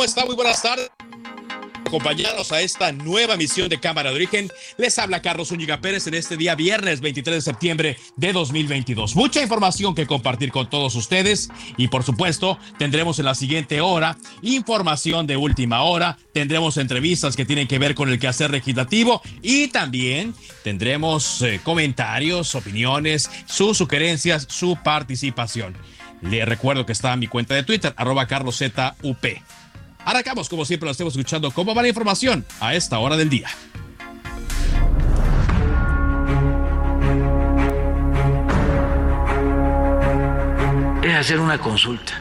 ¿Cómo 0.00 0.08
está? 0.08 0.24
Muy 0.24 0.34
buenas 0.34 0.62
tardes 0.62 0.90
acompañados 1.84 2.52
a 2.52 2.62
esta 2.62 2.90
nueva 2.90 3.36
misión 3.36 3.68
de 3.68 3.78
Cámara 3.78 4.08
de 4.08 4.16
Origen. 4.16 4.50
Les 4.78 4.98
habla 4.98 5.20
Carlos 5.20 5.50
Úñiga 5.50 5.82
Pérez 5.82 6.06
en 6.06 6.14
este 6.14 6.38
día 6.38 6.54
viernes 6.54 7.02
23 7.02 7.34
de 7.34 7.40
septiembre 7.42 7.98
de 8.16 8.32
2022. 8.32 9.14
Mucha 9.14 9.42
información 9.42 9.94
que 9.94 10.06
compartir 10.06 10.52
con 10.52 10.70
todos 10.70 10.94
ustedes 10.94 11.50
y 11.76 11.88
por 11.88 12.02
supuesto 12.02 12.58
tendremos 12.78 13.18
en 13.18 13.26
la 13.26 13.34
siguiente 13.34 13.82
hora 13.82 14.16
información 14.40 15.26
de 15.26 15.36
última 15.36 15.82
hora, 15.82 16.16
tendremos 16.32 16.78
entrevistas 16.78 17.36
que 17.36 17.44
tienen 17.44 17.68
que 17.68 17.78
ver 17.78 17.94
con 17.94 18.08
el 18.08 18.18
quehacer 18.18 18.50
legislativo 18.50 19.20
y 19.42 19.68
también 19.68 20.32
tendremos 20.64 21.42
eh, 21.42 21.60
comentarios, 21.62 22.54
opiniones, 22.54 23.30
sus 23.44 23.76
sugerencias, 23.76 24.46
su 24.48 24.78
participación. 24.82 25.76
Le 26.22 26.46
recuerdo 26.46 26.86
que 26.86 26.92
está 26.92 27.12
en 27.12 27.20
mi 27.20 27.26
cuenta 27.26 27.54
de 27.54 27.64
Twitter, 27.64 27.92
arroba 27.98 28.26
carloszup. 28.26 28.78
Arrancamos, 30.10 30.48
como 30.48 30.64
siempre, 30.64 30.86
lo 30.86 30.90
estemos 30.90 31.14
escuchando. 31.14 31.52
¿Cómo 31.52 31.72
va 31.72 31.82
la 31.82 31.88
información 31.88 32.44
a 32.58 32.74
esta 32.74 32.98
hora 32.98 33.16
del 33.16 33.30
día? 33.30 33.48
Es 41.00 41.14
hacer 41.14 41.38
una 41.38 41.58
consulta 41.58 42.20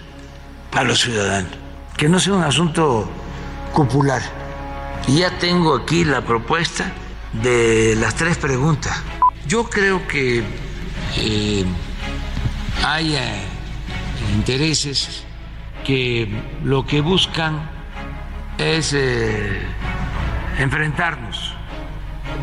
a 0.72 0.84
los 0.84 1.00
ciudadanos, 1.00 1.52
que 1.98 2.08
no 2.08 2.20
sea 2.20 2.34
un 2.34 2.44
asunto 2.44 3.10
popular. 3.74 4.22
Y 5.08 5.22
ya 5.22 5.36
tengo 5.40 5.76
aquí 5.76 6.06
la 6.06 6.22
propuesta 6.22 6.94
de 7.42 7.96
las 8.00 8.14
tres 8.14 8.38
preguntas. 8.38 9.02
Yo 9.48 9.68
creo 9.68 10.08
que 10.08 10.44
eh, 11.18 11.66
hay 12.86 13.18
intereses 14.36 15.24
que 15.84 16.30
lo 16.64 16.86
que 16.86 17.02
buscan 17.02 17.79
es 18.60 18.94
eh, 18.94 19.62
enfrentarnos, 20.60 21.54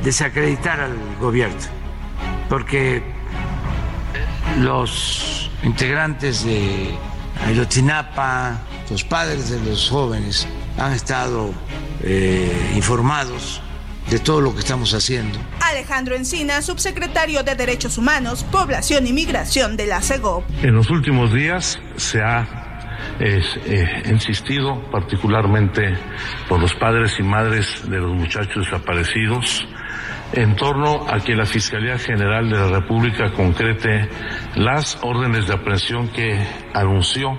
desacreditar 0.03 0.81
al 0.81 0.97
gobierno, 1.21 1.57
porque 2.49 3.03
los 4.59 5.51
integrantes 5.63 6.45
de 6.45 6.95
Ayotzinapa, 7.47 8.59
los 8.91 9.05
padres 9.05 9.51
de 9.51 9.61
los 9.61 9.91
jóvenes, 9.91 10.49
han 10.79 10.93
estado 10.93 11.53
eh, 12.03 12.73
informados 12.75 13.61
de 14.11 14.19
todo 14.19 14.41
lo 14.41 14.55
que 14.55 14.61
estamos 14.61 14.95
haciendo. 14.95 15.39
Alejandro 15.61 16.17
Encina, 16.17 16.63
subsecretario 16.63 17.43
de 17.43 17.57
Derechos 17.57 17.99
Humanos, 17.99 18.45
Población 18.45 19.07
y 19.07 19.13
Migración 19.13 19.77
de 19.77 19.87
la 19.87 20.01
CEGOP. 20.01 20.45
En 20.63 20.75
los 20.75 20.89
últimos 20.91 21.33
días 21.35 21.79
se 21.97 22.23
ha 22.23 22.66
es, 23.19 23.57
eh, 23.67 24.03
insistido 24.11 24.81
particularmente 24.91 25.97
por 26.49 26.61
los 26.61 26.75
padres 26.75 27.19
y 27.19 27.23
madres 27.23 27.89
de 27.89 27.99
los 27.99 28.13
muchachos 28.13 28.65
desaparecidos 28.65 29.67
en 30.33 30.57
torno 30.57 31.07
a 31.09 31.21
que 31.21 31.35
la 31.35 31.47
Fiscalía 31.47 31.99
General 31.99 32.49
de 32.49 32.57
la 32.57 32.81
República 32.81 33.31
concrete 33.33 34.09
las 34.57 34.99
órdenes 35.03 35.47
de 35.47 35.55
aprehensión 35.55 36.09
que 36.09 36.39
anunció 36.75 37.39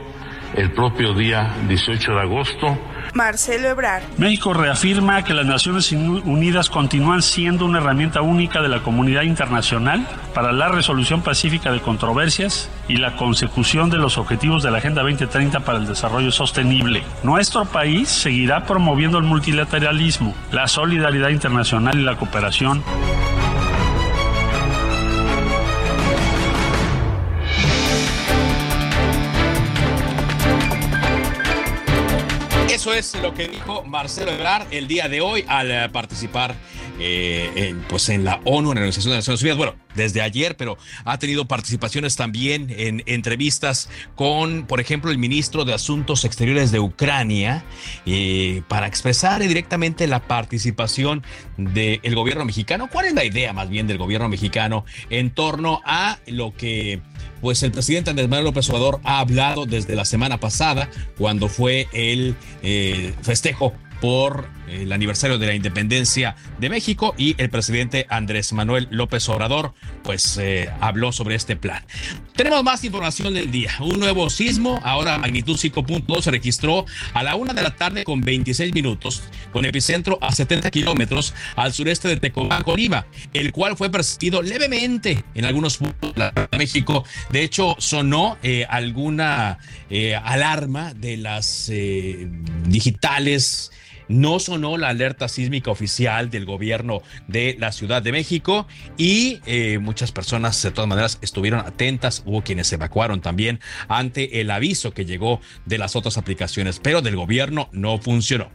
el 0.55 0.71
propio 0.71 1.13
día 1.13 1.53
18 1.67 2.11
de 2.13 2.21
agosto 2.21 2.77
Marcelo 3.17 3.67
Ebrard. 3.67 4.03
México 4.17 4.53
reafirma 4.53 5.23
que 5.23 5.33
las 5.33 5.47
Naciones 5.47 5.91
Unidas 5.91 6.69
continúan 6.69 7.23
siendo 7.23 7.65
una 7.65 7.79
herramienta 7.79 8.21
única 8.21 8.61
de 8.61 8.69
la 8.69 8.83
comunidad 8.83 9.23
internacional 9.23 10.07
para 10.35 10.51
la 10.51 10.69
resolución 10.69 11.23
pacífica 11.23 11.71
de 11.71 11.81
controversias 11.81 12.69
y 12.87 12.97
la 12.97 13.15
consecución 13.15 13.89
de 13.89 13.97
los 13.97 14.19
objetivos 14.19 14.61
de 14.61 14.69
la 14.69 14.77
Agenda 14.77 15.01
2030 15.01 15.61
para 15.61 15.79
el 15.79 15.87
Desarrollo 15.87 16.31
Sostenible. 16.31 17.03
Nuestro 17.23 17.65
país 17.65 18.07
seguirá 18.07 18.65
promoviendo 18.65 19.17
el 19.17 19.23
multilateralismo, 19.23 20.35
la 20.51 20.67
solidaridad 20.67 21.29
internacional 21.29 21.97
y 21.97 22.03
la 22.03 22.17
cooperación. 22.17 22.83
Eso 32.87 33.17
es 33.17 33.21
lo 33.21 33.33
que 33.33 33.49
dijo 33.49 33.83
Marcelo 33.83 34.31
Ebrard 34.31 34.67
el 34.71 34.87
día 34.87 35.09
de 35.09 35.19
hoy 35.19 35.43
al 35.49 35.71
eh, 35.71 35.89
participar 35.89 36.55
eh, 36.99 37.75
pues 37.89 38.09
en 38.09 38.23
la 38.23 38.41
ONU, 38.45 38.71
en 38.71 38.75
la 38.75 38.81
Organización 38.81 39.11
de 39.11 39.17
Naciones 39.17 39.41
Unidas. 39.41 39.57
Bueno, 39.57 39.75
desde 39.95 40.21
ayer, 40.21 40.55
pero 40.55 40.77
ha 41.03 41.17
tenido 41.17 41.45
participaciones 41.45 42.15
también 42.15 42.73
en 42.77 43.03
entrevistas 43.05 43.89
con, 44.15 44.65
por 44.65 44.79
ejemplo, 44.79 45.11
el 45.11 45.17
ministro 45.17 45.65
de 45.65 45.73
Asuntos 45.73 46.23
Exteriores 46.23 46.71
de 46.71 46.79
Ucrania, 46.79 47.65
eh, 48.05 48.61
para 48.67 48.87
expresar 48.87 49.41
directamente 49.41 50.07
la 50.07 50.21
participación 50.27 51.23
del 51.57 52.15
gobierno 52.15 52.45
mexicano. 52.45 52.89
¿Cuál 52.91 53.07
es 53.07 53.13
la 53.13 53.25
idea 53.25 53.53
más 53.53 53.69
bien 53.69 53.87
del 53.87 53.97
gobierno 53.97 54.29
mexicano 54.29 54.85
en 55.09 55.31
torno 55.31 55.81
a 55.85 56.19
lo 56.27 56.53
que 56.53 57.01
pues 57.41 57.61
el 57.63 57.71
presidente 57.71 58.09
Andrés 58.09 58.29
Manuel 58.29 58.45
López 58.45 58.69
Obrador 58.69 58.99
ha 59.03 59.19
hablado 59.19 59.65
desde 59.65 59.95
la 59.95 60.05
semana 60.05 60.39
pasada, 60.39 60.89
cuando 61.17 61.49
fue 61.49 61.87
el 61.93 62.35
eh, 62.63 63.13
festejo 63.21 63.73
por 64.01 64.49
el 64.67 64.91
aniversario 64.91 65.37
de 65.37 65.47
la 65.47 65.55
independencia 65.55 66.35
de 66.59 66.69
México 66.69 67.13
y 67.17 67.35
el 67.37 67.49
presidente 67.49 68.05
Andrés 68.09 68.53
Manuel 68.53 68.87
López 68.91 69.27
Obrador 69.29 69.73
pues 70.03 70.37
eh, 70.37 70.69
habló 70.79 71.11
sobre 71.11 71.35
este 71.35 71.55
plan. 71.55 71.83
Tenemos 72.35 72.63
más 72.63 72.83
información 72.83 73.33
del 73.33 73.51
día. 73.51 73.71
Un 73.79 73.99
nuevo 73.99 74.29
sismo, 74.29 74.79
ahora 74.83 75.17
magnitud 75.17 75.57
5.2, 75.57 76.21
se 76.21 76.31
registró 76.31 76.85
a 77.13 77.23
la 77.23 77.35
una 77.35 77.53
de 77.53 77.61
la 77.61 77.75
tarde 77.75 78.03
con 78.03 78.21
26 78.21 78.73
minutos, 78.73 79.23
con 79.51 79.65
epicentro 79.65 80.17
a 80.21 80.31
70 80.31 80.71
kilómetros 80.71 81.33
al 81.55 81.73
sureste 81.73 82.07
de 82.07 82.17
Tecomán, 82.17 82.63
Colima, 82.63 83.05
el 83.33 83.51
cual 83.51 83.75
fue 83.75 83.89
percibido 83.89 84.41
levemente 84.41 85.23
en 85.33 85.45
algunos 85.45 85.77
puntos 85.77 86.13
de 86.15 86.57
México. 86.57 87.03
De 87.31 87.43
hecho, 87.43 87.75
sonó 87.79 88.37
eh, 88.43 88.65
alguna 88.69 89.59
eh, 89.89 90.15
alarma 90.15 90.93
de 90.93 91.17
las 91.17 91.71
digitales 92.65 93.71
no 94.07 94.39
sonó 94.39 94.77
la 94.77 94.89
alerta 94.89 95.27
sísmica 95.27 95.71
oficial 95.71 96.29
del 96.29 96.45
gobierno 96.45 97.01
de 97.27 97.55
la 97.59 97.71
Ciudad 97.71 98.01
de 98.01 98.11
México 98.11 98.67
y 98.97 99.39
eh, 99.45 99.79
muchas 99.79 100.11
personas 100.11 100.61
de 100.61 100.71
todas 100.71 100.87
maneras 100.87 101.19
estuvieron 101.21 101.59
atentas, 101.61 102.23
hubo 102.25 102.41
quienes 102.41 102.67
se 102.67 102.75
evacuaron 102.75 103.21
también 103.21 103.59
ante 103.87 104.41
el 104.41 104.51
aviso 104.51 104.91
que 104.91 105.05
llegó 105.05 105.41
de 105.65 105.77
las 105.77 105.95
otras 105.95 106.17
aplicaciones, 106.17 106.79
pero 106.79 107.01
del 107.01 107.15
gobierno 107.15 107.69
no 107.71 107.97
funcionó. 107.97 108.49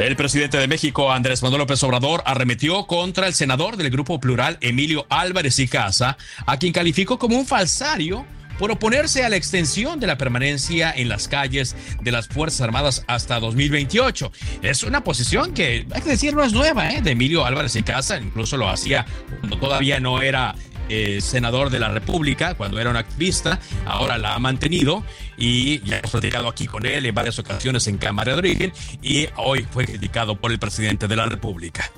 El 0.00 0.16
presidente 0.16 0.56
de 0.56 0.66
México, 0.66 1.12
Andrés 1.12 1.42
Manuel 1.42 1.60
López 1.60 1.82
Obrador, 1.82 2.22
arremetió 2.24 2.86
contra 2.86 3.26
el 3.26 3.34
senador 3.34 3.76
del 3.76 3.90
Grupo 3.90 4.18
Plural, 4.18 4.56
Emilio 4.62 5.06
Álvarez 5.10 5.58
y 5.58 5.68
Casa, 5.68 6.16
a 6.46 6.56
quien 6.56 6.72
calificó 6.72 7.18
como 7.18 7.36
un 7.36 7.46
falsario 7.46 8.24
por 8.60 8.70
oponerse 8.70 9.24
a 9.24 9.30
la 9.30 9.36
extensión 9.36 10.00
de 10.00 10.06
la 10.06 10.18
permanencia 10.18 10.92
en 10.94 11.08
las 11.08 11.28
calles 11.28 11.74
de 12.02 12.12
las 12.12 12.28
Fuerzas 12.28 12.60
Armadas 12.60 13.04
hasta 13.06 13.40
2028. 13.40 14.30
Es 14.60 14.82
una 14.82 15.02
posición 15.02 15.54
que, 15.54 15.86
hay 15.90 16.02
que 16.02 16.10
decir, 16.10 16.34
no 16.34 16.44
es 16.44 16.52
nueva, 16.52 16.90
¿eh? 16.90 17.00
de 17.00 17.12
Emilio 17.12 17.46
Álvarez 17.46 17.74
y 17.76 17.82
Casa, 17.82 18.18
incluso 18.18 18.58
lo 18.58 18.68
hacía 18.68 19.06
cuando 19.40 19.58
todavía 19.58 19.98
no 19.98 20.20
era 20.20 20.54
eh, 20.90 21.22
senador 21.22 21.70
de 21.70 21.78
la 21.78 21.88
República, 21.88 22.52
cuando 22.54 22.78
era 22.78 22.90
un 22.90 22.96
activista, 22.96 23.58
ahora 23.86 24.18
la 24.18 24.34
ha 24.34 24.38
mantenido 24.38 25.04
y 25.38 25.80
ya 25.80 26.00
hemos 26.00 26.10
platicado 26.10 26.46
aquí 26.46 26.66
con 26.66 26.84
él 26.84 27.06
en 27.06 27.14
varias 27.14 27.38
ocasiones 27.38 27.86
en 27.86 27.96
Cámara 27.96 28.32
de 28.32 28.38
Origen 28.40 28.72
y 29.00 29.26
hoy 29.36 29.66
fue 29.70 29.86
criticado 29.86 30.38
por 30.38 30.52
el 30.52 30.58
presidente 30.58 31.08
de 31.08 31.16
la 31.16 31.24
República. 31.24 31.90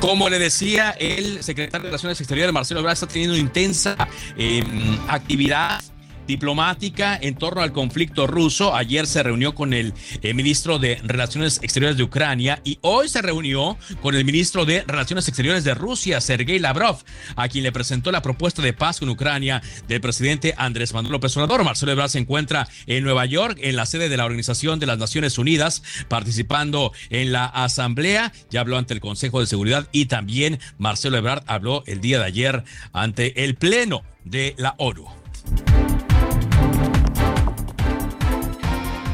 Como 0.00 0.30
le 0.30 0.38
decía, 0.38 0.90
el 0.98 1.42
secretario 1.42 1.82
de 1.82 1.88
Relaciones 1.88 2.20
Exteriores, 2.20 2.52
Marcelo 2.54 2.80
Ebrard, 2.80 2.94
está 2.94 3.06
teniendo 3.06 3.36
intensa 3.36 3.96
em, 4.36 4.98
actividad 5.08 5.80
diplomática 6.26 7.18
en 7.20 7.34
torno 7.34 7.62
al 7.62 7.72
conflicto 7.72 8.26
ruso. 8.26 8.74
Ayer 8.74 9.06
se 9.06 9.22
reunió 9.22 9.54
con 9.54 9.74
el 9.74 9.92
eh, 10.22 10.34
ministro 10.34 10.78
de 10.78 11.00
Relaciones 11.04 11.60
Exteriores 11.62 11.96
de 11.96 12.02
Ucrania 12.02 12.60
y 12.64 12.78
hoy 12.82 13.08
se 13.08 13.22
reunió 13.22 13.76
con 14.02 14.14
el 14.14 14.24
ministro 14.24 14.64
de 14.64 14.84
Relaciones 14.86 15.28
Exteriores 15.28 15.64
de 15.64 15.74
Rusia, 15.74 16.20
Sergei 16.20 16.58
Lavrov, 16.58 16.98
a 17.36 17.48
quien 17.48 17.64
le 17.64 17.72
presentó 17.72 18.12
la 18.12 18.22
propuesta 18.22 18.62
de 18.62 18.72
paz 18.72 19.00
con 19.00 19.08
Ucrania 19.08 19.62
del 19.88 20.00
presidente 20.00 20.54
Andrés 20.56 20.92
Manuel 20.94 21.12
López 21.12 21.36
Obrador. 21.36 21.64
Marcelo 21.64 21.92
Ebrard 21.92 22.10
se 22.10 22.18
encuentra 22.18 22.68
en 22.86 23.04
Nueva 23.04 23.26
York, 23.26 23.58
en 23.60 23.76
la 23.76 23.86
sede 23.86 24.08
de 24.08 24.16
la 24.16 24.24
Organización 24.24 24.80
de 24.80 24.86
las 24.86 24.98
Naciones 24.98 25.38
Unidas, 25.38 25.82
participando 26.08 26.92
en 27.10 27.32
la 27.32 27.46
asamblea. 27.46 28.32
Ya 28.50 28.60
habló 28.60 28.78
ante 28.78 28.94
el 28.94 29.00
Consejo 29.00 29.40
de 29.40 29.46
Seguridad 29.46 29.88
y 29.92 30.06
también 30.06 30.58
Marcelo 30.78 31.16
Ebrard 31.16 31.44
habló 31.46 31.82
el 31.86 32.00
día 32.00 32.18
de 32.18 32.24
ayer 32.24 32.64
ante 32.92 33.44
el 33.44 33.56
Pleno 33.56 34.02
de 34.24 34.54
la 34.58 34.74
ONU. 34.78 35.06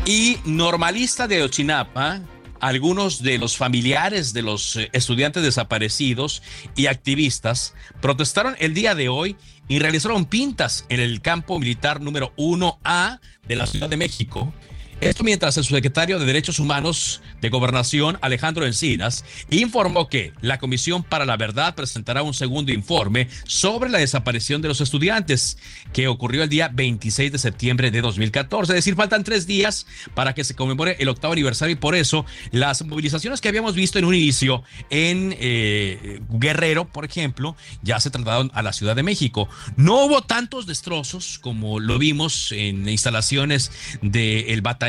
Y 0.06 0.38
normalista 0.44 1.26
de 1.26 1.42
Ochinapa, 1.42 2.20
algunos 2.60 3.24
de 3.24 3.38
los 3.38 3.56
familiares 3.56 4.32
de 4.32 4.42
los 4.42 4.76
eh, 4.76 4.88
estudiantes 4.92 5.42
desaparecidos 5.42 6.44
y 6.76 6.86
activistas 6.86 7.74
protestaron 8.00 8.54
el 8.60 8.72
día 8.72 8.94
de 8.94 9.08
hoy 9.08 9.36
y 9.66 9.80
realizaron 9.80 10.26
pintas 10.26 10.86
en 10.90 11.00
el 11.00 11.20
campo 11.22 11.58
militar 11.58 12.00
número 12.00 12.32
1A 12.36 13.18
de 13.48 13.56
la 13.56 13.66
Ciudad 13.66 13.88
de 13.88 13.96
México 13.96 14.54
esto 15.00 15.24
mientras 15.24 15.58
el 15.58 15.64
subsecretario 15.64 16.18
de 16.18 16.24
Derechos 16.24 16.58
Humanos 16.58 17.20
de 17.42 17.50
Gobernación, 17.50 18.16
Alejandro 18.22 18.64
Encinas, 18.64 19.26
informó 19.50 20.08
que 20.08 20.32
la 20.40 20.58
Comisión 20.58 21.02
para 21.02 21.26
la 21.26 21.36
Verdad 21.36 21.74
presentará 21.74 22.22
un 22.22 22.32
segundo 22.32 22.72
informe 22.72 23.28
sobre 23.44 23.90
la 23.90 23.98
desaparición 23.98 24.62
de 24.62 24.68
los 24.68 24.80
estudiantes 24.80 25.58
que 25.92 26.08
ocurrió 26.08 26.42
el 26.42 26.48
día 26.48 26.70
26 26.72 27.30
de 27.30 27.38
septiembre 27.38 27.90
de 27.90 28.00
2014. 28.00 28.72
Es 28.72 28.76
decir, 28.76 28.94
faltan 28.94 29.22
tres 29.22 29.46
días 29.46 29.86
para 30.14 30.34
que 30.34 30.44
se 30.44 30.54
conmemore 30.54 30.96
el 30.98 31.10
octavo 31.10 31.34
aniversario 31.34 31.74
y 31.74 31.76
por 31.76 31.94
eso 31.94 32.24
las 32.50 32.82
movilizaciones 32.82 33.42
que 33.42 33.48
habíamos 33.48 33.74
visto 33.74 33.98
en 33.98 34.06
un 34.06 34.14
inicio 34.14 34.62
en 34.88 35.36
eh, 35.38 36.20
Guerrero, 36.30 36.86
por 36.86 37.04
ejemplo, 37.04 37.54
ya 37.82 38.00
se 38.00 38.10
trasladaron 38.10 38.50
a 38.54 38.62
la 38.62 38.72
Ciudad 38.72 38.96
de 38.96 39.02
México. 39.02 39.46
No 39.76 40.06
hubo 40.06 40.22
tantos 40.22 40.66
destrozos 40.66 41.38
como 41.38 41.80
lo 41.80 41.98
vimos 41.98 42.50
en 42.52 42.88
instalaciones 42.88 43.70
del 44.00 44.62
batallón 44.62 44.85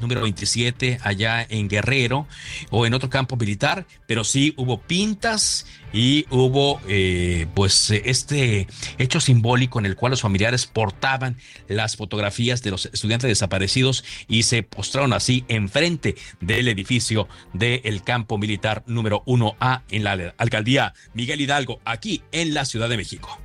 número 0.00 0.22
27 0.22 0.98
allá 1.02 1.46
en 1.48 1.68
Guerrero 1.68 2.26
o 2.70 2.86
en 2.86 2.94
otro 2.94 3.10
campo 3.10 3.36
militar, 3.36 3.86
pero 4.06 4.24
sí 4.24 4.54
hubo 4.56 4.80
pintas 4.80 5.66
y 5.92 6.26
hubo 6.30 6.80
eh, 6.86 7.46
pues 7.54 7.90
este 7.90 8.66
hecho 8.98 9.20
simbólico 9.20 9.78
en 9.78 9.86
el 9.86 9.96
cual 9.96 10.10
los 10.10 10.20
familiares 10.20 10.66
portaban 10.66 11.36
las 11.66 11.96
fotografías 11.96 12.62
de 12.62 12.70
los 12.70 12.86
estudiantes 12.86 13.28
desaparecidos 13.28 14.04
y 14.28 14.42
se 14.42 14.62
postraron 14.62 15.12
así 15.12 15.44
enfrente 15.48 16.16
del 16.40 16.68
edificio 16.68 17.28
del 17.52 18.02
campo 18.02 18.38
militar 18.38 18.84
número 18.86 19.22
1A 19.24 19.82
en 19.90 20.04
la 20.04 20.34
alcaldía 20.36 20.94
Miguel 21.14 21.40
Hidalgo, 21.40 21.80
aquí 21.84 22.22
en 22.32 22.54
la 22.54 22.64
Ciudad 22.64 22.88
de 22.88 22.96
México. 22.96 23.40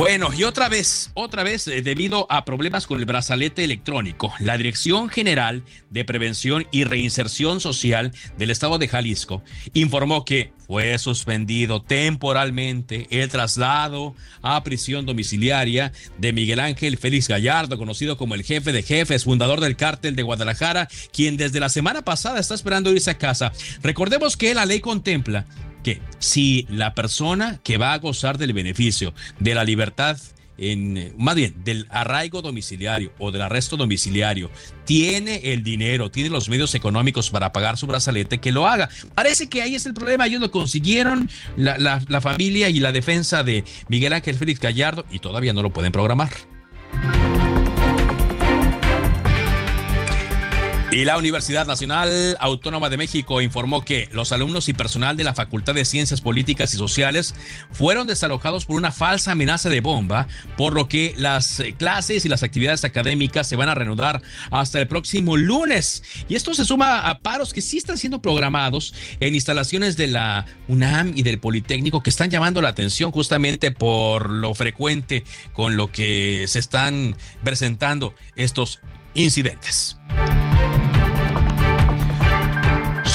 Bueno, 0.00 0.30
y 0.32 0.44
otra 0.44 0.70
vez, 0.70 1.10
otra 1.12 1.42
vez, 1.42 1.68
eh, 1.68 1.82
debido 1.82 2.26
a 2.30 2.46
problemas 2.46 2.86
con 2.86 2.98
el 2.98 3.04
brazalete 3.04 3.64
electrónico, 3.64 4.32
la 4.38 4.56
Dirección 4.56 5.10
General 5.10 5.62
de 5.90 6.06
Prevención 6.06 6.66
y 6.70 6.84
Reinserción 6.84 7.60
Social 7.60 8.10
del 8.38 8.50
Estado 8.50 8.78
de 8.78 8.88
Jalisco 8.88 9.42
informó 9.74 10.24
que 10.24 10.54
fue 10.66 10.96
suspendido 10.96 11.82
temporalmente 11.82 13.08
el 13.10 13.28
traslado 13.28 14.14
a 14.40 14.64
prisión 14.64 15.04
domiciliaria 15.04 15.92
de 16.16 16.32
Miguel 16.32 16.60
Ángel 16.60 16.96
Félix 16.96 17.28
Gallardo, 17.28 17.76
conocido 17.76 18.16
como 18.16 18.34
el 18.34 18.42
jefe 18.42 18.72
de 18.72 18.82
jefes, 18.82 19.24
fundador 19.24 19.60
del 19.60 19.76
cártel 19.76 20.16
de 20.16 20.22
Guadalajara, 20.22 20.88
quien 21.12 21.36
desde 21.36 21.60
la 21.60 21.68
semana 21.68 22.00
pasada 22.00 22.40
está 22.40 22.54
esperando 22.54 22.90
irse 22.90 23.10
a 23.10 23.18
casa. 23.18 23.52
Recordemos 23.82 24.38
que 24.38 24.54
la 24.54 24.64
ley 24.64 24.80
contempla 24.80 25.44
que 25.82 26.00
si 26.18 26.66
la 26.70 26.94
persona 26.94 27.60
que 27.62 27.78
va 27.78 27.92
a 27.92 27.98
gozar 27.98 28.38
del 28.38 28.52
beneficio 28.52 29.14
de 29.38 29.54
la 29.54 29.64
libertad 29.64 30.18
en, 30.60 31.14
más 31.16 31.34
bien, 31.34 31.54
del 31.64 31.86
arraigo 31.88 32.42
domiciliario 32.42 33.12
o 33.18 33.32
del 33.32 33.40
arresto 33.40 33.78
domiciliario, 33.78 34.50
tiene 34.84 35.52
el 35.52 35.64
dinero, 35.64 36.10
tiene 36.10 36.28
los 36.28 36.50
medios 36.50 36.74
económicos 36.74 37.30
para 37.30 37.50
pagar 37.50 37.78
su 37.78 37.86
brazalete, 37.86 38.38
que 38.38 38.52
lo 38.52 38.66
haga. 38.66 38.90
Parece 39.14 39.48
que 39.48 39.62
ahí 39.62 39.74
es 39.74 39.86
el 39.86 39.94
problema. 39.94 40.26
Ellos 40.26 40.42
lo 40.42 40.50
consiguieron, 40.50 41.30
la, 41.56 41.78
la 41.78 42.20
familia 42.20 42.68
y 42.68 42.78
la 42.78 42.92
defensa 42.92 43.42
de 43.42 43.64
Miguel 43.88 44.12
Ángel 44.12 44.36
Félix 44.36 44.60
Gallardo, 44.60 45.06
y 45.10 45.18
todavía 45.18 45.54
no 45.54 45.62
lo 45.62 45.72
pueden 45.72 45.92
programar. 45.92 46.30
Y 50.92 51.04
la 51.04 51.16
Universidad 51.16 51.68
Nacional 51.68 52.36
Autónoma 52.40 52.90
de 52.90 52.96
México 52.96 53.40
informó 53.40 53.84
que 53.84 54.08
los 54.10 54.32
alumnos 54.32 54.68
y 54.68 54.72
personal 54.72 55.16
de 55.16 55.22
la 55.22 55.34
Facultad 55.34 55.72
de 55.72 55.84
Ciencias 55.84 56.20
Políticas 56.20 56.74
y 56.74 56.78
Sociales 56.78 57.36
fueron 57.70 58.08
desalojados 58.08 58.66
por 58.66 58.74
una 58.74 58.90
falsa 58.90 59.32
amenaza 59.32 59.68
de 59.68 59.80
bomba, 59.80 60.26
por 60.56 60.74
lo 60.74 60.88
que 60.88 61.14
las 61.16 61.62
clases 61.78 62.24
y 62.24 62.28
las 62.28 62.42
actividades 62.42 62.84
académicas 62.84 63.46
se 63.46 63.54
van 63.54 63.68
a 63.68 63.76
reanudar 63.76 64.20
hasta 64.50 64.80
el 64.80 64.88
próximo 64.88 65.36
lunes. 65.36 66.02
Y 66.28 66.34
esto 66.34 66.54
se 66.54 66.64
suma 66.64 67.08
a 67.08 67.20
paros 67.20 67.52
que 67.52 67.62
sí 67.62 67.78
están 67.78 67.96
siendo 67.96 68.20
programados 68.20 68.92
en 69.20 69.36
instalaciones 69.36 69.96
de 69.96 70.08
la 70.08 70.46
UNAM 70.66 71.12
y 71.14 71.22
del 71.22 71.38
Politécnico 71.38 72.02
que 72.02 72.10
están 72.10 72.30
llamando 72.30 72.60
la 72.62 72.70
atención 72.70 73.12
justamente 73.12 73.70
por 73.70 74.28
lo 74.28 74.54
frecuente 74.54 75.22
con 75.52 75.76
lo 75.76 75.92
que 75.92 76.46
se 76.48 76.58
están 76.58 77.16
presentando 77.44 78.12
estos 78.34 78.80
incidentes. 79.14 79.96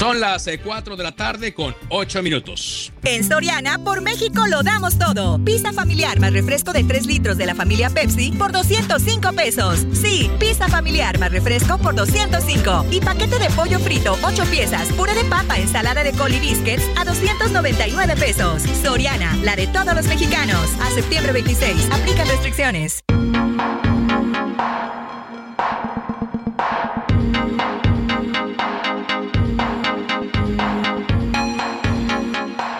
Son 0.06 0.20
las 0.20 0.48
4 0.62 0.94
eh, 0.94 0.96
de 0.96 1.02
la 1.02 1.10
tarde 1.10 1.52
con 1.52 1.74
8 1.88 2.22
minutos. 2.22 2.92
En 3.02 3.24
Soriana, 3.24 3.78
por 3.78 4.02
México 4.02 4.46
lo 4.46 4.62
damos 4.62 5.00
todo. 5.00 5.44
Pizza 5.44 5.72
familiar 5.72 6.20
más 6.20 6.32
refresco 6.32 6.72
de 6.72 6.84
3 6.84 7.06
litros 7.06 7.36
de 7.36 7.44
la 7.44 7.56
familia 7.56 7.90
Pepsi 7.90 8.30
por 8.30 8.52
205 8.52 9.32
pesos. 9.32 9.84
Sí, 9.92 10.30
pizza 10.38 10.68
familiar 10.68 11.18
más 11.18 11.32
refresco 11.32 11.78
por 11.78 11.96
205. 11.96 12.86
Y 12.92 13.00
paquete 13.00 13.40
de 13.40 13.50
pollo 13.50 13.80
frito, 13.80 14.16
8 14.22 14.44
piezas, 14.44 14.92
puré 14.92 15.12
de 15.12 15.24
papa, 15.24 15.56
ensalada 15.56 16.04
de 16.04 16.12
col 16.12 16.32
y 16.32 16.38
biscuits 16.38 16.84
a 16.96 17.04
299 17.04 18.14
pesos. 18.14 18.62
Soriana, 18.80 19.36
la 19.42 19.56
de 19.56 19.66
todos 19.66 19.92
los 19.92 20.06
mexicanos. 20.06 20.70
A 20.82 20.90
septiembre 20.92 21.32
26. 21.32 21.88
Aplica 21.90 22.24
restricciones. 22.26 23.02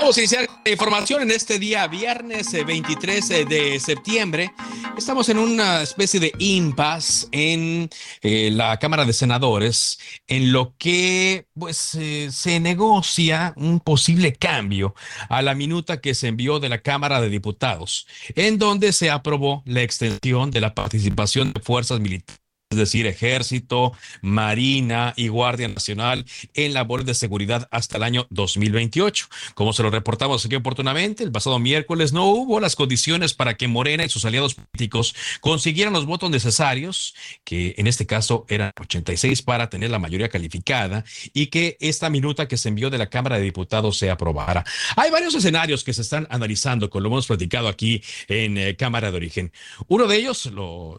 Vamos 0.06 0.18
a 0.18 0.20
iniciar 0.20 0.48
la 0.64 0.70
información 0.70 1.22
en 1.22 1.32
este 1.32 1.58
día, 1.58 1.88
viernes 1.88 2.52
23 2.52 3.28
eh, 3.28 3.44
de 3.44 3.80
septiembre. 3.80 4.52
Estamos 4.96 5.28
en 5.30 5.36
una 5.36 5.82
especie 5.82 6.20
de 6.20 6.32
impasse 6.38 7.26
en 7.32 7.90
eh, 8.22 8.50
la 8.52 8.76
Cámara 8.78 9.04
de 9.04 9.12
Senadores, 9.12 9.98
en 10.28 10.52
lo 10.52 10.76
que 10.78 11.48
pues 11.58 11.96
eh, 11.96 12.28
se 12.30 12.60
negocia 12.60 13.52
un 13.56 13.80
posible 13.80 14.32
cambio 14.32 14.94
a 15.28 15.42
la 15.42 15.56
minuta 15.56 16.00
que 16.00 16.14
se 16.14 16.28
envió 16.28 16.60
de 16.60 16.68
la 16.68 16.78
Cámara 16.78 17.20
de 17.20 17.28
Diputados, 17.28 18.06
en 18.36 18.58
donde 18.58 18.92
se 18.92 19.10
aprobó 19.10 19.64
la 19.66 19.82
extensión 19.82 20.52
de 20.52 20.60
la 20.60 20.72
participación 20.72 21.52
de 21.52 21.60
fuerzas 21.60 21.98
militares 21.98 22.45
es 22.70 22.78
decir, 22.78 23.06
Ejército, 23.06 23.92
Marina 24.22 25.14
y 25.16 25.28
Guardia 25.28 25.68
Nacional 25.68 26.26
en 26.54 26.74
labores 26.74 27.06
de 27.06 27.14
seguridad 27.14 27.68
hasta 27.70 27.96
el 27.96 28.02
año 28.02 28.26
2028. 28.30 29.28
Como 29.54 29.72
se 29.72 29.84
lo 29.84 29.90
reportamos 29.90 30.44
aquí 30.44 30.56
oportunamente, 30.56 31.22
el 31.22 31.30
pasado 31.30 31.60
miércoles 31.60 32.12
no 32.12 32.26
hubo 32.26 32.58
las 32.58 32.74
condiciones 32.74 33.34
para 33.34 33.56
que 33.56 33.68
Morena 33.68 34.04
y 34.04 34.08
sus 34.08 34.24
aliados 34.24 34.54
políticos 34.54 35.14
consiguieran 35.40 35.92
los 35.92 36.06
votos 36.06 36.28
necesarios, 36.28 37.14
que 37.44 37.76
en 37.78 37.86
este 37.86 38.04
caso 38.04 38.44
eran 38.48 38.72
86 38.80 39.42
para 39.42 39.70
tener 39.70 39.90
la 39.90 40.00
mayoría 40.00 40.28
calificada 40.28 41.04
y 41.32 41.46
que 41.46 41.76
esta 41.78 42.10
minuta 42.10 42.48
que 42.48 42.56
se 42.56 42.68
envió 42.68 42.90
de 42.90 42.98
la 42.98 43.08
Cámara 43.08 43.36
de 43.36 43.44
Diputados 43.44 43.96
se 43.96 44.10
aprobara. 44.10 44.64
Hay 44.96 45.12
varios 45.12 45.36
escenarios 45.36 45.84
que 45.84 45.94
se 45.94 46.02
están 46.02 46.26
analizando, 46.30 46.90
como 46.90 47.02
lo 47.02 47.08
hemos 47.10 47.28
platicado 47.28 47.68
aquí 47.68 48.02
en 48.26 48.58
eh, 48.58 48.74
Cámara 48.74 49.12
de 49.12 49.16
Origen. 49.18 49.52
Uno 49.86 50.08
de 50.08 50.16
ellos, 50.16 50.46
lo 50.46 50.98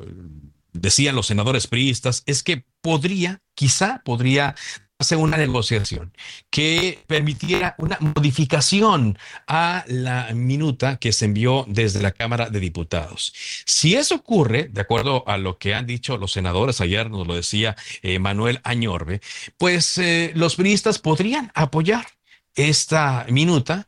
decían 0.77 1.15
los 1.15 1.27
senadores 1.27 1.67
priistas, 1.67 2.24
es 2.25 2.43
que 2.43 2.65
podría, 2.81 3.41
quizá 3.55 4.01
podría 4.03 4.55
hacer 5.00 5.17
una 5.17 5.38
negociación 5.38 6.12
que 6.50 7.03
permitiera 7.07 7.75
una 7.77 7.98
modificación 8.00 9.17
a 9.48 9.84
la 9.88 10.29
minuta 10.34 10.98
que 10.98 11.12
se 11.12 11.25
envió 11.25 11.65
desde 11.67 12.01
la 12.01 12.12
Cámara 12.12 12.50
de 12.50 12.60
Diputados. 12.60 13.34
Si 13.65 13.96
eso 13.96 14.15
ocurre, 14.15 14.69
de 14.72 14.81
acuerdo 14.81 15.24
a 15.27 15.38
lo 15.38 15.57
que 15.57 15.75
han 15.75 15.86
dicho 15.86 16.17
los 16.17 16.31
senadores, 16.31 16.81
ayer 16.81 17.12
nos 17.12 17.27
lo 17.27 17.36
decía 17.36 17.75
eh, 18.01 18.17
Manuel 18.19 18.60
Añorbe, 18.63 19.22
pues 19.57 19.98
eh, 20.00 20.31
los 20.36 20.55
priistas 20.55 20.98
podrían 21.00 21.51
apoyar 21.53 22.07
esta 22.55 23.25
minuta 23.29 23.88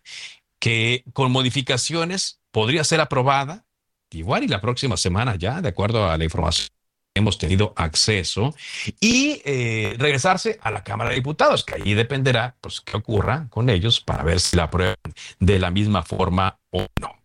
que 0.60 1.04
con 1.14 1.32
modificaciones 1.32 2.40
podría 2.52 2.84
ser 2.84 3.02
aprobada 3.02 3.66
igual 4.12 4.44
y 4.44 4.48
la 4.48 4.62
próxima 4.62 4.98
semana 4.98 5.36
ya, 5.36 5.62
de 5.62 5.70
acuerdo 5.70 6.10
a 6.10 6.18
la 6.18 6.24
información 6.24 6.79
hemos 7.16 7.38
tenido 7.38 7.74
acceso 7.76 8.56
y 9.00 9.42
eh, 9.46 9.96
regresarse 9.98 10.60
a 10.62 10.72
la 10.72 10.84
Cámara 10.84 11.10
de 11.10 11.18
Diputados, 11.18 11.64
que 11.64 11.76
ahí 11.76 11.94
dependerá 11.94 12.56
pues 12.62 12.82
qué 12.82 12.98
ocurra 12.98 13.48
con 13.50 13.70
ellos 13.70 14.00
para 14.00 14.24
ver 14.24 14.40
si 14.40 14.56
la 14.56 14.64
aprueban 14.64 14.96
de 15.40 15.60
la 15.60 15.72
misma 15.72 16.04
forma 16.04 16.58
o 16.72 16.86
no. 17.00 17.16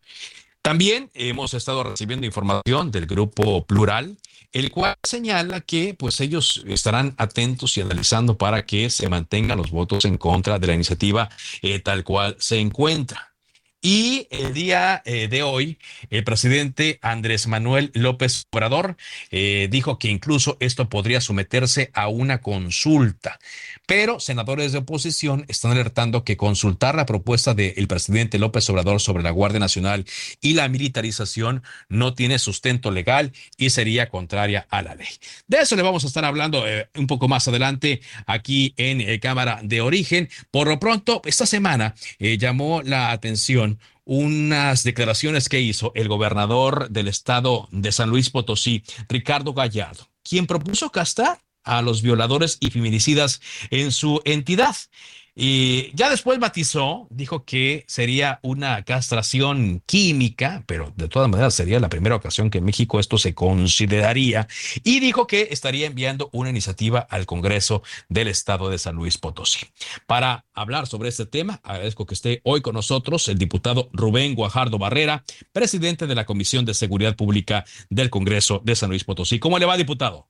También 0.62 1.11
hemos 1.12 1.53
estado 1.53 1.85
recibiendo 1.85 2.25
información 2.25 2.91
del 2.91 3.07
grupo 3.07 3.67
Plural, 3.67 4.17
el 4.53 4.71
cual 4.71 4.95
señala 5.03 5.61
que 5.61 5.95
pues 5.95 6.21
ellos 6.21 6.64
estarán 6.67 7.14
atentos 7.19 7.76
y 7.76 7.83
analizando 7.83 8.38
para 8.38 8.64
que 8.64 8.88
se 8.88 9.09
mantengan 9.09 9.59
los 9.59 9.71
votos 9.71 10.07
en 10.07 10.17
contra 10.17 10.59
de 10.59 10.67
la 10.67 10.75
iniciativa 10.75 11.29
eh, 11.61 11.81
tal 11.81 12.03
cual 12.05 12.37
se 12.38 12.61
encuentra. 12.61 13.34
Y 13.87 14.29
el 14.31 14.55
día 14.55 15.03
eh, 15.05 15.29
de 15.29 15.43
hoy, 15.43 15.79
el 16.09 16.25
presidente 16.25 16.99
Andrés 17.03 17.47
Manuel 17.47 17.91
López 17.93 18.47
Obrador 18.50 18.97
eh, 19.31 19.69
dijo 19.71 19.99
que 19.99 20.09
incluso 20.09 20.57
esto 20.59 20.88
podría 20.88 21.21
someterse 21.21 21.91
a 21.93 22.09
una 22.09 22.41
consulta. 22.41 23.38
Pero 23.87 24.21
senadores 24.21 24.73
de 24.73 24.79
oposición 24.79 25.45
están 25.49 25.73
alertando 25.73 26.25
que 26.25 26.37
consultar 26.37 26.95
la 26.95 27.07
propuesta 27.07 27.55
del 27.55 27.87
presidente 27.87 28.38
López 28.38 28.69
Obrador 28.71 29.00
sobre 29.00 29.23
la 29.23 29.31
Guardia 29.31 29.61
Nacional 29.61 30.07
y 30.41 30.55
la 30.55 30.69
militarización 30.69 31.62
no 31.88 32.14
tiene 32.14 32.38
sustento 32.38 32.91
legal 32.91 33.33
y 33.57 33.71
sería 33.71 34.09
contraria 34.09 34.67
a 34.71 34.83
la 34.83 34.95
ley. 34.95 35.09
De 35.47 35.59
eso 35.59 35.76
le 35.76 35.83
vamos 35.83 36.05
a 36.05 36.07
estar 36.07 36.25
hablando 36.25 36.67
eh, 36.67 36.88
un 36.95 37.07
poco 37.07 37.29
más 37.29 37.47
adelante 37.49 38.00
aquí 38.26 38.75
en 38.76 39.19
Cámara 39.21 39.61
de 39.62 39.81
Origen. 39.81 40.29
Por 40.50 40.69
lo 40.69 40.81
pronto, 40.81 41.21
esta 41.25 41.47
semana 41.47 41.95
llamó 42.19 42.83
la 42.83 43.11
atención 43.11 43.79
unas 44.05 44.85
declaraciones 44.85 45.49
que 45.49 45.61
hizo 45.61 45.93
el 45.95 46.09
gobernador 46.09 46.91
del 46.91 47.09
estado 47.09 47.69
de 47.71 47.93
San 47.93 48.11
Luis 48.11 48.31
Potosí, 48.31 48.83
Ricardo 49.09 49.55
Gallardo, 49.55 50.09
quien 50.23 50.47
propuso 50.47 50.91
castar 50.91 51.44
a 51.64 51.83
los 51.83 52.02
violadores 52.02 52.59
y 52.61 52.71
feminicidas 52.71 53.40
en 53.71 53.92
su 53.92 54.21
entidad. 54.25 54.76
Y 55.37 55.90
ya 55.94 56.11
después 56.11 56.38
matizó, 56.38 57.09
dijo 57.11 57.44
que 57.44 57.85
sería 57.88 58.38
una 58.42 58.85
castración 58.85 59.83
química, 59.85 60.62
pero 60.66 60.92
de 60.97 61.09
todas 61.09 61.28
maneras 61.28 61.54
sería 61.54 61.80
la 61.80 61.88
primera 61.88 62.14
ocasión 62.14 62.50
que 62.50 62.59
en 62.59 62.64
México 62.64 63.00
esto 63.00 63.18
se 63.18 63.35
consideraría, 63.35 64.47
y 64.85 65.00
dijo 65.00 65.26
que 65.26 65.49
estaría 65.50 65.87
enviando 65.87 66.30
una 66.33 66.50
iniciativa 66.50 67.00
al 67.00 67.26
Congreso 67.26 67.83
del 68.09 68.28
Estado 68.28 68.71
de 68.71 68.78
San 68.78 68.94
Luis 68.94 69.18
Potosí. 69.18 69.66
Para 70.06 70.44
hablar 70.54 70.87
sobre 70.87 71.09
este 71.09 71.26
tema, 71.26 71.61
agradezco 71.64 72.06
que 72.06 72.14
esté 72.14 72.40
hoy 72.44 72.61
con 72.61 72.75
nosotros 72.75 73.26
el 73.26 73.37
diputado 73.37 73.88
Rubén 73.92 74.37
Guajardo 74.37 74.78
Barrera, 74.78 75.25
presidente 75.52 76.06
de 76.06 76.14
la 76.14 76.26
Comisión 76.26 76.64
de 76.64 76.75
Seguridad 76.75 77.16
Pública 77.16 77.64
del 77.90 78.09
Congreso 78.09 78.62
de 78.64 78.76
San 78.76 78.90
Luis 78.90 79.02
Potosí. 79.02 79.40
¿Cómo 79.40 79.59
le 79.59 79.66
va, 79.66 79.76
diputado? 79.76 80.28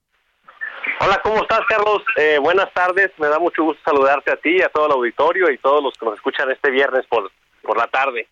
Hola, 1.01 1.21
¿cómo 1.23 1.43
estás, 1.43 1.61
Carlos? 1.69 2.03
Eh, 2.17 2.39
buenas 2.41 2.73
tardes. 2.73 3.11
Me 3.19 3.27
da 3.27 3.39
mucho 3.39 3.65
gusto 3.65 3.83
saludarte 3.85 4.31
a 4.31 4.37
ti, 4.37 4.63
a 4.63 4.69
todo 4.69 4.87
el 4.87 4.93
auditorio 4.93 5.51
y 5.51 5.59
todos 5.59 5.83
los 5.83 5.95
que 5.99 6.07
nos 6.07 6.15
escuchan 6.15 6.51
este 6.51 6.71
viernes 6.71 7.05
por, 7.07 7.31
por 7.63 7.77
la 7.77 7.87
tarde. 7.89 8.29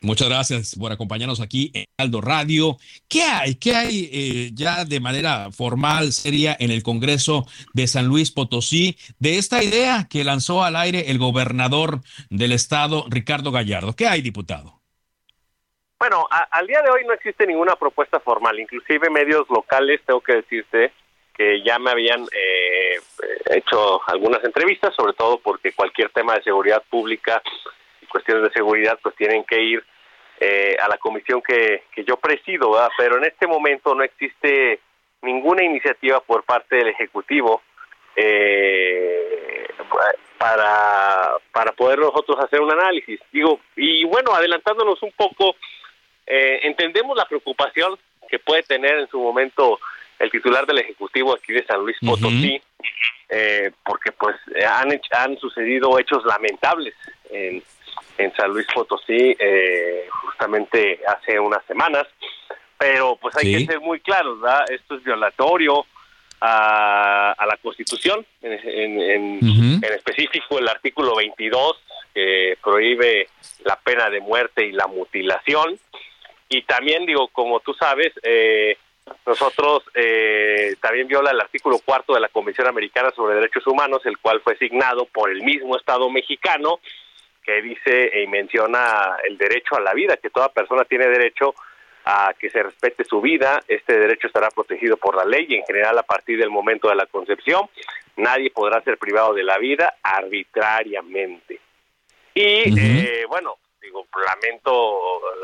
Muchas 0.00 0.28
gracias 0.28 0.76
por 0.78 0.92
acompañarnos 0.92 1.40
aquí 1.40 1.70
en 1.74 1.84
Aldo 1.98 2.20
Radio. 2.20 2.76
¿Qué 3.08 3.22
hay? 3.22 3.56
¿Qué 3.56 3.74
hay 3.74 4.10
eh, 4.12 4.50
ya 4.54 4.84
de 4.84 5.00
manera 5.00 5.50
formal, 5.52 6.12
seria, 6.12 6.56
en 6.58 6.70
el 6.70 6.82
Congreso 6.82 7.46
de 7.72 7.86
San 7.86 8.06
Luis 8.06 8.30
Potosí 8.30 8.96
de 9.18 9.38
esta 9.38 9.62
idea 9.62 10.06
que 10.08 10.24
lanzó 10.24 10.64
al 10.64 10.76
aire 10.76 11.10
el 11.10 11.18
gobernador 11.18 12.00
del 12.30 12.52
estado, 12.52 13.04
Ricardo 13.08 13.52
Gallardo? 13.52 13.94
¿Qué 13.96 14.06
hay, 14.06 14.22
diputado? 14.22 14.80
Bueno, 15.98 16.26
al 16.30 16.66
día 16.66 16.82
de 16.82 16.90
hoy 16.90 17.06
no 17.06 17.14
existe 17.14 17.46
ninguna 17.46 17.74
propuesta 17.76 18.20
formal. 18.20 18.60
Inclusive 18.60 19.08
medios 19.10 19.48
locales, 19.48 20.00
tengo 20.06 20.20
que 20.20 20.36
decirte, 20.36 20.92
que 21.36 21.62
ya 21.62 21.78
me 21.78 21.90
habían 21.90 22.22
eh, 22.32 22.98
hecho 23.50 24.00
algunas 24.06 24.42
entrevistas, 24.42 24.94
sobre 24.94 25.12
todo 25.12 25.38
porque 25.38 25.72
cualquier 25.72 26.08
tema 26.10 26.34
de 26.34 26.42
seguridad 26.42 26.82
pública 26.88 27.42
y 28.00 28.06
cuestiones 28.06 28.44
de 28.44 28.50
seguridad 28.50 28.98
pues 29.02 29.14
tienen 29.16 29.44
que 29.44 29.60
ir 29.60 29.84
eh, 30.40 30.76
a 30.80 30.88
la 30.88 30.96
comisión 30.98 31.42
que, 31.42 31.84
que 31.92 32.04
yo 32.04 32.16
presido, 32.16 32.72
pero 32.96 33.18
en 33.18 33.24
este 33.24 33.46
momento 33.46 33.94
no 33.94 34.02
existe 34.02 34.80
ninguna 35.22 35.62
iniciativa 35.62 36.20
por 36.20 36.44
parte 36.44 36.76
del 36.76 36.88
Ejecutivo 36.88 37.62
eh, 38.14 39.66
para, 40.38 41.32
para 41.52 41.72
poder 41.72 41.98
nosotros 41.98 42.38
hacer 42.42 42.60
un 42.60 42.72
análisis. 42.72 43.20
Digo, 43.30 43.60
y 43.76 44.04
bueno, 44.04 44.32
adelantándonos 44.34 45.02
un 45.02 45.12
poco, 45.12 45.56
entendemos 46.26 47.16
la 47.16 47.24
preocupación 47.24 47.98
que 48.28 48.38
puede 48.38 48.62
tener 48.62 48.98
en 48.98 49.08
su 49.08 49.20
momento 49.20 49.78
el 50.18 50.30
titular 50.30 50.66
del 50.66 50.78
Ejecutivo 50.78 51.34
aquí 51.34 51.52
de 51.52 51.64
San 51.66 51.80
Luis 51.80 51.96
Potosí, 52.04 52.60
eh, 53.28 53.70
porque 53.84 54.12
pues 54.12 54.36
han, 54.68 54.98
han 55.10 55.38
sucedido 55.38 55.98
hechos 55.98 56.24
lamentables 56.24 56.94
en, 57.30 57.62
en 58.18 58.34
San 58.34 58.50
Luis 58.50 58.66
Potosí 58.72 59.36
eh, 59.38 60.06
justamente 60.22 61.00
hace 61.06 61.38
unas 61.38 61.64
semanas, 61.66 62.06
pero 62.78 63.16
pues 63.16 63.36
hay 63.36 63.52
que 63.52 63.66
ser 63.66 63.80
muy 63.80 64.00
claros, 64.00 64.40
¿verdad? 64.40 64.64
Esto 64.70 64.96
es 64.96 65.04
violatorio 65.04 65.86
a, 66.40 67.32
a 67.32 67.46
la 67.46 67.56
Constitución, 67.58 68.24
en, 68.42 69.00
en, 69.00 69.84
específico 69.84 70.58
el 70.58 70.68
artículo 70.68 71.16
22 71.16 71.76
que 72.14 72.58
prohíbe 72.62 73.28
la 73.64 73.76
pena 73.76 74.10
de 74.10 74.20
muerte 74.20 74.64
y 74.64 74.72
la 74.72 74.86
mutilación, 74.86 75.78
y 76.48 76.62
también 76.62 77.06
digo, 77.06 77.28
como 77.28 77.60
tú 77.60 77.74
sabes, 77.74 78.12
eh, 78.22 78.76
nosotros 79.26 79.82
eh, 79.94 80.76
también 80.80 81.08
viola 81.08 81.30
el 81.30 81.40
artículo 81.40 81.78
cuarto 81.84 82.14
de 82.14 82.20
la 82.20 82.28
Convención 82.28 82.66
Americana 82.68 83.10
sobre 83.14 83.34
Derechos 83.34 83.66
Humanos, 83.66 84.02
el 84.04 84.18
cual 84.18 84.40
fue 84.40 84.56
signado 84.56 85.06
por 85.06 85.30
el 85.30 85.42
mismo 85.42 85.76
Estado 85.76 86.08
mexicano, 86.10 86.80
que 87.42 87.62
dice 87.62 88.22
y 88.22 88.26
menciona 88.26 89.16
el 89.28 89.36
derecho 89.36 89.76
a 89.76 89.80
la 89.80 89.94
vida, 89.94 90.16
que 90.16 90.30
toda 90.30 90.48
persona 90.48 90.84
tiene 90.84 91.06
derecho 91.06 91.54
a 92.04 92.34
que 92.38 92.50
se 92.50 92.62
respete 92.62 93.04
su 93.04 93.20
vida. 93.20 93.60
Este 93.66 93.98
derecho 93.98 94.28
estará 94.28 94.48
protegido 94.50 94.96
por 94.96 95.16
la 95.16 95.24
ley 95.24 95.46
y 95.48 95.56
en 95.56 95.64
general 95.64 95.98
a 95.98 96.04
partir 96.04 96.38
del 96.38 96.50
momento 96.50 96.88
de 96.88 96.94
la 96.94 97.06
concepción. 97.06 97.68
Nadie 98.16 98.50
podrá 98.50 98.80
ser 98.82 98.96
privado 98.96 99.34
de 99.34 99.44
la 99.44 99.58
vida 99.58 99.96
arbitrariamente. 100.02 101.60
Y 102.34 102.78
eh, 102.78 103.24
bueno, 103.28 103.56
digo, 103.80 104.06
lamento 104.24 105.00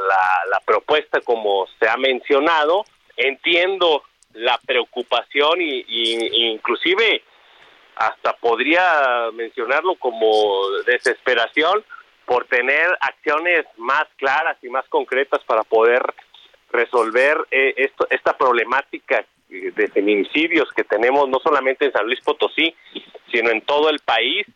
la, 0.08 0.50
la 0.50 0.60
propuesta 0.64 1.20
como 1.20 1.66
se 1.78 1.88
ha 1.88 1.96
mencionado 1.96 2.84
entiendo 3.16 4.02
la 4.34 4.58
preocupación 4.66 5.60
y, 5.60 5.84
inclusive 6.52 7.22
hasta 7.96 8.32
podría 8.36 9.30
mencionarlo 9.34 9.96
como 9.96 10.66
desesperación 10.86 11.84
por 12.24 12.46
tener 12.46 12.86
acciones 13.00 13.66
más 13.76 14.04
claras 14.16 14.56
y 14.62 14.68
más 14.70 14.88
concretas 14.88 15.42
para 15.44 15.62
poder 15.62 16.02
resolver 16.70 17.36
eh, 17.50 17.74
esto, 17.76 18.06
esta 18.08 18.36
problemática 18.36 19.26
de 19.48 19.88
feminicidios 19.88 20.72
que 20.72 20.84
tenemos 20.84 21.28
no 21.28 21.38
solamente 21.40 21.84
en 21.84 21.92
San 21.92 22.06
Luis 22.06 22.20
Potosí, 22.22 22.74
sino 23.30 23.50
en 23.50 23.60
todo 23.60 23.90
el 23.90 23.98
país, 23.98 24.46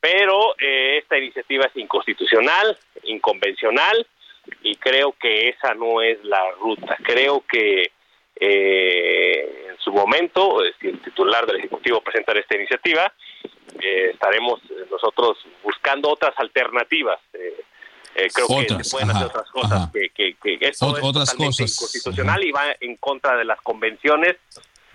pero 0.00 0.56
eh, 0.58 0.98
esta 0.98 1.18
iniciativa 1.18 1.66
es 1.66 1.76
inconstitucional, 1.76 2.76
inconvencional, 3.04 4.06
y 4.62 4.74
creo 4.76 5.12
que 5.12 5.50
esa 5.50 5.74
no 5.74 6.00
es 6.00 6.22
la 6.24 6.42
ruta. 6.60 6.96
Creo 7.02 7.44
que 7.48 7.92
eh, 8.40 9.66
en 9.70 9.78
su 9.78 9.92
momento, 9.92 10.60
si 10.80 10.88
el 10.88 10.98
titular 11.00 11.46
del 11.46 11.56
Ejecutivo 11.56 12.00
presentar 12.00 12.36
esta 12.38 12.56
iniciativa, 12.56 13.12
eh, 13.82 14.10
estaremos 14.12 14.60
nosotros 14.90 15.38
buscando 15.62 16.10
otras 16.10 16.32
alternativas. 16.38 17.20
Eh, 17.34 18.28
creo 18.34 18.48
que 18.48 18.84
se 18.84 18.90
pueden 18.90 19.10
hacer 19.10 19.26
otras 19.26 19.50
cosas, 19.50 19.90
que, 19.92 20.10
que, 20.10 20.34
que 20.34 20.68
esto 20.68 20.96
es 20.96 21.04
otras 21.04 21.34
cosas. 21.34 21.60
inconstitucional 21.60 22.42
y 22.42 22.50
va 22.50 22.64
en 22.80 22.96
contra 22.96 23.36
de 23.36 23.44
las 23.44 23.60
convenciones 23.60 24.36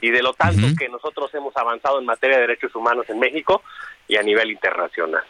y 0.02 0.12
de 0.12 0.22
lo 0.22 0.34
tanto 0.34 0.68
que 0.78 0.90
nosotros 0.90 1.34
hemos 1.34 1.56
avanzado 1.56 2.00
en 2.00 2.06
materia 2.06 2.38
de 2.38 2.42
derechos 2.42 2.76
humanos 2.76 3.06
en 3.10 3.20
México 3.20 3.64
y 4.08 4.18
a 4.18 4.24
nivel 4.24 4.52
internacional. 4.52 5.24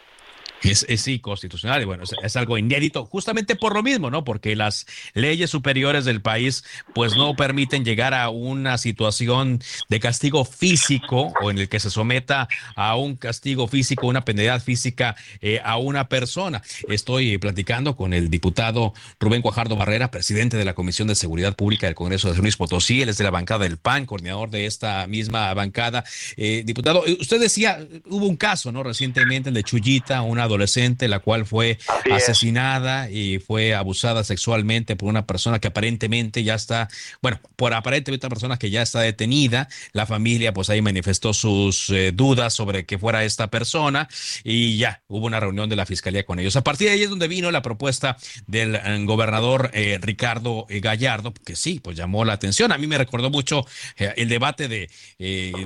Es, 0.62 0.86
es 0.88 1.02
sí, 1.02 1.18
constitucional 1.18 1.82
y 1.82 1.84
bueno, 1.84 2.04
es, 2.22 2.36
algo 2.36 2.58
inédito, 2.58 3.06
justamente 3.06 3.56
por 3.56 3.74
lo 3.74 3.82
mismo, 3.82 4.10
¿no? 4.10 4.24
Porque 4.24 4.56
las 4.56 4.86
leyes 5.14 5.50
superiores 5.50 6.04
del 6.04 6.20
país 6.20 6.64
pues 6.94 7.14
no 7.16 7.34
permiten 7.36 7.84
llegar 7.84 8.14
a 8.14 8.30
una 8.30 8.78
situación 8.78 9.60
de 9.88 10.00
castigo 10.00 10.44
físico 10.44 11.32
o 11.42 11.50
en 11.50 11.58
el 11.58 11.68
que 11.68 11.80
se 11.80 11.90
someta 11.90 12.48
a 12.74 12.96
un 12.96 13.16
castigo 13.16 13.68
físico, 13.68 14.06
una 14.06 14.24
penalidad 14.24 14.62
física 14.62 15.16
eh, 15.40 15.60
a 15.64 15.76
una 15.76 16.08
persona. 16.08 16.62
Estoy 16.88 17.38
platicando 17.38 17.96
con 17.96 18.12
el 18.12 18.30
diputado 18.30 18.94
Rubén 19.20 19.42
Cuajardo 19.42 19.76
Barrera, 19.76 20.10
presidente 20.10 20.56
de 20.56 20.64
la 20.64 20.74
Comisión 20.74 21.08
de 21.08 21.14
Seguridad 21.14 21.54
Pública 21.54 21.86
del 21.86 21.94
Congreso 21.94 22.28
de 22.28 22.34
San 22.34 22.42
Luis 22.42 22.56
Potosí, 22.56 23.02
él 23.02 23.08
es 23.08 23.18
de 23.18 23.24
la 23.24 23.30
bancada 23.30 23.64
del 23.64 23.76
PAN, 23.78 24.06
coordinador 24.06 24.50
de 24.50 24.66
esta 24.66 25.06
misma 25.06 25.52
bancada. 25.54 26.04
Eh, 26.36 26.62
diputado, 26.64 27.04
usted 27.20 27.40
decía, 27.40 27.86
hubo 28.06 28.26
un 28.26 28.36
caso, 28.36 28.72
¿no? 28.72 28.82
Recientemente 28.82 29.50
el 29.50 29.54
de 29.54 29.62
Chuyita, 29.62 30.22
una 30.22 30.45
adolescente, 30.46 31.08
la 31.08 31.20
cual 31.20 31.46
fue 31.46 31.78
asesinada 32.10 33.10
y 33.10 33.38
fue 33.38 33.74
abusada 33.74 34.24
sexualmente 34.24 34.96
por 34.96 35.08
una 35.08 35.26
persona 35.26 35.58
que 35.58 35.68
aparentemente 35.68 36.44
ya 36.44 36.54
está, 36.54 36.88
bueno, 37.22 37.40
por 37.56 37.74
aparentemente 37.74 38.26
una 38.26 38.30
persona 38.30 38.58
que 38.58 38.70
ya 38.70 38.82
está 38.82 39.00
detenida. 39.00 39.68
La 39.92 40.06
familia, 40.06 40.52
pues 40.52 40.70
ahí 40.70 40.82
manifestó 40.82 41.32
sus 41.32 41.90
eh, 41.90 42.12
dudas 42.12 42.54
sobre 42.54 42.86
que 42.86 42.98
fuera 42.98 43.24
esta 43.24 43.48
persona 43.48 44.08
y 44.44 44.76
ya 44.78 45.02
hubo 45.08 45.26
una 45.26 45.40
reunión 45.40 45.68
de 45.68 45.76
la 45.76 45.86
fiscalía 45.86 46.24
con 46.24 46.38
ellos. 46.38 46.56
A 46.56 46.64
partir 46.64 46.88
de 46.88 46.94
ahí 46.94 47.02
es 47.02 47.10
donde 47.10 47.28
vino 47.28 47.50
la 47.50 47.62
propuesta 47.62 48.16
del 48.46 48.76
eh, 48.76 49.04
gobernador 49.04 49.70
eh, 49.72 49.98
Ricardo 50.00 50.66
Gallardo, 50.68 51.32
que 51.32 51.56
sí, 51.56 51.80
pues 51.80 51.96
llamó 51.96 52.24
la 52.24 52.34
atención. 52.34 52.72
A 52.72 52.78
mí 52.78 52.86
me 52.86 52.98
recordó 52.98 53.30
mucho 53.30 53.66
el 53.96 54.28
debate 54.28 54.68
de 54.68 54.88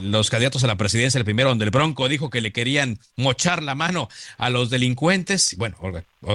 los 0.02 0.30
candidatos 0.30 0.64
a 0.64 0.66
la 0.66 0.76
presidencia, 0.76 1.18
el 1.18 1.24
primero, 1.24 1.48
donde 1.50 1.64
el 1.64 1.70
Bronco 1.70 2.08
dijo 2.08 2.30
que 2.30 2.40
le 2.40 2.52
querían 2.52 2.98
mochar 3.16 3.62
la 3.62 3.74
mano 3.74 4.08
a 4.38 4.50
los 4.50 4.69
delincuentes. 4.70 5.56
Bueno, 5.58 5.76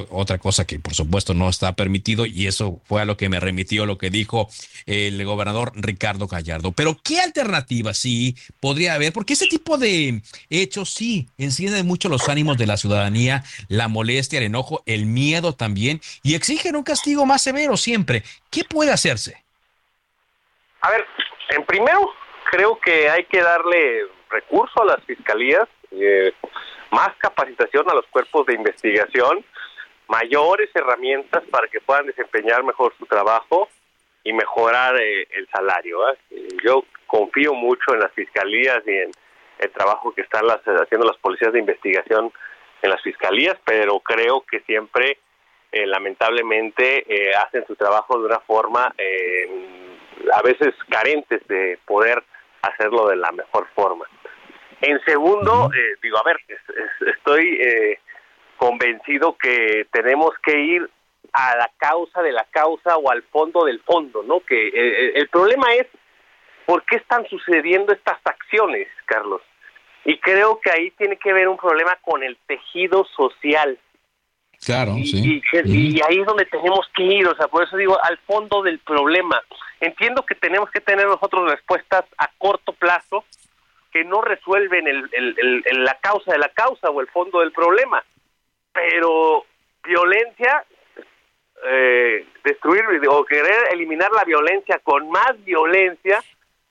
otra 0.10 0.38
cosa 0.38 0.66
que 0.66 0.80
por 0.80 0.94
supuesto 0.94 1.34
no 1.34 1.50
está 1.50 1.74
permitido 1.74 2.26
y 2.26 2.48
eso 2.48 2.82
fue 2.86 3.02
a 3.02 3.06
lo 3.06 3.18
que 3.18 3.30
me 3.30 3.40
remitió 3.40 3.86
lo 3.86 3.98
que 3.98 4.10
dijo 4.10 4.50
el 4.86 5.24
gobernador 5.26 5.72
Ricardo 5.76 6.28
Gallardo. 6.28 6.72
Pero 6.72 6.98
¿qué 7.04 7.20
alternativa 7.20 7.94
sí 7.94 8.36
podría 8.60 8.96
haber? 8.96 9.14
Porque 9.14 9.34
ese 9.34 9.48
tipo 9.48 9.78
de 9.78 10.22
hechos 10.50 10.94
sí 10.94 11.28
encienden 11.38 11.88
mucho 11.88 12.10
los 12.10 12.30
ánimos 12.30 12.58
de 12.58 12.68
la 12.68 12.78
ciudadanía, 12.78 13.44
la 13.68 13.88
molestia, 13.88 14.40
el 14.40 14.46
enojo, 14.46 14.84
el 14.86 15.06
miedo 15.06 15.54
también 15.54 16.02
y 16.24 16.36
exigen 16.36 16.76
un 16.76 16.84
castigo 16.84 17.26
más 17.26 17.42
severo 17.42 17.78
siempre. 17.78 18.24
¿Qué 18.52 18.64
puede 18.64 18.92
hacerse? 18.92 19.44
A 20.82 20.92
ver, 20.92 21.06
en 21.50 21.66
primero 21.66 22.12
creo 22.52 22.80
que 22.80 23.10
hay 23.10 23.26
que 23.26 23.42
darle 23.42 24.04
recurso 24.30 24.82
a 24.82 24.86
las 24.86 25.04
fiscalías. 25.06 25.68
Eh, 25.92 26.32
más 26.96 27.14
capacitación 27.18 27.90
a 27.90 27.94
los 27.94 28.06
cuerpos 28.08 28.46
de 28.46 28.54
investigación, 28.54 29.44
mayores 30.08 30.70
herramientas 30.74 31.44
para 31.52 31.68
que 31.68 31.82
puedan 31.82 32.06
desempeñar 32.06 32.64
mejor 32.64 32.94
su 32.98 33.06
trabajo 33.06 33.68
y 34.24 34.32
mejorar 34.32 34.96
eh, 35.02 35.28
el 35.32 35.46
salario. 35.50 36.00
Yo 36.64 36.86
confío 37.06 37.54
mucho 37.54 37.94
en 37.94 38.00
las 38.00 38.14
fiscalías 38.14 38.82
y 38.88 38.92
en 38.92 39.12
el 39.60 39.72
trabajo 39.72 40.14
que 40.14 40.22
están 40.22 40.46
haciendo 40.48 41.06
las 41.06 41.18
policías 41.18 41.52
de 41.52 41.60
investigación 41.60 42.32
en 42.82 42.90
las 42.90 43.02
fiscalías, 43.02 43.58
pero 43.66 44.00
creo 44.00 44.46
que 44.50 44.62
siempre, 44.62 45.18
eh, 45.74 45.86
lamentablemente, 45.86 47.04
eh, 47.08 47.32
hacen 47.36 47.66
su 47.68 47.76
trabajo 47.76 48.18
de 48.20 48.26
una 48.26 48.40
forma 48.40 48.94
a 50.34 50.42
veces 50.44 50.74
carentes 50.90 51.46
de 51.48 51.78
poder 51.86 52.24
hacerlo 52.62 53.08
de 53.08 53.18
la 53.18 53.32
mejor 53.34 53.68
forma. 53.76 54.06
En 54.86 55.04
segundo, 55.04 55.72
eh, 55.74 55.98
digo, 56.02 56.18
a 56.20 56.24
ver, 56.24 56.38
estoy 57.18 57.60
eh, 57.60 58.00
convencido 58.58 59.36
que 59.36 59.88
tenemos 59.92 60.32
que 60.44 60.60
ir 60.60 60.90
a 61.34 61.58
la 61.58 61.72
causa 61.78 62.22
de 62.22 62.32
la 62.32 62.46
causa 62.52 62.96
o 62.98 63.10
al 63.10 63.24
fondo 63.24 63.66
del 63.66 63.82
fondo, 63.82 64.22
¿no? 64.22 64.42
Que 64.42 64.68
eh, 64.68 65.14
el 65.16 65.28
problema 65.30 65.74
es 65.74 65.88
por 66.68 66.84
qué 66.86 66.98
están 66.98 67.28
sucediendo 67.28 67.94
estas 67.94 68.20
acciones, 68.24 68.88
Carlos. 69.06 69.42
Y 70.04 70.20
creo 70.20 70.60
que 70.60 70.70
ahí 70.70 70.92
tiene 70.92 71.18
que 71.18 71.34
ver 71.34 71.48
un 71.48 71.58
problema 71.58 71.98
con 72.04 72.24
el 72.24 72.38
tejido 72.46 73.06
social. 73.16 73.80
Claro, 74.64 74.94
sí. 75.04 75.42
Y, 75.52 75.98
y, 75.98 76.02
ahí 76.08 76.20
es 76.20 76.26
donde 76.28 76.46
tenemos 76.46 76.88
que 76.96 77.04
ir, 77.04 77.28
o 77.28 77.36
sea, 77.36 77.48
por 77.48 77.64
eso 77.64 77.76
digo, 77.76 77.98
al 78.04 78.20
fondo 78.20 78.62
del 78.62 78.78
problema. 78.80 79.42
Entiendo 79.80 80.24
que 80.26 80.36
tenemos 80.36 80.70
que 80.70 80.80
tener 80.80 81.08
nosotros 81.08 81.52
respuestas 81.52 82.06
a 82.20 82.30
corto 82.38 82.72
plazo, 82.74 83.26
que 83.96 84.04
no 84.04 84.20
resuelven 84.20 84.90
el, 84.90 85.64
la 85.86 85.98
causa 86.02 86.34
de 86.34 86.38
la 86.38 86.50
causa 86.50 86.90
o 86.90 87.00
el 87.00 87.08
fondo 87.08 87.40
del 87.40 87.54
problema. 87.54 88.04
Pero 88.74 89.46
violencia, 89.86 90.66
eh, 91.66 92.28
destruir 92.44 92.84
o 93.08 93.24
querer 93.24 93.72
eliminar 93.72 94.12
la 94.12 94.26
violencia 94.26 94.80
con 94.80 95.10
más 95.10 95.42
violencia, 95.46 96.22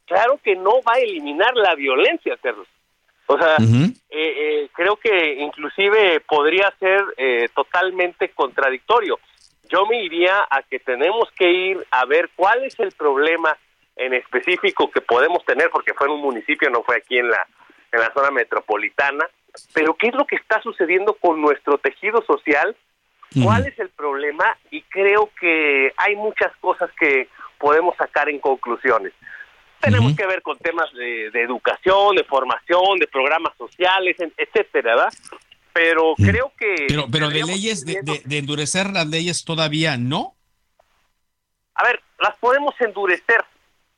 claro 0.04 0.38
que 0.44 0.54
no 0.54 0.82
va 0.82 0.96
a 0.96 0.98
eliminar 0.98 1.56
la 1.56 1.74
violencia, 1.74 2.36
Carlos. 2.42 2.68
O 3.24 3.38
sea, 3.38 3.56
eh, 3.56 3.94
eh, 4.10 4.68
creo 4.74 4.96
que 4.96 5.36
inclusive 5.40 6.20
podría 6.28 6.74
ser 6.78 7.06
totalmente 7.54 8.28
contradictorio. 8.34 9.18
Yo 9.70 9.86
me 9.86 10.02
iría 10.02 10.46
a 10.50 10.62
que 10.62 10.78
tenemos 10.78 11.30
que 11.38 11.50
ir 11.50 11.86
a 11.90 12.04
ver 12.04 12.28
cuál 12.36 12.64
es 12.64 12.78
el 12.80 12.92
problema 12.92 13.56
en 13.96 14.14
específico 14.14 14.90
que 14.90 15.00
podemos 15.00 15.44
tener, 15.44 15.70
porque 15.70 15.94
fue 15.94 16.06
en 16.06 16.14
un 16.14 16.20
municipio, 16.20 16.70
no 16.70 16.82
fue 16.82 16.96
aquí 16.96 17.18
en 17.18 17.28
la, 17.28 17.46
en 17.92 18.00
la 18.00 18.12
zona 18.12 18.30
metropolitana, 18.30 19.24
pero 19.72 19.94
qué 19.94 20.08
es 20.08 20.14
lo 20.14 20.26
que 20.26 20.36
está 20.36 20.60
sucediendo 20.62 21.14
con 21.14 21.40
nuestro 21.40 21.78
tejido 21.78 22.22
social, 22.26 22.76
cuál 23.42 23.66
es 23.66 23.76
el 23.80 23.88
problema 23.90 24.44
y 24.70 24.82
creo 24.82 25.30
que 25.40 25.92
hay 25.96 26.14
muchas 26.14 26.54
cosas 26.60 26.88
que 26.98 27.28
podemos 27.58 27.96
sacar 27.96 28.28
en 28.28 28.38
conclusiones. 28.38 29.12
Tenemos 29.80 30.16
que 30.16 30.26
ver 30.26 30.40
con 30.40 30.56
temas 30.58 30.90
de, 30.94 31.26
educación, 31.34 32.16
de 32.16 32.24
formación, 32.24 32.98
de 32.98 33.06
programas 33.06 33.52
sociales, 33.58 34.16
etcétera, 34.36 34.94
¿verdad? 34.94 35.12
Pero 35.72 36.14
creo 36.16 36.52
que... 36.56 36.86
Pero, 36.88 37.06
pero 37.10 37.28
de 37.28 37.42
leyes, 37.42 37.84
de, 37.84 38.00
de 38.24 38.38
endurecer 38.38 38.90
las 38.90 39.06
leyes 39.08 39.44
todavía 39.44 39.98
no. 39.98 40.34
A 41.74 41.84
ver, 41.84 42.00
las 42.18 42.36
podemos 42.38 42.74
endurecer, 42.80 43.44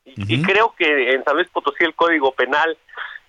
y, 0.06 0.42
creo 0.42 0.74
que 0.78 1.12
en 1.12 1.24
San 1.24 1.34
Luis 1.34 1.48
Potosí 1.48 1.84
el 1.84 1.94
Código 1.94 2.32
Penal 2.32 2.78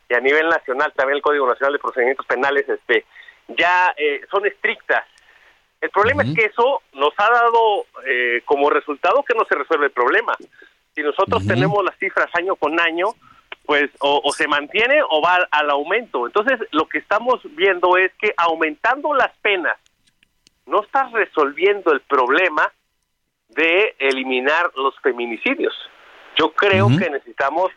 y 0.10 0.14
a 0.14 0.20
nivel 0.20 0.48
nacional 0.48 0.94
también 0.96 1.18
el 1.18 1.24
Código 1.24 1.48
Nacional 1.48 1.74
de 1.74 1.80
Procedimientos 1.80 2.26
Penales 2.26 2.70
este 2.70 3.06
ya 3.50 3.94
eh, 3.98 4.22
son 4.30 4.46
estrictas. 4.46 5.06
El 5.80 5.90
problema 5.92 6.24
es 6.24 6.34
que 6.34 6.46
eso 6.46 6.82
nos 6.94 7.14
ha 7.18 7.30
dado 7.30 7.86
eh, 8.06 8.42
como 8.46 8.70
resultado 8.70 9.24
que 9.24 9.36
no 9.36 9.46
se 9.46 9.56
resuelve 9.56 9.86
el 9.86 9.92
problema. 9.92 10.36
Si 10.96 11.02
nosotros 11.04 11.46
tenemos 11.46 11.84
las 11.84 11.96
cifras 11.98 12.28
año 12.34 12.56
con 12.56 12.80
año, 12.80 13.08
pues 13.68 13.92
o, 14.00 14.32
se 14.32 14.48
mantiene 14.48 15.02
o 15.10 15.22
va 15.22 15.48
al 15.52 15.70
aumento. 15.70 16.26
Entonces, 16.26 16.60
lo 16.72 16.88
que 16.88 16.98
estamos 16.98 17.42
viendo 17.56 17.98
es 17.98 18.12
que 18.16 18.34
aumentando 18.38 19.14
las 19.14 19.32
penas 19.38 19.78
no 20.66 20.82
estás 20.82 21.12
resolviendo 21.12 21.94
el 21.94 22.02
problema 22.02 22.72
de 23.50 23.96
eliminar 24.00 24.72
los 24.76 24.98
feminicidios. 25.02 25.74
Yo 26.38 26.52
creo 26.52 26.88
que 26.88 27.10
necesitamos 27.10 27.72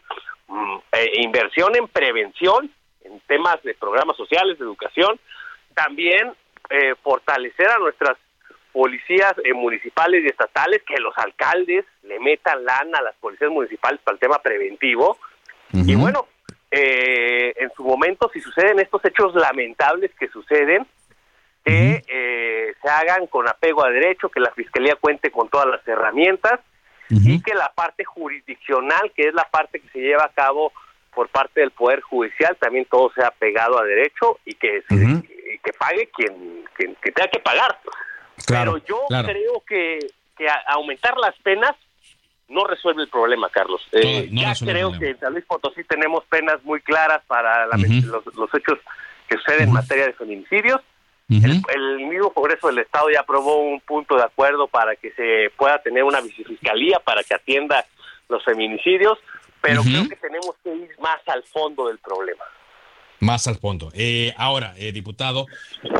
mm, 0.48 0.76
eh, 0.92 1.12
inversión 1.22 1.74
en 1.76 1.88
prevención, 1.88 2.70
en 3.02 3.20
temas 3.20 3.62
de 3.62 3.74
programas 3.74 4.16
sociales, 4.16 4.58
de 4.58 4.64
educación, 4.64 5.18
también 5.74 6.32
eh, 6.68 6.94
fortalecer 7.02 7.68
a 7.70 7.78
nuestras 7.78 8.18
policías 8.72 9.34
eh, 9.44 9.54
municipales 9.54 10.22
y 10.24 10.28
estatales, 10.28 10.82
que 10.86 11.00
los 11.00 11.16
alcaldes 11.16 11.86
le 12.02 12.20
metan 12.20 12.64
lana 12.64 12.98
a 12.98 13.02
las 13.02 13.14
policías 13.16 13.50
municipales 13.50 14.00
para 14.04 14.14
el 14.14 14.20
tema 14.20 14.38
preventivo. 14.38 15.18
Y 15.72 15.94
bueno, 15.94 16.26
en 16.72 17.70
su 17.76 17.84
momento, 17.84 18.28
si 18.32 18.40
suceden 18.40 18.80
estos 18.80 19.04
hechos 19.04 19.32
lamentables 19.36 20.10
que 20.18 20.26
suceden, 20.28 20.84
que 21.64 22.74
se 22.82 22.88
hagan 22.88 23.28
con 23.28 23.48
apego 23.48 23.84
a 23.84 23.90
derecho, 23.90 24.30
que 24.30 24.40
la 24.40 24.50
Fiscalía 24.50 24.96
cuente 24.96 25.30
con 25.30 25.48
todas 25.48 25.68
las 25.68 25.86
herramientas 25.86 26.58
y 27.10 27.42
que 27.42 27.54
la 27.54 27.72
parte 27.74 28.04
jurisdiccional, 28.04 29.12
que 29.14 29.28
es 29.28 29.34
la 29.34 29.44
parte 29.44 29.80
que 29.80 29.88
se 29.88 29.98
lleva 29.98 30.24
a 30.24 30.32
cabo 30.32 30.72
por 31.14 31.28
parte 31.28 31.60
del 31.60 31.72
Poder 31.72 32.00
Judicial, 32.00 32.56
también 32.60 32.86
todo 32.88 33.10
sea 33.12 33.30
pegado 33.32 33.80
a 33.80 33.84
derecho 33.84 34.38
y 34.44 34.54
que, 34.54 34.82
que 34.88 35.72
pague 35.78 36.08
quien, 36.14 36.64
tenga 36.76 37.28
que 37.28 37.40
pagar. 37.40 37.78
Pero 38.46 38.78
yo 38.78 39.00
creo 39.08 39.62
que, 39.66 39.98
que 40.36 40.46
aumentar 40.68 41.16
las 41.18 41.36
penas 41.40 41.74
no 42.50 42.64
resuelve 42.64 43.02
el 43.02 43.08
problema, 43.08 43.48
Carlos. 43.48 43.80
Eh, 43.92 44.28
ya 44.32 44.54
creo 44.54 44.92
que 44.98 45.10
en 45.10 45.20
San 45.20 45.32
Luis 45.32 45.44
Potosí 45.46 45.84
tenemos 45.84 46.24
penas 46.24 46.62
muy 46.64 46.80
claras 46.80 47.22
para 47.26 47.66
los, 47.66 48.54
hechos 48.54 48.78
que 49.28 49.36
suceden 49.36 49.68
en 49.68 49.72
materia 49.72 50.06
de 50.06 50.12
feminicidios. 50.12 50.80
El, 51.30 52.06
mismo 52.08 52.30
Congreso 52.32 52.66
del 52.68 52.78
Estado 52.78 53.08
ya 53.10 53.20
aprobó 53.20 53.58
un 53.58 53.80
punto 53.80 54.16
de 54.16 54.24
acuerdo 54.24 54.66
para 54.66 54.96
que 54.96 55.12
se 55.12 55.50
pueda 55.56 55.80
tener 55.80 56.02
una 56.02 56.20
vicefiscalía 56.20 56.98
para 56.98 57.22
que 57.22 57.34
atienda 57.34 57.84
los 58.28 58.44
feminicidios, 58.44 59.18
pero 59.60 59.82
creo 59.82 60.08
que 60.08 60.16
tenemos 60.16 60.54
que 60.64 60.74
ir 60.74 60.90
más 61.00 61.20
al 61.28 61.42
fondo 61.44 61.86
del 61.88 61.98
problema. 61.98 62.44
Más 63.20 63.46
al 63.46 63.58
fondo. 63.58 63.92
Eh, 63.92 64.32
ahora, 64.38 64.74
eh, 64.78 64.92
diputado, 64.92 65.46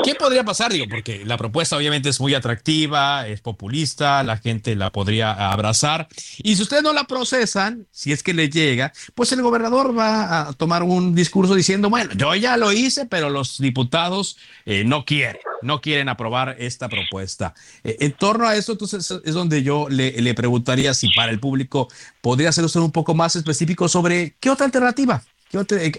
¿qué 0.03 0.15
podría 0.15 0.43
pasar? 0.43 0.73
Digo, 0.73 0.87
porque 0.89 1.23
la 1.27 1.37
propuesta 1.37 1.77
obviamente 1.77 2.09
es 2.09 2.19
muy 2.19 2.33
atractiva, 2.35 3.29
es 3.29 3.43
populista, 3.43 4.23
la 4.23 4.39
gente 4.39 4.75
la 4.75 4.91
podría 4.91 5.53
abrazar. 5.53 6.09
Y 6.39 6.57
si 6.57 6.63
ustedes 6.63 6.83
no 6.83 6.95
la 6.95 7.05
procesan, 7.05 7.87
si 7.91 8.13
es 8.13 8.23
que 8.23 8.33
le 8.33 8.49
llega, 8.49 8.95
pues 9.15 9.33
el 9.33 9.43
gobernador 9.43 9.97
va 9.97 10.49
a 10.49 10.53
tomar 10.55 10.83
un 10.83 11.15
discurso 11.15 11.55
diciendo, 11.55 11.91
bueno, 11.91 12.11
yo 12.17 12.35
ya 12.35 12.57
lo 12.57 12.73
hice, 12.73 13.05
pero 13.05 13.29
los 13.29 13.59
diputados 13.59 14.39
eh, 14.65 14.85
no 14.85 15.05
quieren, 15.05 15.43
no 15.61 15.83
quieren 15.83 16.09
aprobar 16.09 16.57
esta 16.59 16.89
propuesta. 16.89 17.53
en 17.85 18.13
torno 18.13 18.49
a 18.49 18.57
eso, 18.57 18.73
entonces 18.73 19.11
es 19.23 19.35
donde 19.35 19.63
yo 19.63 19.91
le, 19.91 20.13
le 20.23 20.33
preguntaría 20.33 20.95
si 20.95 21.11
para 21.15 21.31
el 21.31 21.39
público 21.39 21.89
podría 22.23 22.51
ser 22.51 22.65
usted 22.65 22.81
un 22.81 22.93
poco 22.93 23.15
más 23.15 23.37
específico 23.37 23.91
sobre 23.91 24.37
qué 24.41 24.49
otra 24.49 24.65
alternativa. 24.65 25.23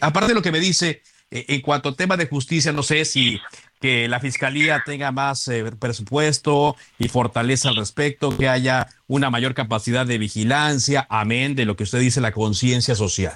aparte 0.01 0.29
de 0.29 0.33
lo 0.33 0.41
que 0.41 0.51
me 0.51 0.59
dice, 0.59 1.03
en 1.31 1.61
cuanto 1.61 1.89
a 1.89 1.95
tema 1.95 2.17
de 2.17 2.27
justicia, 2.27 2.73
no 2.73 2.83
sé 2.83 3.05
si 3.05 3.41
que 3.79 4.07
la 4.07 4.19
fiscalía 4.19 4.83
tenga 4.85 5.11
más 5.11 5.47
eh, 5.47 5.63
presupuesto 5.79 6.75
y 6.99 7.07
fortaleza 7.07 7.69
al 7.69 7.77
respecto, 7.77 8.37
que 8.37 8.47
haya 8.47 8.87
una 9.07 9.29
mayor 9.31 9.55
capacidad 9.55 10.05
de 10.05 10.19
vigilancia, 10.19 11.07
amén 11.09 11.55
de 11.55 11.65
lo 11.65 11.75
que 11.75 11.83
usted 11.83 11.99
dice, 11.99 12.21
la 12.21 12.31
conciencia 12.31 12.93
social. 12.93 13.33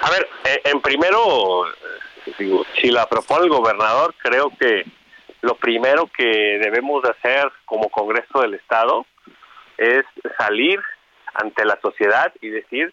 A 0.00 0.10
ver, 0.10 0.28
eh, 0.44 0.60
en 0.64 0.80
primero, 0.80 1.66
si 2.80 2.90
la 2.90 3.08
propone 3.08 3.44
el 3.44 3.50
gobernador, 3.50 4.14
creo 4.18 4.50
que 4.58 4.84
lo 5.42 5.54
primero 5.56 6.08
que 6.16 6.58
debemos 6.60 7.02
de 7.02 7.10
hacer 7.10 7.52
como 7.64 7.88
Congreso 7.88 8.40
del 8.40 8.54
Estado 8.54 9.06
es 9.76 10.04
salir 10.38 10.80
ante 11.34 11.64
la 11.64 11.78
sociedad 11.80 12.32
y 12.40 12.48
decir 12.48 12.92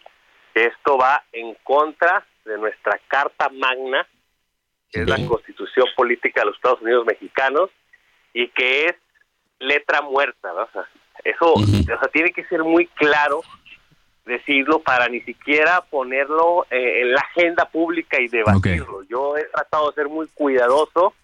que 0.54 0.66
esto 0.66 0.96
va 0.98 1.24
en 1.32 1.56
contra 1.64 2.24
de 2.50 2.58
nuestra 2.58 3.00
Carta 3.08 3.48
Magna, 3.48 4.06
que 4.90 5.02
es 5.02 5.08
la 5.08 5.24
Constitución 5.26 5.86
Política 5.96 6.40
de 6.40 6.46
los 6.46 6.56
Estados 6.56 6.82
Unidos 6.82 7.06
Mexicanos, 7.06 7.70
y 8.32 8.48
que 8.48 8.86
es 8.86 8.94
letra 9.58 10.02
muerta, 10.02 10.52
eso 11.24 11.54
tiene 12.12 12.32
que 12.32 12.44
ser 12.44 12.64
muy 12.64 12.86
claro 12.86 13.42
decirlo 14.24 14.80
para 14.80 15.08
ni 15.08 15.20
siquiera 15.20 15.82
ponerlo 15.90 16.66
eh, 16.70 17.02
en 17.02 17.12
la 17.12 17.20
agenda 17.20 17.66
pública 17.66 18.20
y 18.20 18.28
debatirlo. 18.28 19.02
Yo 19.04 19.36
he 19.36 19.44
tratado 19.44 19.90
de 19.90 19.94
ser 19.94 20.08
muy 20.08 20.28
cuidadoso 20.28 21.14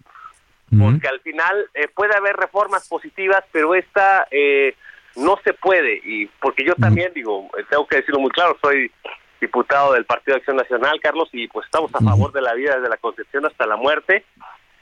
porque 0.77 1.07
al 1.07 1.21
final 1.21 1.69
eh, 1.73 1.87
puede 1.87 2.15
haber 2.15 2.35
reformas 2.35 2.87
positivas, 2.89 3.43
pero 3.53 3.73
esta 3.73 4.27
eh, 4.29 4.75
no 5.15 5.39
se 5.43 5.53
puede. 5.53 6.01
Y 6.03 6.25
porque 6.41 6.65
yo 6.65 6.75
también 6.75 7.13
digo, 7.13 7.49
tengo 7.69 7.87
que 7.87 7.97
decirlo 7.97 8.19
muy 8.19 8.31
claro, 8.31 8.57
soy 8.61 8.91
diputado 9.39 9.93
del 9.93 10.05
Partido 10.05 10.35
de 10.35 10.39
Acción 10.39 10.57
Nacional, 10.57 10.99
Carlos, 11.01 11.29
y 11.31 11.47
pues 11.47 11.65
estamos 11.65 11.93
a 11.93 11.99
favor 11.99 12.31
de 12.31 12.41
la 12.41 12.53
vida 12.53 12.75
desde 12.75 12.89
la 12.89 12.97
concepción 12.97 13.45
hasta 13.45 13.65
la 13.65 13.75
muerte. 13.75 14.25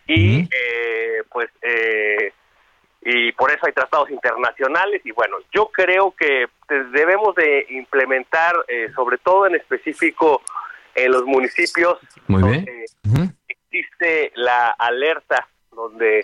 Y 0.07 0.41
eh, 0.41 1.23
pues 1.31 1.49
eh, 1.61 2.31
y 3.01 3.31
por 3.33 3.51
eso 3.51 3.65
hay 3.65 3.73
tratados 3.73 4.09
internacionales. 4.09 5.01
Y 5.03 5.11
bueno, 5.11 5.37
yo 5.53 5.69
creo 5.71 6.11
que 6.11 6.47
debemos 6.91 7.35
de 7.35 7.65
implementar, 7.69 8.53
eh, 8.67 8.89
sobre 8.95 9.17
todo 9.19 9.47
en 9.47 9.55
específico 9.55 10.41
en 10.95 11.11
los 11.11 11.23
municipios 11.25 11.99
donde 12.27 12.85
existe 13.47 14.31
la 14.35 14.69
alerta, 14.79 15.47
donde 15.71 16.21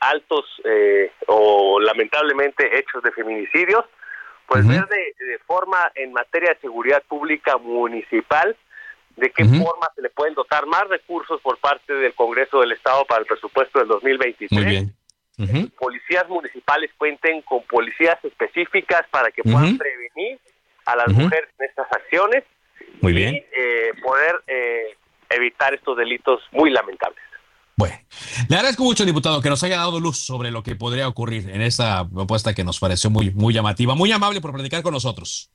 altos 0.00 0.44
o 1.26 1.78
lamentablemente 1.80 2.78
hechos 2.78 3.02
de 3.02 3.12
feminicidios, 3.12 3.84
pues 4.48 4.66
ver 4.66 4.86
de, 4.86 5.38
forma 5.46 5.92
en 5.94 6.12
materia 6.12 6.54
de 6.54 6.60
seguridad 6.60 7.02
pública 7.06 7.58
municipal, 7.58 8.56
de 9.16 9.30
qué 9.30 9.44
forma 9.44 9.88
se 9.94 10.02
le 10.02 10.10
pueden 10.10 10.34
dotar 10.34 10.64
más 10.66 10.88
recursos 10.88 11.40
por 11.42 11.58
parte 11.58 11.92
del 11.92 12.14
Congreso 12.14 12.60
del 12.60 12.72
Estado 12.72 13.04
para 13.04 13.20
el 13.20 13.26
presupuesto 13.26 13.78
del 13.78 13.88
2023. 13.88 14.52
Muy 14.52 14.70
bien. 14.70 15.70
Policías 15.78 16.28
municipales 16.28 16.90
cuenten 16.96 17.42
con 17.42 17.62
policías 17.64 18.18
específicas 18.24 19.06
para 19.10 19.30
que 19.30 19.42
puedan 19.42 19.76
prevenir 19.76 20.38
a 20.86 20.96
las 20.96 21.08
mujeres 21.08 21.50
en 21.58 21.66
estas 21.66 21.92
acciones. 21.92 22.44
Muy 23.02 23.12
bien. 23.12 23.34
Y 23.34 23.44
eh, 23.52 23.92
poder 24.02 24.40
eh, 24.46 24.96
evitar 25.28 25.74
estos 25.74 25.96
delitos 25.96 26.40
muy 26.52 26.70
lamentables. 26.70 27.22
Bueno, 27.78 27.94
le 28.48 28.56
agradezco 28.56 28.82
mucho, 28.82 29.04
diputado, 29.04 29.40
que 29.40 29.48
nos 29.48 29.62
haya 29.62 29.76
dado 29.76 30.00
luz 30.00 30.18
sobre 30.18 30.50
lo 30.50 30.64
que 30.64 30.74
podría 30.74 31.06
ocurrir 31.06 31.48
en 31.48 31.62
esta 31.62 32.08
propuesta 32.08 32.52
que 32.52 32.64
nos 32.64 32.80
pareció 32.80 33.08
muy, 33.08 33.30
muy 33.30 33.54
llamativa. 33.54 33.94
Muy 33.94 34.10
amable 34.10 34.40
por 34.40 34.52
platicar 34.52 34.82
con 34.82 34.94
nosotros. 34.94 35.52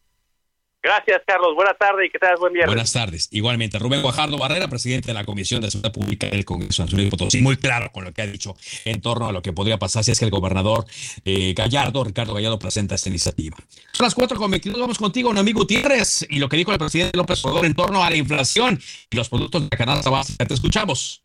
Gracias, 0.82 1.22
Carlos. 1.28 1.54
Buenas 1.54 1.78
tardes 1.78 2.08
y 2.08 2.10
que 2.10 2.20
tengas 2.20 2.40
buen 2.40 2.54
viernes. 2.54 2.74
Buenas 2.74 2.94
tardes. 2.94 3.28
Igualmente, 3.32 3.78
Rubén 3.78 4.02
Guajardo 4.02 4.38
Barrera, 4.38 4.70
presidente 4.70 5.08
de 5.08 5.14
la 5.16 5.26
Comisión 5.26 5.62
de 5.62 5.70
Seguridad 5.70 5.92
Pública 5.92 6.28
del 6.28 6.46
Congreso 6.46 6.84
Nacional 6.84 7.06
de 7.08 7.12
Potosí. 7.12 7.42
Muy 7.42 7.58
claro 7.58 7.92
con 7.92 8.06
lo 8.06 8.14
que 8.14 8.22
ha 8.22 8.26
dicho 8.26 8.56
en 8.86 9.02
torno 9.02 9.28
a 9.28 9.34
lo 9.34 9.42
que 9.42 9.52
podría 9.52 9.78
pasar 9.78 10.06
si 10.06 10.12
es 10.12 10.20
que 10.20 10.24
el 10.24 10.32
gobernador 10.32 10.86
eh, 11.26 11.54
Gallardo, 11.54 12.06
Ricardo 12.06 12.34
Gallardo, 12.34 12.58
presenta 12.58 12.96
esta 12.96 13.10
iniciativa. 13.10 13.58
Son 13.92 14.06
las 14.06 14.16
cuatro 14.16 14.38
con 14.38 14.50
22. 14.50 14.80
Vamos 14.80 14.98
contigo, 14.98 15.30
un 15.30 15.38
amigo 15.38 15.60
Gutiérrez, 15.60 16.26
y 16.30 16.40
lo 16.40 16.48
que 16.48 16.56
dijo 16.56 16.72
el 16.72 16.80
presidente 16.80 17.18
López 17.18 17.44
Obrador 17.44 17.66
en 17.66 17.74
torno 17.74 18.02
a 18.02 18.10
la 18.10 18.16
inflación 18.16 18.80
y 19.10 19.16
los 19.18 19.28
productos 19.28 19.64
de 19.64 19.68
la 19.70 19.78
canasta 19.78 20.10
básica. 20.10 20.46
Te 20.46 20.54
escuchamos 20.54 21.23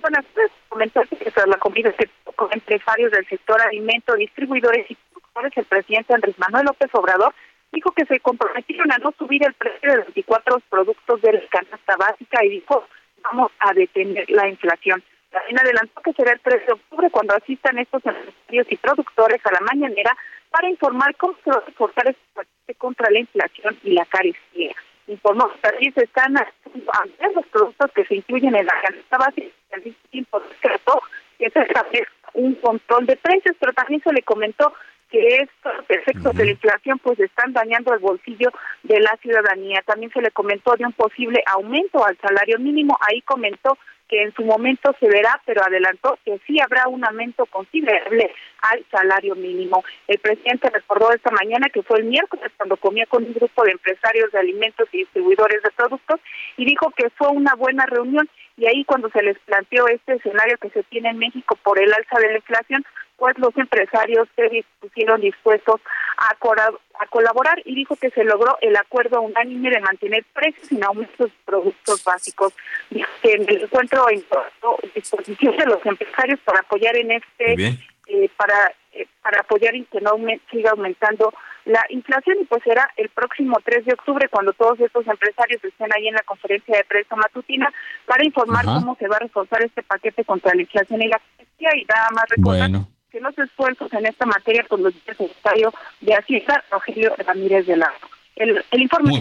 buenas 0.00 0.24
tardes. 0.26 0.52
Comentar 0.68 1.08
que 1.08 1.30
tras 1.30 1.46
la 1.46 1.56
comida 1.58 1.94
con 2.36 2.52
empresarios 2.52 3.12
del 3.12 3.26
sector 3.26 3.60
alimento, 3.62 4.14
distribuidores 4.14 4.90
y 4.90 4.96
productores, 4.96 5.56
el 5.56 5.64
presidente 5.64 6.14
Andrés 6.14 6.38
Manuel 6.38 6.66
López 6.66 6.90
Obrador 6.94 7.34
dijo 7.72 7.92
que 7.92 8.04
se 8.06 8.20
comprometieron 8.20 8.90
a 8.92 8.98
no 8.98 9.12
subir 9.18 9.44
el 9.44 9.54
precio 9.54 9.90
de 9.90 9.98
24 9.98 10.60
productos 10.68 11.22
de 11.22 11.32
la 11.32 11.40
canasta 11.48 11.96
básica 11.96 12.44
y 12.44 12.50
dijo, 12.50 12.86
vamos 13.22 13.52
a 13.60 13.72
detener 13.72 14.28
la 14.30 14.48
inflación. 14.48 15.02
También 15.30 15.58
adelantó 15.58 16.00
que 16.02 16.12
será 16.12 16.32
el 16.32 16.40
3 16.40 16.66
de 16.66 16.72
octubre 16.72 17.10
cuando 17.10 17.34
asistan 17.34 17.78
estos 17.78 18.04
empresarios 18.06 18.66
y 18.70 18.76
productores 18.76 19.40
a 19.44 19.52
la 19.52 19.60
mañanera 19.60 20.16
para 20.50 20.68
informar 20.68 21.16
cómo 21.16 21.34
se 21.42 21.50
va 21.50 21.56
a 21.56 21.66
reforzar 21.66 22.08
este 22.08 22.74
contra 22.76 23.10
la 23.10 23.18
inflación 23.18 23.76
y 23.82 23.92
la 23.92 24.04
carestía 24.06 24.74
informó 25.06 25.50
que 25.62 25.68
allí 25.68 25.92
se 25.92 26.04
están 26.04 26.34
haciendo 26.36 27.40
los 27.40 27.46
productos 27.46 27.90
que 27.92 28.04
se 28.06 28.16
incluyen 28.16 28.54
en 28.56 28.66
la 28.66 28.80
canasta 28.80 29.18
básica 29.18 29.50
al 29.74 29.82
tiempo 30.10 30.40
decretó 30.40 31.00
que 31.38 31.50
se 31.50 31.60
establece 31.60 32.06
un 32.34 32.54
control 32.56 33.06
de 33.06 33.16
precios, 33.16 33.56
pero 33.58 33.72
también 33.72 34.02
se 34.02 34.12
le 34.12 34.22
comentó 34.22 34.72
que 35.10 35.36
estos 35.36 35.72
efectos 35.88 36.34
de 36.34 36.44
la 36.44 36.50
inflación 36.50 36.98
pues 36.98 37.18
están 37.20 37.52
dañando 37.52 37.92
el 37.92 38.00
bolsillo 38.00 38.50
de 38.82 39.00
la 39.00 39.16
ciudadanía. 39.22 39.82
También 39.82 40.12
se 40.12 40.20
le 40.20 40.30
comentó 40.30 40.74
de 40.76 40.84
un 40.86 40.92
posible 40.92 41.42
aumento 41.46 42.04
al 42.04 42.16
salario 42.18 42.58
mínimo. 42.58 42.98
Ahí 43.00 43.20
comentó 43.22 43.78
que 44.08 44.22
en 44.22 44.34
su 44.34 44.42
momento 44.44 44.94
se 45.00 45.08
verá, 45.08 45.40
pero 45.46 45.62
adelantó 45.62 46.18
que 46.24 46.38
sí 46.46 46.60
habrá 46.60 46.88
un 46.88 47.04
aumento 47.04 47.46
considerable 47.46 48.30
al 48.62 48.84
salario 48.90 49.34
mínimo. 49.34 49.84
El 50.08 50.18
presidente 50.18 50.70
recordó 50.70 51.12
esta 51.12 51.30
mañana 51.30 51.68
que 51.72 51.82
fue 51.82 52.00
el 52.00 52.04
miércoles 52.04 52.50
cuando 52.56 52.76
comía 52.76 53.06
con 53.06 53.24
un 53.24 53.34
grupo 53.34 53.64
de 53.64 53.72
empresarios 53.72 54.30
de 54.32 54.38
alimentos 54.38 54.88
y 54.92 54.98
distribuidores 54.98 55.62
de 55.62 55.70
productos 55.70 56.20
y 56.56 56.64
dijo 56.64 56.90
que 56.96 57.10
fue 57.10 57.28
una 57.28 57.54
buena 57.54 57.86
reunión 57.86 58.28
y 58.56 58.66
ahí 58.66 58.84
cuando 58.84 59.10
se 59.10 59.22
les 59.22 59.38
planteó 59.40 59.88
este 59.88 60.14
escenario 60.14 60.56
que 60.58 60.70
se 60.70 60.82
tiene 60.84 61.10
en 61.10 61.18
México 61.18 61.58
por 61.62 61.80
el 61.80 61.92
alza 61.92 62.18
de 62.20 62.30
la 62.30 62.36
inflación, 62.36 62.84
pues 63.24 63.38
los 63.38 63.56
empresarios 63.56 64.28
se 64.36 64.66
pusieron 64.80 65.18
dispuestos 65.18 65.80
a, 66.18 66.34
a 66.34 67.06
colaborar 67.06 67.58
y 67.64 67.74
dijo 67.74 67.96
que 67.96 68.10
se 68.10 68.22
logró 68.22 68.58
el 68.60 68.76
acuerdo 68.76 69.22
unánime 69.22 69.70
de 69.70 69.80
mantener 69.80 70.26
precios 70.34 70.68
sin 70.68 70.84
aumentos 70.84 71.30
de 71.30 71.36
productos 71.46 72.04
básicos. 72.04 72.52
Dijo 72.90 73.08
que 73.22 73.32
en 73.32 73.48
el 73.48 73.62
encuentro 73.62 74.04
encontró 74.10 74.76
disposición 74.94 75.56
de 75.56 75.64
los 75.64 75.86
empresarios 75.86 76.38
para 76.40 76.60
apoyar 76.60 76.94
en 76.98 77.12
este, 77.12 77.78
eh, 78.08 78.28
para 78.36 78.74
eh, 78.92 79.06
para 79.22 79.40
apoyar 79.40 79.74
y 79.74 79.84
que 79.84 80.02
no 80.02 80.10
siga 80.50 80.72
aumentando 80.72 81.32
la 81.64 81.82
inflación 81.88 82.36
y 82.42 82.44
pues 82.44 82.62
será 82.62 82.90
el 82.98 83.08
próximo 83.08 83.56
3 83.64 83.86
de 83.86 83.94
octubre 83.94 84.28
cuando 84.28 84.52
todos 84.52 84.78
estos 84.80 85.06
empresarios 85.06 85.64
estén 85.64 85.88
ahí 85.96 86.08
en 86.08 86.14
la 86.14 86.22
conferencia 86.26 86.76
de 86.76 86.84
prensa 86.84 87.16
matutina 87.16 87.72
para 88.04 88.22
informar 88.22 88.66
cómo 88.66 88.96
se 88.96 89.08
va 89.08 89.16
a 89.16 89.20
reforzar 89.20 89.62
este 89.62 89.82
paquete 89.82 90.26
contra 90.26 90.54
la 90.54 90.60
inflación 90.60 91.00
y 91.00 91.08
la 91.08 91.18
inflación 91.38 91.78
y 91.78 91.84
nada 91.86 92.10
más 92.10 92.24
recordar 92.28 92.93
que 93.14 93.20
los 93.20 93.38
esfuerzos 93.38 93.92
en 93.92 94.06
esta 94.06 94.26
materia 94.26 94.66
con 94.68 94.82
los 94.82 94.92
secretario 95.06 95.72
de 96.00 96.14
Hacienda, 96.14 96.64
Rogelio 96.68 97.14
Ramírez 97.16 97.64
de 97.64 97.76
la 97.76 97.92
el, 98.34 98.64
el 98.72 98.82
informe 98.82 99.12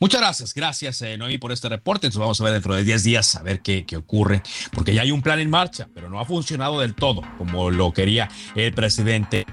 Muchas 0.00 0.20
gracias, 0.20 0.52
gracias 0.52 1.00
eh, 1.02 1.16
Noemí 1.16 1.38
por 1.38 1.52
este 1.52 1.68
reporte. 1.68 2.08
Entonces 2.08 2.18
vamos 2.18 2.40
a 2.40 2.44
ver 2.44 2.54
dentro 2.54 2.74
de 2.74 2.82
10 2.82 3.04
días 3.04 3.36
a 3.36 3.44
ver 3.44 3.60
qué, 3.60 3.86
qué, 3.86 3.96
ocurre, 3.96 4.42
porque 4.72 4.92
ya 4.92 5.02
hay 5.02 5.12
un 5.12 5.22
plan 5.22 5.38
en 5.38 5.48
marcha, 5.48 5.86
pero 5.94 6.10
no 6.10 6.18
ha 6.18 6.24
funcionado 6.24 6.80
del 6.80 6.96
todo 6.96 7.22
como 7.38 7.70
lo 7.70 7.92
quería 7.92 8.28
el 8.56 8.74
presidente 8.74 9.46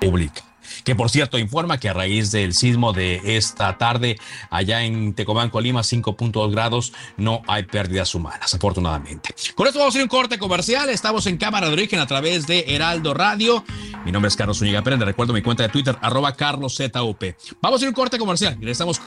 pública 0.00 0.47
que 0.84 0.94
por 0.94 1.10
cierto 1.10 1.38
informa 1.38 1.78
que 1.78 1.88
a 1.88 1.92
raíz 1.92 2.30
del 2.30 2.54
sismo 2.54 2.92
de 2.92 3.20
esta 3.36 3.78
tarde 3.78 4.18
allá 4.50 4.82
en 4.84 5.14
Tecomán, 5.14 5.50
Colima, 5.50 5.80
5.2 5.80 6.50
grados, 6.50 6.92
no 7.16 7.42
hay 7.46 7.64
pérdidas 7.64 8.14
humanas, 8.14 8.54
afortunadamente. 8.54 9.34
Con 9.54 9.66
esto 9.66 9.78
vamos 9.78 9.94
a 9.94 9.98
ir 9.98 10.02
un 10.02 10.08
corte 10.08 10.38
comercial. 10.38 10.88
Estamos 10.90 11.26
en 11.26 11.36
Cámara 11.36 11.68
de 11.68 11.72
Origen 11.72 12.00
a 12.00 12.06
través 12.06 12.46
de 12.46 12.64
Heraldo 12.68 13.14
Radio. 13.14 13.64
Mi 14.04 14.12
nombre 14.12 14.28
es 14.28 14.36
Carlos 14.36 14.58
Zúñiga 14.58 14.82
Pérez. 14.82 15.00
recuerdo 15.00 15.32
mi 15.32 15.42
cuenta 15.42 15.62
de 15.62 15.68
Twitter, 15.68 15.96
arroba 16.00 16.34
carloszup. 16.34 17.24
Vamos 17.60 17.80
a 17.80 17.84
ir 17.84 17.88
un 17.88 17.94
corte 17.94 18.18
comercial 18.18 18.56
y 18.60 18.70
estamos. 18.70 19.00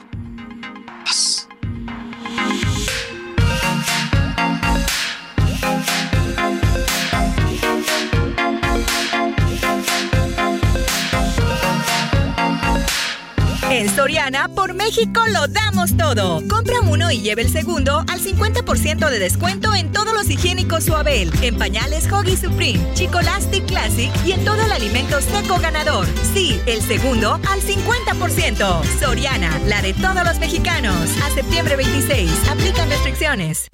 En 13.72 13.88
Soriana, 13.88 14.48
por 14.48 14.74
México 14.74 15.22
lo 15.32 15.48
damos 15.48 15.96
todo. 15.96 16.42
Compra 16.46 16.80
uno 16.82 17.10
y 17.10 17.22
lleve 17.22 17.40
el 17.40 17.50
segundo 17.50 18.04
al 18.06 18.20
50% 18.20 19.08
de 19.08 19.18
descuento 19.18 19.74
en 19.74 19.90
todos 19.90 20.12
los 20.12 20.28
higiénicos 20.28 20.84
Suabel, 20.84 21.32
en 21.40 21.56
pañales 21.56 22.06
Hoggy 22.12 22.36
Supreme, 22.36 22.78
Chicolastic 22.92 23.64
Classic 23.64 24.10
y 24.26 24.32
en 24.32 24.44
todo 24.44 24.62
el 24.62 24.72
alimento 24.72 25.18
seco 25.22 25.58
ganador. 25.58 26.06
Sí, 26.34 26.60
el 26.66 26.82
segundo 26.82 27.40
al 27.50 27.62
50%. 27.62 28.84
Soriana, 29.00 29.58
la 29.66 29.80
de 29.80 29.94
todos 29.94 30.22
los 30.22 30.38
mexicanos. 30.38 30.94
A 31.24 31.30
septiembre 31.30 31.76
26. 31.76 32.30
Aplican 32.50 32.90
restricciones. 32.90 33.68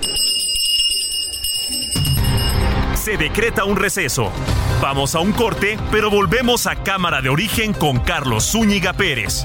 Se 2.94 3.16
decreta 3.16 3.64
un 3.64 3.76
receso. 3.76 4.30
Vamos 4.80 5.16
a 5.16 5.18
un 5.18 5.32
corte, 5.32 5.76
pero 5.90 6.08
volvemos 6.08 6.68
a 6.68 6.76
Cámara 6.84 7.20
de 7.20 7.30
Origen 7.30 7.72
con 7.72 7.98
Carlos 7.98 8.52
Zúñiga 8.52 8.92
Pérez. 8.92 9.44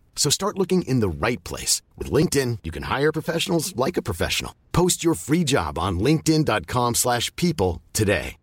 So 0.15 0.29
start 0.29 0.57
looking 0.59 0.83
in 0.83 0.99
the 0.99 1.09
right 1.09 1.43
place. 1.43 1.81
With 1.97 2.11
LinkedIn, 2.11 2.59
you 2.63 2.71
can 2.71 2.83
hire 2.83 3.11
professionals 3.11 3.75
like 3.75 3.97
a 3.97 4.03
professional. 4.03 4.53
Post 4.71 5.03
your 5.03 5.15
free 5.15 5.43
job 5.43 5.79
on 5.79 5.99
linkedin.com 5.99 6.93
slash 6.95 7.35
people 7.35 7.81
today. 7.93 8.37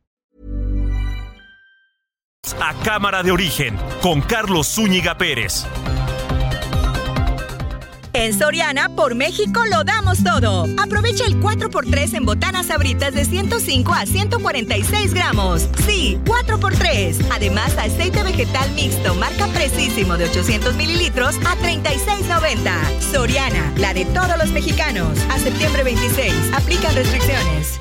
A 2.60 2.72
Cámara 2.82 3.22
de 3.22 3.30
Origen, 3.30 3.76
con 4.00 4.22
Carlos 4.22 4.68
Zúñiga 4.68 5.18
Pérez. 5.18 5.66
En 8.20 8.36
Soriana, 8.36 8.88
por 8.88 9.14
México 9.14 9.64
lo 9.70 9.84
damos 9.84 10.24
todo. 10.24 10.66
Aprovecha 10.76 11.24
el 11.24 11.40
4x3 11.40 12.16
en 12.16 12.24
botanas 12.24 12.66
sabritas 12.66 13.14
de 13.14 13.24
105 13.24 13.92
a 13.92 14.06
146 14.06 15.14
gramos. 15.14 15.68
Sí, 15.86 16.18
4x3. 16.24 17.28
Además, 17.30 17.78
aceite 17.78 18.20
vegetal 18.24 18.68
mixto, 18.72 19.14
marca 19.14 19.46
Precisísimo 19.54 20.16
de 20.16 20.24
800 20.24 20.74
mililitros 20.74 21.36
a 21.46 21.54
36.90. 21.58 23.00
Soriana, 23.12 23.72
la 23.76 23.94
de 23.94 24.04
todos 24.06 24.36
los 24.36 24.50
mexicanos. 24.50 25.16
A 25.30 25.38
septiembre 25.38 25.84
26. 25.84 26.34
Aplican 26.54 26.96
restricciones. 26.96 27.80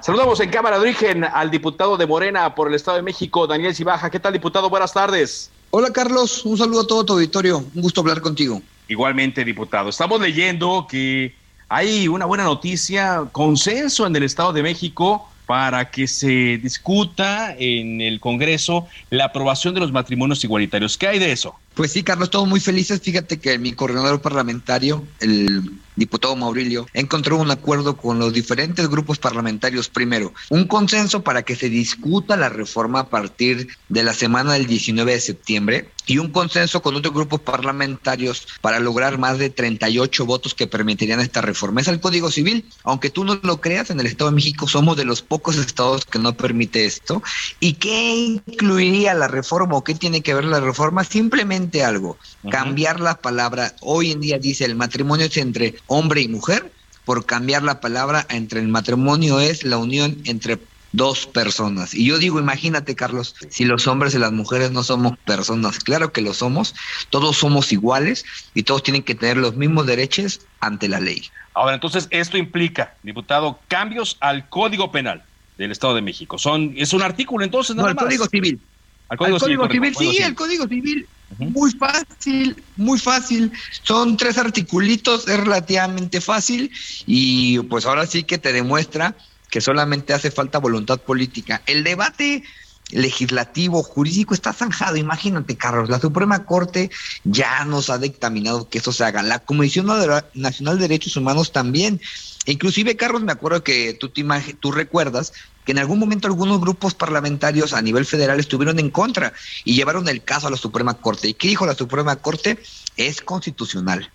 Saludamos 0.00 0.40
en 0.40 0.48
Cámara 0.48 0.76
de 0.76 0.82
Origen 0.82 1.24
al 1.24 1.50
diputado 1.50 1.98
de 1.98 2.06
Morena 2.06 2.54
por 2.54 2.68
el 2.68 2.74
Estado 2.74 2.96
de 2.96 3.02
México, 3.02 3.46
Daniel 3.46 3.74
Cibaja. 3.74 4.08
¿Qué 4.08 4.18
tal, 4.18 4.32
diputado? 4.32 4.70
Buenas 4.70 4.94
tardes. 4.94 5.50
Hola 5.78 5.92
Carlos, 5.92 6.46
un 6.46 6.56
saludo 6.56 6.80
a 6.80 6.86
todo 6.86 7.04
tu 7.04 7.12
auditorio, 7.12 7.58
un 7.58 7.82
gusto 7.82 8.00
hablar 8.00 8.22
contigo. 8.22 8.62
Igualmente, 8.88 9.44
diputado. 9.44 9.90
Estamos 9.90 10.18
leyendo 10.18 10.86
que 10.88 11.34
hay 11.68 12.08
una 12.08 12.24
buena 12.24 12.44
noticia, 12.44 13.24
consenso 13.30 14.06
en 14.06 14.16
el 14.16 14.22
Estado 14.22 14.54
de 14.54 14.62
México 14.62 15.28
para 15.44 15.90
que 15.90 16.08
se 16.08 16.56
discuta 16.56 17.54
en 17.58 18.00
el 18.00 18.20
Congreso 18.20 18.88
la 19.10 19.26
aprobación 19.26 19.74
de 19.74 19.80
los 19.80 19.92
matrimonios 19.92 20.42
igualitarios. 20.44 20.96
¿Qué 20.96 21.08
hay 21.08 21.18
de 21.18 21.30
eso? 21.30 21.54
Pues 21.74 21.92
sí, 21.92 22.02
Carlos, 22.02 22.30
todos 22.30 22.48
muy 22.48 22.60
felices. 22.60 23.02
Fíjate 23.02 23.38
que 23.38 23.58
mi 23.58 23.74
coordinador 23.74 24.22
parlamentario, 24.22 25.04
el 25.20 25.72
diputado 25.96 26.36
Maurilio, 26.36 26.86
encontró 26.92 27.38
un 27.38 27.50
acuerdo 27.50 27.96
con 27.96 28.18
los 28.18 28.32
diferentes 28.32 28.88
grupos 28.88 29.18
parlamentarios 29.18 29.88
primero, 29.88 30.32
un 30.50 30.66
consenso 30.66 31.22
para 31.22 31.42
que 31.42 31.56
se 31.56 31.68
discuta 31.68 32.36
la 32.36 32.48
reforma 32.48 33.00
a 33.00 33.08
partir 33.08 33.68
de 33.88 34.02
la 34.02 34.14
semana 34.14 34.52
del 34.52 34.66
19 34.66 35.12
de 35.12 35.20
septiembre 35.20 35.90
y 36.06 36.18
un 36.18 36.30
consenso 36.30 36.82
con 36.82 36.94
otros 36.94 37.12
grupos 37.12 37.40
parlamentarios 37.40 38.46
para 38.60 38.78
lograr 38.78 39.18
más 39.18 39.38
de 39.38 39.50
38 39.50 40.24
votos 40.24 40.54
que 40.54 40.66
permitirían 40.66 41.20
esta 41.20 41.40
reforma. 41.40 41.80
Es 41.80 41.88
el 41.88 42.00
Código 42.00 42.30
Civil, 42.30 42.64
aunque 42.84 43.10
tú 43.10 43.24
no 43.24 43.38
lo 43.42 43.60
creas, 43.60 43.90
en 43.90 43.98
el 44.00 44.06
Estado 44.06 44.30
de 44.30 44.36
México 44.36 44.68
somos 44.68 44.96
de 44.96 45.04
los 45.04 45.22
pocos 45.22 45.56
estados 45.56 46.04
que 46.04 46.18
no 46.18 46.36
permite 46.36 46.84
esto. 46.84 47.22
¿Y 47.58 47.74
qué 47.74 48.14
incluiría 48.14 49.14
la 49.14 49.28
reforma 49.28 49.76
o 49.76 49.84
qué 49.84 49.94
tiene 49.94 50.20
que 50.20 50.34
ver 50.34 50.44
la 50.44 50.60
reforma? 50.60 51.02
Simplemente 51.02 51.82
algo, 51.82 52.16
cambiar 52.50 53.00
la 53.00 53.20
palabra. 53.20 53.74
Hoy 53.80 54.12
en 54.12 54.20
día 54.20 54.38
dice 54.38 54.64
el 54.64 54.76
matrimonio 54.76 55.26
es 55.26 55.36
entre 55.36 55.74
hombre 55.86 56.20
y 56.20 56.28
mujer, 56.28 56.72
por 57.04 57.24
cambiar 57.24 57.62
la 57.62 57.80
palabra 57.80 58.26
entre 58.30 58.60
el 58.60 58.68
matrimonio 58.68 59.40
es 59.40 59.64
la 59.64 59.78
unión 59.78 60.18
entre 60.24 60.58
dos 60.92 61.26
personas. 61.26 61.94
Y 61.94 62.06
yo 62.06 62.18
digo, 62.18 62.40
imagínate, 62.40 62.96
Carlos, 62.96 63.34
si 63.50 63.64
los 63.64 63.86
hombres 63.86 64.14
y 64.14 64.18
las 64.18 64.32
mujeres 64.32 64.70
no 64.70 64.82
somos 64.82 65.16
personas, 65.18 65.78
claro 65.78 66.12
que 66.12 66.22
lo 66.22 66.32
somos, 66.32 66.74
todos 67.10 67.36
somos 67.36 67.70
iguales 67.72 68.24
y 68.54 68.62
todos 68.62 68.82
tienen 68.82 69.02
que 69.02 69.14
tener 69.14 69.36
los 69.36 69.56
mismos 69.56 69.86
derechos 69.86 70.40
ante 70.60 70.88
la 70.88 71.00
ley. 71.00 71.24
Ahora, 71.54 71.74
entonces, 71.74 72.08
esto 72.10 72.38
implica, 72.38 72.94
diputado, 73.02 73.60
cambios 73.68 74.16
al 74.20 74.48
Código 74.48 74.90
Penal 74.90 75.22
del 75.58 75.70
Estado 75.70 75.94
de 75.94 76.02
México. 76.02 76.38
Son, 76.38 76.74
es 76.76 76.92
un 76.92 77.02
artículo 77.02 77.44
entonces, 77.44 77.76
nada 77.76 77.92
no, 77.92 78.00
el 78.00 78.06
Código 78.06 78.26
Civil. 78.26 78.60
Al 79.08 79.18
Código, 79.18 79.68
Civil, 79.68 79.94
sí, 79.96 80.18
el 80.18 80.34
Código 80.34 80.66
Civil. 80.66 81.06
Muy 81.38 81.72
fácil, 81.72 82.62
muy 82.76 82.98
fácil. 82.98 83.52
Son 83.82 84.16
tres 84.16 84.38
articulitos, 84.38 85.28
es 85.28 85.38
relativamente 85.38 86.20
fácil 86.20 86.70
y 87.04 87.58
pues 87.60 87.86
ahora 87.86 88.06
sí 88.06 88.22
que 88.22 88.38
te 88.38 88.52
demuestra 88.52 89.16
que 89.50 89.60
solamente 89.60 90.12
hace 90.12 90.30
falta 90.30 90.58
voluntad 90.58 91.00
política. 91.00 91.62
El 91.66 91.84
debate 91.84 92.44
legislativo, 92.90 93.82
jurídico 93.82 94.34
está 94.34 94.52
zanjado. 94.52 94.96
Imagínate, 94.96 95.56
Carlos, 95.56 95.88
la 95.88 96.00
Suprema 96.00 96.44
Corte 96.44 96.90
ya 97.24 97.64
nos 97.64 97.90
ha 97.90 97.98
dictaminado 97.98 98.68
que 98.68 98.78
eso 98.78 98.92
se 98.92 99.04
haga. 99.04 99.22
La 99.22 99.40
Comisión 99.40 99.86
Nacional 100.34 100.78
de 100.78 100.82
Derechos 100.88 101.16
Humanos 101.16 101.52
también. 101.52 102.00
Inclusive, 102.46 102.96
Carlos, 102.96 103.22
me 103.22 103.32
acuerdo 103.32 103.64
que 103.64 103.94
tú, 103.94 104.08
te 104.08 104.24
tú 104.60 104.70
recuerdas 104.72 105.32
que 105.66 105.72
en 105.72 105.78
algún 105.78 105.98
momento 105.98 106.28
algunos 106.28 106.60
grupos 106.60 106.94
parlamentarios 106.94 107.72
a 107.72 107.82
nivel 107.82 108.06
federal 108.06 108.38
estuvieron 108.38 108.78
en 108.78 108.88
contra 108.88 109.32
y 109.64 109.74
llevaron 109.74 110.08
el 110.08 110.22
caso 110.22 110.46
a 110.46 110.50
la 110.50 110.56
Suprema 110.56 110.94
Corte. 110.94 111.28
¿Y 111.28 111.34
qué 111.34 111.48
dijo 111.48 111.66
la 111.66 111.74
Suprema 111.74 112.16
Corte? 112.16 112.58
Es 112.96 113.20
constitucional. 113.20 114.10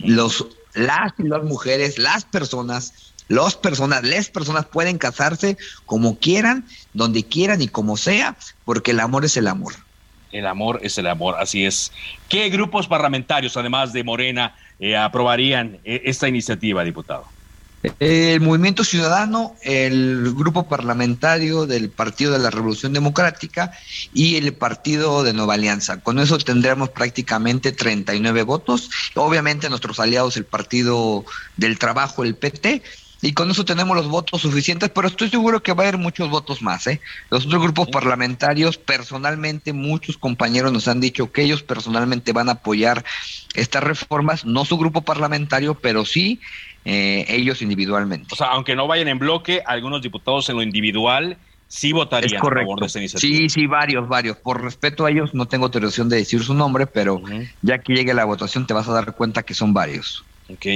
Los, 0.00 0.46
las 0.74 1.14
y 1.18 1.22
las 1.22 1.42
mujeres, 1.42 1.98
las 1.98 2.26
personas 2.26 3.14
las 3.28 3.54
personas, 3.54 4.02
las 4.02 4.28
personas 4.28 4.66
pueden 4.66 4.98
casarse 4.98 5.56
como 5.86 6.18
quieran, 6.18 6.66
donde 6.94 7.22
quieran 7.22 7.62
y 7.62 7.68
como 7.68 7.96
sea, 7.96 8.36
porque 8.64 8.90
el 8.90 8.98
amor 8.98 9.24
es 9.24 9.36
el 9.36 9.46
amor. 9.46 9.74
El 10.32 10.48
amor 10.48 10.80
es 10.82 10.98
el 10.98 11.06
amor, 11.06 11.36
así 11.38 11.64
es. 11.64 11.92
¿Qué 12.28 12.48
grupos 12.50 12.88
parlamentarios, 12.88 13.56
además 13.56 13.92
de 13.92 14.02
Morena, 14.02 14.56
eh, 14.80 14.96
aprobarían 14.96 15.78
eh, 15.84 16.02
esta 16.06 16.26
iniciativa, 16.26 16.82
diputado? 16.82 17.24
El 17.98 18.40
Movimiento 18.42 18.84
Ciudadano, 18.84 19.56
el 19.62 20.34
grupo 20.34 20.68
parlamentario 20.68 21.66
del 21.66 21.88
Partido 21.88 22.32
de 22.32 22.38
la 22.38 22.50
Revolución 22.50 22.92
Democrática 22.92 23.72
y 24.12 24.36
el 24.36 24.52
Partido 24.52 25.22
de 25.22 25.32
Nueva 25.32 25.54
Alianza. 25.54 26.00
Con 26.00 26.18
eso 26.18 26.36
tendremos 26.38 26.90
prácticamente 26.90 27.72
39 27.72 28.42
votos. 28.42 28.90
Obviamente 29.14 29.70
nuestros 29.70 29.98
aliados, 29.98 30.36
el 30.36 30.44
Partido 30.44 31.24
del 31.56 31.78
Trabajo, 31.78 32.22
el 32.22 32.34
PT, 32.34 32.82
y 33.22 33.32
con 33.32 33.50
eso 33.50 33.64
tenemos 33.64 33.94
los 33.96 34.08
votos 34.08 34.40
suficientes, 34.40 34.88
pero 34.88 35.08
estoy 35.08 35.28
seguro 35.28 35.62
que 35.62 35.74
va 35.74 35.84
a 35.84 35.88
haber 35.88 35.98
muchos 35.98 36.30
votos 36.30 36.62
más. 36.62 36.86
¿eh? 36.86 37.00
Los 37.28 37.44
otros 37.44 37.62
grupos 37.62 37.88
parlamentarios, 37.88 38.78
personalmente, 38.78 39.74
muchos 39.74 40.16
compañeros 40.16 40.72
nos 40.72 40.88
han 40.88 41.00
dicho 41.00 41.30
que 41.30 41.42
ellos 41.42 41.62
personalmente 41.62 42.32
van 42.32 42.48
a 42.48 42.52
apoyar 42.52 43.04
estas 43.54 43.82
reformas, 43.82 44.46
no 44.46 44.64
su 44.64 44.78
grupo 44.78 45.02
parlamentario, 45.02 45.74
pero 45.74 46.06
sí 46.06 46.40
eh, 46.84 47.24
ellos 47.28 47.62
individualmente. 47.62 48.28
O 48.32 48.36
sea, 48.36 48.48
aunque 48.48 48.74
no 48.74 48.86
vayan 48.86 49.08
en 49.08 49.18
bloque, 49.18 49.62
algunos 49.66 50.02
diputados 50.02 50.48
en 50.48 50.56
lo 50.56 50.62
individual 50.62 51.38
sí 51.70 51.92
votarían 51.92 52.40
a 52.40 52.44
favor 52.44 52.80
de 52.80 52.86
esta 52.86 52.98
iniciativa. 52.98 53.38
Sí, 53.38 53.48
sí, 53.48 53.66
varios, 53.66 54.08
varios. 54.08 54.36
Por 54.38 54.60
respeto 54.60 55.06
a 55.06 55.10
ellos, 55.10 55.34
no 55.34 55.46
tengo 55.46 55.66
autorización 55.66 56.08
de 56.08 56.16
decir 56.16 56.42
su 56.42 56.52
nombre, 56.52 56.86
pero 56.86 57.22
ya 57.62 57.78
que 57.78 57.94
llegue 57.94 58.12
la 58.12 58.24
votación 58.24 58.66
te 58.66 58.74
vas 58.74 58.88
a 58.88 58.92
dar 58.92 59.14
cuenta 59.14 59.44
que 59.44 59.54
son 59.54 59.72
varios. 59.72 60.24
Ok. 60.48 60.66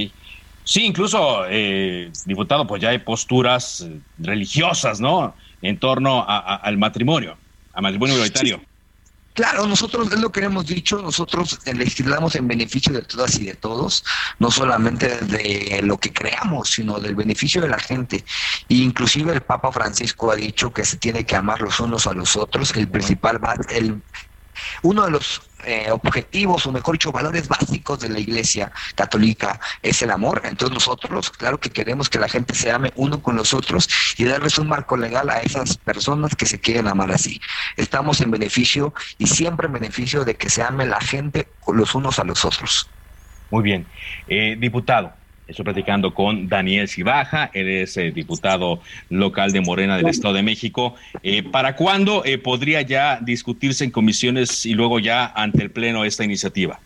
Sí, 0.62 0.84
incluso, 0.84 1.44
eh, 1.50 2.10
diputado, 2.24 2.66
pues 2.66 2.80
ya 2.80 2.90
hay 2.90 2.98
posturas 2.98 3.80
eh, 3.80 4.00
religiosas, 4.18 5.00
¿no? 5.00 5.34
En 5.60 5.78
torno 5.78 6.24
al 6.26 6.78
matrimonio, 6.78 7.36
al 7.72 7.82
matrimonio 7.82 8.14
igualitario. 8.14 8.60
Claro, 9.34 9.66
nosotros 9.66 10.12
es 10.12 10.20
lo 10.20 10.30
que 10.30 10.44
hemos 10.44 10.64
dicho, 10.64 11.02
nosotros 11.02 11.58
legislamos 11.66 12.36
en 12.36 12.46
beneficio 12.46 12.92
de 12.92 13.02
todas 13.02 13.36
y 13.40 13.44
de 13.44 13.54
todos, 13.54 14.04
no 14.38 14.48
solamente 14.48 15.08
de 15.08 15.80
lo 15.82 15.98
que 15.98 16.12
creamos, 16.12 16.70
sino 16.70 17.00
del 17.00 17.16
beneficio 17.16 17.60
de 17.60 17.68
la 17.68 17.80
gente. 17.80 18.24
E 18.68 18.74
inclusive 18.76 19.32
el 19.32 19.40
Papa 19.40 19.72
Francisco 19.72 20.30
ha 20.30 20.36
dicho 20.36 20.72
que 20.72 20.84
se 20.84 20.98
tiene 20.98 21.26
que 21.26 21.34
amar 21.34 21.62
los 21.62 21.80
unos 21.80 22.06
a 22.06 22.12
los 22.12 22.36
otros, 22.36 22.76
el 22.76 22.88
principal, 22.88 23.40
el, 23.70 24.00
uno 24.82 25.04
de 25.04 25.10
los 25.10 25.42
eh, 25.64 25.90
objetivos, 25.90 26.66
o 26.66 26.72
mejor 26.72 26.94
dicho, 26.94 27.10
valores 27.10 27.48
básicos 27.48 28.00
de 28.00 28.08
la 28.10 28.18
Iglesia 28.18 28.70
católica 28.94 29.60
es 29.82 30.02
el 30.02 30.10
amor. 30.10 30.42
Entonces 30.44 30.74
nosotros, 30.74 31.30
claro 31.30 31.58
que 31.58 31.70
queremos 31.70 32.08
que 32.08 32.18
la 32.18 32.28
gente 32.28 32.54
se 32.54 32.70
ame 32.70 32.92
uno 32.96 33.22
con 33.22 33.36
los 33.36 33.54
otros 33.54 33.88
y 34.18 34.24
darles 34.24 34.58
un 34.58 34.68
marco 34.68 34.96
legal 34.96 35.30
a 35.30 35.40
esas 35.40 35.76
personas 35.78 36.36
que 36.36 36.46
se 36.46 36.60
quieren 36.60 36.88
amar 36.88 37.10
así. 37.12 37.40
Estamos 37.76 38.20
en 38.20 38.30
beneficio 38.30 38.92
y 39.18 39.26
siempre 39.26 39.66
en 39.66 39.72
beneficio 39.72 40.24
de 40.24 40.36
que 40.36 40.50
se 40.50 40.62
ame 40.62 40.86
la 40.86 41.00
gente 41.00 41.48
los 41.66 41.94
unos 41.94 42.18
a 42.18 42.24
los 42.24 42.44
otros. 42.44 42.90
Muy 43.50 43.62
bien. 43.62 43.86
Eh, 44.28 44.56
diputado, 44.58 45.12
Estoy 45.46 45.64
platicando 45.64 46.14
con 46.14 46.48
Daniel 46.48 46.88
Cibaja, 46.88 47.50
él 47.52 47.68
es 47.68 47.98
eh, 47.98 48.10
diputado 48.12 48.80
local 49.10 49.52
de 49.52 49.60
Morena 49.60 49.98
del 49.98 50.08
Estado 50.08 50.32
de 50.34 50.42
México. 50.42 50.94
Eh, 51.22 51.42
¿Para 51.42 51.76
cuándo 51.76 52.24
eh, 52.24 52.38
podría 52.38 52.80
ya 52.80 53.18
discutirse 53.20 53.84
en 53.84 53.90
comisiones 53.90 54.64
y 54.64 54.72
luego 54.72 55.00
ya 55.00 55.26
ante 55.26 55.62
el 55.62 55.70
Pleno 55.70 56.06
esta 56.06 56.24
iniciativa? 56.24 56.80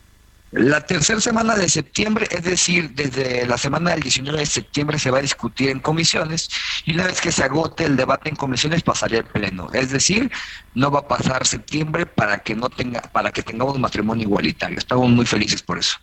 La 0.51 0.81
tercera 0.81 1.21
semana 1.21 1.55
de 1.55 1.68
septiembre, 1.68 2.27
es 2.31 2.42
decir, 2.42 2.90
desde 2.94 3.47
la 3.47 3.59
semana 3.59 3.90
del 3.90 4.01
19 4.01 4.38
de 4.40 4.47
septiembre 4.47 4.99
se 4.99 5.11
va 5.11 5.18
a 5.18 5.23
discutir 5.23 5.68
en 5.68 5.79
comisiones 5.79 6.49
y 6.85 6.94
una 6.94 7.07
vez 7.07 7.21
que 7.21 7.31
se 7.31 7.44
agote 7.44 7.85
el 7.85 7.97
debate 7.97 8.31
en 8.31 8.35
comisiones 8.35 8.83
pasaría 8.83 9.18
al 9.18 9.27
pleno. 9.27 9.68
Es 9.73 9.92
decir, 9.92 10.33
no 10.75 10.90
va 10.90 11.01
a 11.01 11.09
pasar 11.09 11.47
septiembre 11.47 12.07
para 12.07 12.38
que 12.38 12.57
no 12.57 12.71
tenga, 12.71 13.03
para 13.03 13.31
que 13.31 13.42
tengamos 13.42 13.79
matrimonio 13.79 14.25
igualitario. 14.25 14.79
Estamos 14.79 15.09
muy 15.11 15.27
felices 15.27 15.62
por 15.62 15.79
eso 15.79 15.99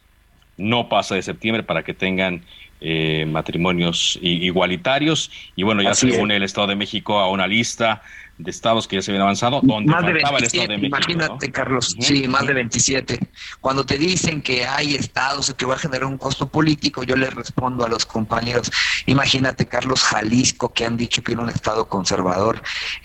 no 0.57 0.89
pasa 0.89 1.15
de 1.15 1.21
septiembre 1.21 1.63
para 1.63 1.83
que 1.83 1.93
tengan 1.93 2.43
eh, 2.81 3.25
matrimonios 3.27 4.19
igualitarios. 4.21 5.31
Y 5.55 5.63
bueno, 5.63 5.81
ya 5.81 5.93
se 5.93 6.19
une 6.19 6.35
el 6.35 6.43
Estado 6.43 6.67
de 6.67 6.75
México 6.75 7.19
a 7.19 7.29
una 7.29 7.47
lista 7.47 8.01
de 8.37 8.51
estados 8.51 8.87
que 8.87 8.97
ya 8.97 9.01
se 9.01 9.11
habían 9.11 9.23
avanzado, 9.23 9.61
donde 9.63 9.91
más 9.91 10.05
de 10.05 10.13
27, 10.13 10.73
Imagínate, 10.75 11.51
Carlos, 11.51 11.95
sí, 11.99 12.27
más 12.27 12.45
de 12.45 12.53
27. 12.53 13.19
Cuando 13.61 13.85
te 13.85 13.97
dicen 13.97 14.41
que 14.41 14.65
hay 14.65 14.95
estados 14.95 15.53
que 15.53 15.65
va 15.65 15.75
a 15.75 15.77
generar 15.77 16.05
un 16.05 16.17
costo 16.17 16.47
político, 16.47 17.03
yo 17.03 17.15
les 17.15 17.33
respondo 17.33 17.85
a 17.85 17.89
los 17.89 18.05
compañeros, 18.05 18.71
imagínate, 19.05 19.65
Carlos, 19.65 20.03
Jalisco, 20.03 20.73
que 20.73 20.85
han 20.85 20.97
dicho 20.97 21.23
que 21.23 21.33
era 21.33 21.41
un 21.41 21.49
estado 21.49 21.87
conservador, 21.87 22.61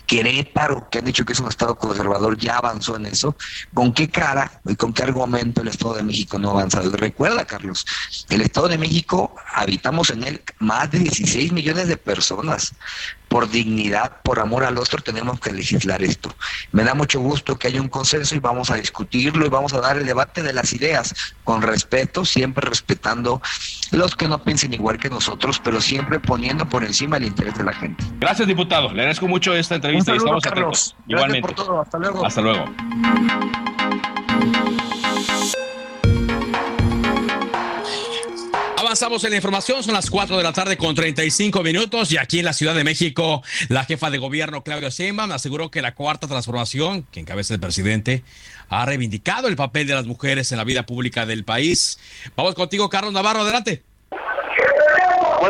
Querétaro, 0.06 0.88
que 0.90 0.98
han 0.98 1.04
dicho 1.04 1.24
que 1.24 1.32
es 1.32 1.40
un 1.40 1.48
estado 1.48 1.76
conservador, 1.76 2.36
ya 2.36 2.56
avanzó 2.56 2.96
en 2.96 3.06
eso. 3.06 3.36
¿Con 3.72 3.92
qué 3.92 4.08
cara 4.08 4.60
y 4.66 4.74
con 4.74 4.92
qué 4.92 5.04
argumento 5.04 5.62
el 5.62 5.68
Estado 5.68 5.94
de 5.94 6.02
México 6.02 6.38
no 6.38 6.48
ha 6.48 6.52
avanzado? 6.52 6.90
recuerda, 6.96 7.44
Carlos, 7.44 7.86
el 8.28 8.40
Estado 8.40 8.68
de 8.68 8.78
México, 8.78 9.34
habitamos 9.54 10.10
en 10.10 10.24
él 10.24 10.42
más 10.58 10.90
de 10.90 10.98
16 11.00 11.52
millones 11.52 11.88
de 11.88 11.96
personas 11.96 12.74
por 13.30 13.48
dignidad, 13.48 14.16
por 14.24 14.40
amor 14.40 14.64
al 14.64 14.76
otro, 14.76 15.00
tenemos 15.00 15.38
que 15.38 15.52
legislar 15.52 16.02
esto. 16.02 16.34
Me 16.72 16.82
da 16.82 16.94
mucho 16.94 17.20
gusto 17.20 17.56
que 17.56 17.68
haya 17.68 17.80
un 17.80 17.88
consenso 17.88 18.34
y 18.34 18.40
vamos 18.40 18.72
a 18.72 18.74
discutirlo 18.74 19.46
y 19.46 19.48
vamos 19.48 19.72
a 19.72 19.80
dar 19.80 19.96
el 19.96 20.04
debate 20.04 20.42
de 20.42 20.52
las 20.52 20.72
ideas 20.72 21.14
con 21.44 21.62
respeto, 21.62 22.24
siempre 22.24 22.68
respetando 22.68 23.40
los 23.92 24.16
que 24.16 24.26
no 24.26 24.42
piensen 24.42 24.74
igual 24.74 24.98
que 24.98 25.08
nosotros, 25.08 25.60
pero 25.62 25.80
siempre 25.80 26.18
poniendo 26.18 26.68
por 26.68 26.82
encima 26.82 27.18
el 27.18 27.24
interés 27.26 27.54
de 27.56 27.62
la 27.62 27.72
gente. 27.72 28.04
Gracias, 28.18 28.48
diputado. 28.48 28.88
Le 28.92 29.02
agradezco 29.02 29.28
mucho 29.28 29.54
esta 29.54 29.76
entrevista 29.76 30.12
y 30.12 30.16
estamos 30.16 30.44
atentos. 30.44 30.96
Igualmente. 31.06 31.42
Por 31.42 31.54
todo. 31.54 31.80
Hasta 31.80 31.98
luego. 31.98 32.26
Hasta 32.26 32.40
luego. 32.40 32.64
Avanzamos 39.10 39.24
en 39.24 39.30
la 39.30 39.36
información, 39.38 39.82
son 39.82 39.94
las 39.94 40.08
4 40.08 40.36
de 40.36 40.42
la 40.44 40.52
tarde 40.52 40.76
con 40.76 40.94
35 40.94 41.64
minutos 41.64 42.12
y 42.12 42.16
aquí 42.16 42.38
en 42.38 42.44
la 42.44 42.52
Ciudad 42.52 42.76
de 42.76 42.84
México 42.84 43.42
la 43.68 43.84
jefa 43.84 44.08
de 44.08 44.18
gobierno 44.18 44.62
Claudia 44.62 44.88
Sheinbaum 44.88 45.32
aseguró 45.32 45.68
que 45.68 45.82
la 45.82 45.96
cuarta 45.96 46.28
transformación 46.28 47.04
que 47.10 47.18
encabeza 47.18 47.52
el 47.54 47.58
presidente 47.58 48.22
ha 48.68 48.86
reivindicado 48.86 49.48
el 49.48 49.56
papel 49.56 49.88
de 49.88 49.94
las 49.94 50.06
mujeres 50.06 50.52
en 50.52 50.58
la 50.58 50.64
vida 50.64 50.86
pública 50.86 51.26
del 51.26 51.42
país. 51.42 51.98
Vamos 52.36 52.54
contigo 52.54 52.88
Carlos 52.88 53.12
Navarro, 53.12 53.40
adelante. 53.40 53.82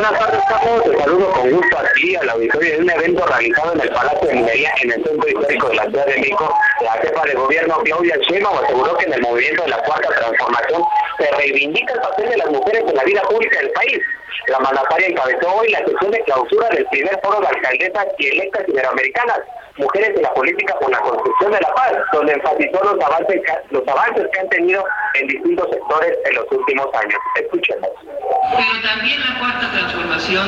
Buenas 0.01 0.19
tardes, 0.19 0.41
Carlos. 0.49 0.83
Te 0.83 0.97
saludo 0.97 1.31
con 1.31 1.51
gusto 1.51 1.77
aquí 1.77 2.15
al 2.15 2.27
auditorio 2.31 2.71
de 2.71 2.81
un 2.81 2.89
evento 2.89 3.23
realizado 3.23 3.73
en 3.73 3.81
el 3.81 3.89
Palacio 3.89 4.27
de 4.27 4.33
Minería 4.33 4.73
en 4.81 4.93
el 4.93 5.03
Centro 5.03 5.29
Histórico 5.29 5.69
de 5.69 5.75
la 5.75 5.83
Ciudad 5.83 6.05
de 6.07 6.15
México. 6.15 6.55
La 6.81 6.93
jefa 6.93 7.23
de 7.23 7.33
gobierno, 7.35 7.77
Claudia 7.83 8.17
Sheinbaum, 8.17 8.57
aseguró 8.63 8.97
que 8.97 9.05
en 9.05 9.13
el 9.13 9.21
movimiento 9.21 9.61
de 9.61 9.69
la 9.69 9.77
Cuarta 9.83 10.09
Transformación 10.09 10.83
se 11.19 11.31
reivindica 11.37 11.93
el 11.93 11.99
papel 11.99 12.29
de 12.31 12.37
las 12.37 12.49
mujeres 12.49 12.83
en 12.87 12.95
la 12.95 13.03
vida 13.03 13.21
pública 13.29 13.59
del 13.59 13.69
país. 13.73 13.99
La 14.47 14.57
mandataria 14.57 15.07
encabezó 15.07 15.53
hoy 15.53 15.69
la 15.69 15.85
sesión 15.85 16.09
de 16.09 16.23
clausura 16.23 16.69
del 16.69 16.85
primer 16.87 17.19
foro 17.21 17.39
de 17.39 17.47
alcaldesas 17.47 18.07
y 18.17 18.27
electas 18.27 18.63
iberoamericanas 18.69 19.39
Mujeres 19.81 20.11
en 20.15 20.21
la 20.21 20.33
Política 20.35 20.75
por 20.79 20.91
la 20.91 20.99
Construcción 20.99 21.51
de 21.53 21.59
la 21.59 21.73
Paz, 21.73 21.93
donde 22.13 22.33
enfatizó 22.33 22.83
los 22.83 23.03
avances, 23.03 23.41
los 23.71 23.87
avances 23.87 24.27
que 24.31 24.39
han 24.39 24.49
tenido 24.49 24.85
en 25.15 25.27
distintos 25.27 25.69
sectores 25.71 26.17
en 26.23 26.35
los 26.35 26.45
últimos 26.51 26.87
años. 26.93 27.15
Escúchenos. 27.35 27.89
Pero 28.05 28.93
también 28.93 29.19
la 29.21 29.39
cuarta 29.39 29.71
transformación 29.71 30.47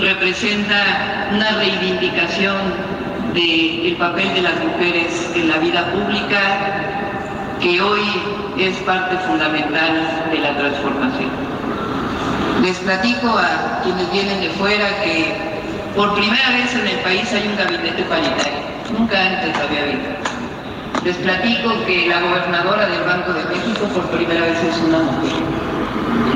representa 0.00 1.28
una 1.32 1.50
reivindicación 1.58 2.56
del 3.34 3.96
papel 3.98 4.34
de 4.34 4.40
las 4.40 4.56
mujeres 4.56 5.32
en 5.36 5.48
la 5.48 5.58
vida 5.58 5.84
pública, 5.92 6.40
que 7.60 7.80
hoy 7.80 8.00
es 8.58 8.76
parte 8.78 9.16
fundamental 9.26 10.30
de 10.32 10.38
la 10.38 10.56
transformación. 10.56 11.30
Les 12.62 12.78
platico 12.78 13.28
a 13.28 13.82
quienes 13.82 14.10
vienen 14.12 14.40
de 14.40 14.48
fuera 14.50 14.88
que 15.02 15.61
por 15.96 16.14
primera 16.14 16.50
vez 16.50 16.74
en 16.74 16.86
el 16.86 16.98
país 16.98 17.32
hay 17.32 17.48
un 17.48 17.56
gabinete 17.56 18.02
paritario. 18.04 18.62
Nunca 18.96 19.20
antes 19.20 19.56
había 19.56 19.82
habido. 19.82 20.32
Les 21.04 21.16
platico 21.16 21.84
que 21.86 22.06
la 22.08 22.20
gobernadora 22.20 22.86
del 22.86 23.02
Banco 23.02 23.32
de 23.32 23.44
México 23.44 23.86
por 23.94 24.08
primera 24.10 24.40
vez 24.40 24.62
es 24.62 24.78
una 24.78 24.98
mujer. 24.98 25.32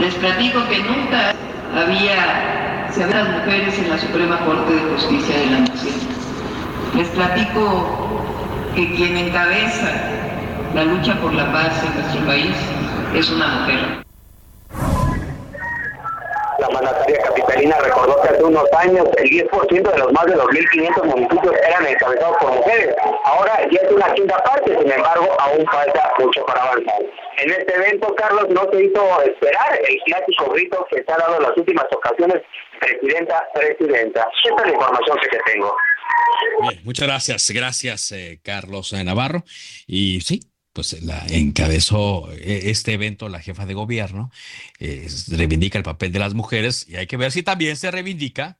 Les 0.00 0.14
platico 0.14 0.66
que 0.68 0.78
nunca 0.80 1.34
había 1.74 2.90
se 2.90 3.06
las 3.06 3.28
mujeres 3.28 3.78
en 3.78 3.90
la 3.90 3.98
Suprema 3.98 4.40
Corte 4.46 4.72
de 4.72 4.80
Justicia 4.92 5.38
de 5.38 5.46
la 5.50 5.58
Nación. 5.60 5.94
Les 6.96 7.08
platico 7.08 8.24
que 8.74 8.94
quien 8.94 9.16
encabeza 9.16 9.90
la 10.74 10.84
lucha 10.84 11.14
por 11.20 11.34
la 11.34 11.52
paz 11.52 11.84
en 11.84 12.00
nuestro 12.00 12.26
país 12.26 12.56
es 13.14 13.30
una 13.30 13.48
mujer. 13.48 14.05
La 16.58 16.68
mandataria 16.70 17.18
capitalina 17.18 17.78
recordó 17.78 18.20
que 18.22 18.28
hace 18.30 18.42
unos 18.42 18.64
años 18.72 19.06
el 19.18 19.30
10% 19.30 19.92
de 19.92 19.98
los 19.98 20.12
más 20.12 20.26
de 20.26 20.36
2.500 20.36 21.04
municipios 21.04 21.54
eran 21.66 21.86
encabezados 21.86 22.36
por 22.38 22.52
mujeres. 22.52 22.94
Ahora 23.24 23.58
ya 23.70 23.80
es 23.80 23.92
una 23.92 24.12
quinta 24.14 24.38
parte, 24.38 24.78
sin 24.78 24.90
embargo, 24.90 25.36
aún 25.38 25.66
falta 25.66 26.12
mucho 26.18 26.44
para 26.46 26.62
avanzar. 26.62 27.02
En 27.38 27.50
este 27.50 27.74
evento, 27.74 28.14
Carlos, 28.14 28.46
no 28.50 28.70
se 28.72 28.84
hizo 28.84 29.22
esperar 29.22 29.78
el 29.86 29.96
clásico 30.06 30.50
grito 30.52 30.86
que 30.90 31.02
se 31.02 31.12
ha 31.12 31.18
dado 31.18 31.36
en 31.36 31.42
las 31.42 31.56
últimas 31.56 31.86
ocasiones, 31.92 32.42
presidenta, 32.80 33.44
presidenta. 33.52 34.28
Esta 34.44 34.62
es 34.62 34.68
la 34.68 34.72
información 34.74 35.18
que 35.20 35.28
te 35.28 35.52
tengo. 35.52 35.76
Bien, 36.62 36.80
muchas 36.84 37.06
gracias, 37.06 37.50
gracias 37.50 38.12
eh, 38.12 38.40
Carlos 38.42 38.92
Navarro. 38.92 39.44
Y 39.86 40.20
sí, 40.22 40.40
pues 40.76 41.02
la 41.02 41.24
encabezó 41.30 42.30
eh, 42.32 42.64
este 42.64 42.92
evento 42.92 43.30
la 43.30 43.40
jefa 43.40 43.64
de 43.64 43.72
gobierno, 43.72 44.30
eh, 44.78 45.08
reivindica 45.28 45.78
el 45.78 45.84
papel 45.84 46.12
de 46.12 46.18
las 46.18 46.34
mujeres 46.34 46.84
y 46.86 46.96
hay 46.96 47.06
que 47.06 47.16
ver 47.16 47.32
si 47.32 47.42
también 47.42 47.78
se 47.78 47.90
reivindica 47.90 48.58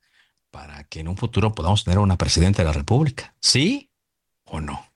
para 0.51 0.85
que 0.85 1.01
en 1.01 1.09
un 1.09 1.19
futuro 1.19 1.55
podamos 1.55 1.85
tener 1.85 1.99
una 1.99 2.17
presidenta 2.17 2.63
de 2.63 2.69
la 2.69 2.73
República, 2.73 3.35
¿sí 3.39 3.91
o 4.45 4.63
no? 4.63 4.91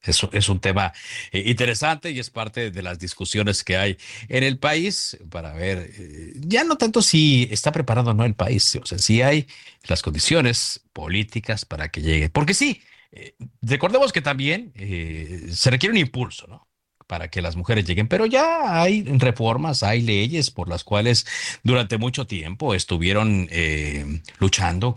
Eso 0.00 0.30
es 0.32 0.48
un 0.48 0.60
tema 0.60 0.92
eh, 1.32 1.42
interesante 1.46 2.12
y 2.12 2.20
es 2.20 2.30
parte 2.30 2.70
de 2.70 2.82
las 2.82 3.00
discusiones 3.00 3.64
que 3.64 3.76
hay 3.76 3.98
en 4.28 4.44
el 4.44 4.56
país 4.60 5.18
para 5.28 5.52
ver, 5.52 5.92
ya 6.36 6.62
no 6.62 6.76
tanto 6.76 7.02
si 7.02 7.48
está 7.50 7.72
preparado 7.72 8.12
o 8.12 8.14
no 8.14 8.24
el 8.24 8.34
país, 8.34 8.76
o 8.76 8.86
sea, 8.86 8.98
si 8.98 9.22
hay 9.22 9.48
las 9.88 10.02
condiciones 10.02 10.82
políticas 10.92 11.64
para 11.64 11.88
que 11.88 12.00
llegue. 12.00 12.30
Porque 12.30 12.54
sí, 12.54 12.80
eh, 13.12 13.34
recordemos 13.60 14.12
que 14.12 14.22
también 14.22 14.72
eh, 14.74 15.48
se 15.50 15.70
requiere 15.70 15.92
un 15.92 15.98
impulso, 15.98 16.46
¿no? 16.46 16.66
para 17.06 17.26
que 17.26 17.42
las 17.42 17.56
mujeres 17.56 17.84
lleguen, 17.86 18.06
pero 18.06 18.24
ya 18.24 18.80
hay 18.80 19.02
reformas, 19.02 19.82
hay 19.82 20.00
leyes 20.00 20.52
por 20.52 20.68
las 20.68 20.84
cuales 20.84 21.26
durante 21.64 21.98
mucho 21.98 22.24
tiempo 22.28 22.72
estuvieron 22.72 23.48
eh, 23.50 24.22
luchando, 24.38 24.96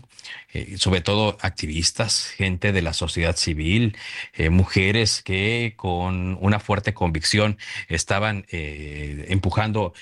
sobre 0.76 1.00
todo 1.00 1.36
activistas, 1.40 2.26
gente 2.26 2.70
de 2.70 2.82
la 2.82 2.92
sociedad 2.92 3.34
civil, 3.34 3.96
mujeres 4.48 5.24
que 5.24 5.74
con 5.76 6.38
una 6.40 6.60
fuerte 6.60 6.94
convicción 6.94 7.58
estaban 7.88 8.46
empujando 8.48 9.92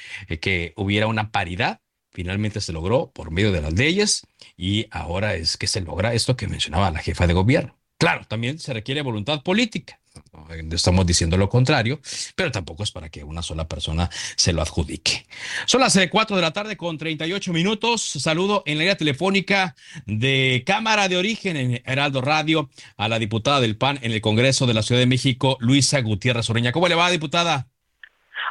que 0.43 0.75
hubiera 0.77 1.07
una 1.07 1.31
paridad. 1.31 1.81
Finalmente 2.11 2.61
se 2.61 2.75
logró 2.75 3.11
por 3.11 3.31
medio 3.31 3.53
de 3.53 3.63
las 3.63 3.73
leyes 3.73 4.27
y 4.55 4.87
ahora 4.91 5.35
es 5.35 5.57
que 5.57 5.67
se 5.67 5.81
logra 5.81 6.13
esto 6.13 6.37
que 6.37 6.47
mencionaba 6.47 6.91
la 6.91 6.99
jefa 6.99 7.27
de 7.27 7.33
gobierno. 7.33 7.82
Claro, 8.03 8.25
también 8.27 8.59
se 8.59 8.73
requiere 8.73 9.01
voluntad 9.01 9.45
política. 9.45 10.01
No 10.33 10.75
estamos 10.75 11.07
diciendo 11.07 11.37
lo 11.37 11.49
contrario, 11.49 12.01
pero 12.35 12.51
tampoco 12.51 12.83
es 12.83 12.91
para 12.91 13.09
que 13.11 13.23
una 13.23 13.43
sola 13.43 13.69
persona 13.69 14.11
se 14.35 14.53
lo 14.53 14.61
adjudique. 14.61 15.25
Son 15.67 15.81
las 15.81 15.97
4 16.11 16.35
eh, 16.35 16.37
de 16.37 16.43
la 16.43 16.53
tarde 16.53 16.77
con 16.77 16.99
38 16.99 17.53
minutos. 17.53 18.03
Saludo 18.03 18.65
en 18.67 18.79
la 18.79 18.81
línea 18.81 18.97
telefónica 18.97 19.77
de 20.05 20.65
Cámara 20.67 21.07
de 21.07 21.17
Origen 21.17 21.57
en 21.57 21.81
Heraldo 21.87 22.23
Radio 22.23 22.71
a 22.97 23.07
la 23.07 23.21
diputada 23.21 23.61
del 23.61 23.77
PAN 23.77 24.01
en 24.03 24.11
el 24.11 24.21
Congreso 24.21 24.67
de 24.67 24.75
la 24.75 24.83
Ciudad 24.83 25.01
de 25.01 25.07
México, 25.07 25.57
Luisa 25.61 26.01
Gutiérrez 26.01 26.51
Oreña. 26.51 26.73
¿Cómo 26.73 26.89
le 26.89 26.97
va, 26.97 27.09
diputada? 27.09 27.69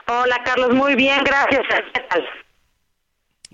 Hola, 0.07 0.41
Carlos. 0.45 0.73
Muy 0.73 0.95
bien, 0.95 1.21
gracias. 1.25 1.65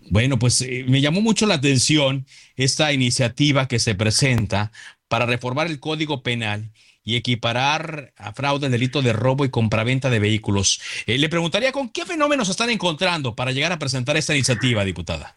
Bueno, 0.10 0.39
pues 0.39 0.62
eh, 0.62 0.86
me 0.88 1.02
llamó 1.02 1.22
mucho 1.22 1.45
la 1.48 1.56
atención 1.56 2.28
esta 2.56 2.93
iniciativa 2.93 3.68
que 3.68 3.80
se 3.80 3.93
presenta 3.93 4.72
para 5.08 5.26
reformar 5.26 5.68
el 5.68 5.80
Código 5.80 6.22
Penal 6.24 6.72
y 7.08 7.16
equiparar 7.16 8.12
a 8.18 8.34
fraude 8.34 8.66
el 8.66 8.72
delito 8.74 9.01
de 9.01 9.14
robo 9.14 9.45
y 9.45 9.49
compraventa 9.49 10.10
de 10.10 10.20
vehículos. 10.20 10.82
Eh, 11.08 11.18
le 11.18 11.30
preguntaría 11.30 11.72
con 11.72 11.89
qué 11.89 12.05
fenómenos 12.05 12.49
están 12.49 12.70
encontrando 12.70 13.34
para 13.34 13.51
llegar 13.51 13.72
a 13.72 13.80
presentar 13.80 14.18
esta 14.18 14.34
iniciativa, 14.34 14.84
diputada. 14.84 15.34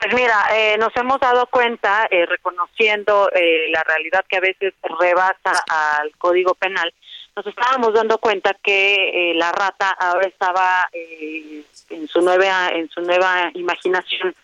Pues 0.00 0.14
mira, 0.14 0.46
eh, 0.56 0.78
nos 0.78 0.96
hemos 0.96 1.20
dado 1.20 1.46
cuenta, 1.48 2.08
eh, 2.10 2.24
reconociendo 2.24 3.28
la 3.70 3.84
realidad 3.84 4.24
que 4.26 4.38
a 4.38 4.40
veces 4.40 4.72
rebasa 4.98 5.62
al 5.68 6.10
Código 6.16 6.54
Penal, 6.54 6.92
nos 7.36 7.46
estábamos 7.46 7.92
dando 7.92 8.16
cuenta 8.16 8.56
que 8.62 9.32
la 9.36 9.52
rata 9.52 9.90
ahora 9.90 10.26
estaba 10.26 10.88
en 10.92 12.08
su 12.08 12.20
nueva 12.22 12.70
en 12.70 12.88
su 12.90 13.00
nueva 13.02 13.50
imaginación 13.54 14.34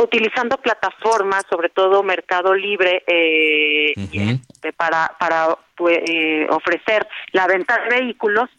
utilizando 0.00 0.56
plataformas, 0.58 1.44
sobre 1.48 1.68
todo 1.68 2.02
Mercado 2.02 2.54
Libre, 2.54 3.02
eh, 3.06 3.92
este, 3.96 4.72
para, 4.72 5.12
para 5.18 5.56
pues, 5.76 5.98
eh, 6.06 6.46
ofrecer 6.50 7.06
la 7.32 7.46
venta 7.46 7.78
de 7.78 8.00
vehículos 8.00 8.50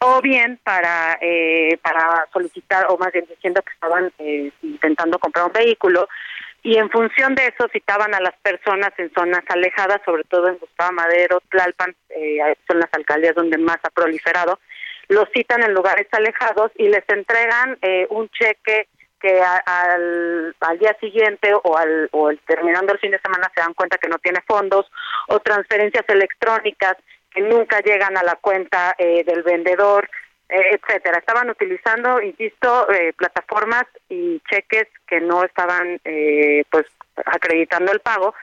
o 0.00 0.20
bien 0.20 0.58
para 0.62 1.18
eh, 1.20 1.78
para 1.82 2.28
solicitar 2.32 2.86
o 2.88 2.98
más 2.98 3.12
bien 3.12 3.24
diciendo 3.28 3.62
que 3.62 3.72
estaban 3.72 4.12
eh, 4.18 4.50
intentando 4.62 5.18
comprar 5.18 5.46
un 5.46 5.52
vehículo. 5.52 6.08
Y 6.62 6.78
en 6.78 6.88
función 6.90 7.34
de 7.34 7.46
eso 7.48 7.68
citaban 7.72 8.14
a 8.14 8.20
las 8.20 8.34
personas 8.42 8.90
en 8.96 9.12
zonas 9.12 9.42
alejadas, 9.48 10.00
sobre 10.04 10.24
todo 10.24 10.48
en 10.48 10.56
Gustavo 10.56 10.92
Madero, 10.92 11.42
Tlalpan, 11.50 11.94
eh, 12.08 12.38
son 12.66 12.80
las 12.80 12.88
alcaldías 12.92 13.34
donde 13.34 13.58
más 13.58 13.76
ha 13.82 13.90
proliferado, 13.90 14.58
los 15.08 15.28
citan 15.34 15.62
en 15.62 15.74
lugares 15.74 16.06
alejados 16.12 16.72
y 16.76 16.88
les 16.88 17.06
entregan 17.08 17.76
eh, 17.82 18.06
un 18.08 18.30
cheque 18.30 18.88
que 19.24 19.40
al, 19.40 20.54
al, 20.60 20.78
día 20.78 20.94
siguiente 21.00 21.54
o 21.54 21.78
al 21.78 22.10
o 22.12 22.28
el, 22.28 22.38
terminando 22.40 22.92
el 22.92 22.98
fin 22.98 23.10
de 23.10 23.18
semana 23.20 23.50
se 23.54 23.62
dan 23.62 23.72
cuenta 23.72 23.96
que 23.96 24.10
no 24.10 24.18
tiene 24.18 24.42
fondos 24.46 24.84
o 25.28 25.40
transferencias 25.40 26.04
electrónicas 26.08 26.96
que 27.32 27.40
nunca 27.40 27.80
llegan 27.80 28.18
a 28.18 28.22
la 28.22 28.36
cuenta 28.36 28.94
eh, 28.98 29.24
del 29.24 29.42
vendedor, 29.42 30.10
eh, 30.50 30.76
etcétera. 30.78 31.18
Estaban 31.18 31.48
utilizando, 31.48 32.20
insisto, 32.20 32.92
eh, 32.92 33.14
plataformas 33.14 33.84
y 34.10 34.42
cheques 34.50 34.88
que 35.06 35.22
no 35.22 35.42
estaban 35.42 35.98
pues 36.70 36.84
acreditando 37.24 37.92
el 37.92 38.00
pago 38.00 38.34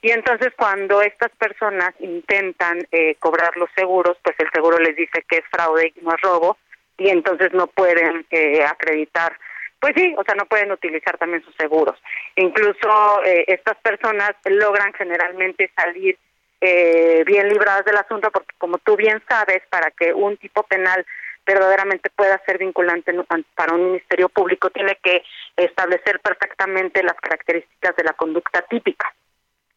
y 0.00 0.10
entonces 0.10 0.54
cuando 0.56 1.02
estas 1.02 1.32
personas 1.32 1.92
intentan 1.98 2.78
cobrar 3.18 3.54
los 3.58 3.68
seguros, 3.76 4.16
pues 4.22 4.36
el 4.38 4.50
seguro 4.52 4.78
les 4.78 4.96
dice 4.96 5.22
que 5.28 5.36
es 5.36 5.44
fraude 5.50 5.92
y 5.94 6.00
no 6.02 6.14
es 6.14 6.20
robo 6.22 6.56
y 6.96 7.10
entonces 7.10 7.52
no 7.52 7.66
pueden 7.66 8.24
acreditar 8.66 9.36
pues 9.80 9.94
sí, 9.96 10.14
o 10.16 10.22
sea, 10.24 10.34
no 10.34 10.44
pueden 10.44 10.70
utilizar 10.72 11.16
también 11.16 11.42
sus 11.42 11.54
seguros. 11.56 11.96
Incluso 12.36 13.24
eh, 13.24 13.44
estas 13.48 13.78
personas 13.78 14.32
logran 14.44 14.92
generalmente 14.92 15.70
salir 15.74 16.18
eh, 16.60 17.24
bien 17.26 17.48
libradas 17.48 17.86
del 17.86 17.96
asunto 17.96 18.30
porque, 18.30 18.54
como 18.58 18.76
tú 18.78 18.96
bien 18.96 19.22
sabes, 19.26 19.62
para 19.70 19.90
que 19.90 20.12
un 20.12 20.36
tipo 20.36 20.62
penal 20.64 21.06
verdaderamente 21.46 22.10
pueda 22.10 22.40
ser 22.44 22.58
vinculante 22.58 23.14
para 23.54 23.74
un 23.74 23.86
ministerio 23.92 24.28
público, 24.28 24.68
tiene 24.68 24.98
que 25.02 25.22
establecer 25.56 26.20
perfectamente 26.20 27.02
las 27.02 27.14
características 27.14 27.96
de 27.96 28.04
la 28.04 28.12
conducta 28.12 28.62
típica. 28.62 29.12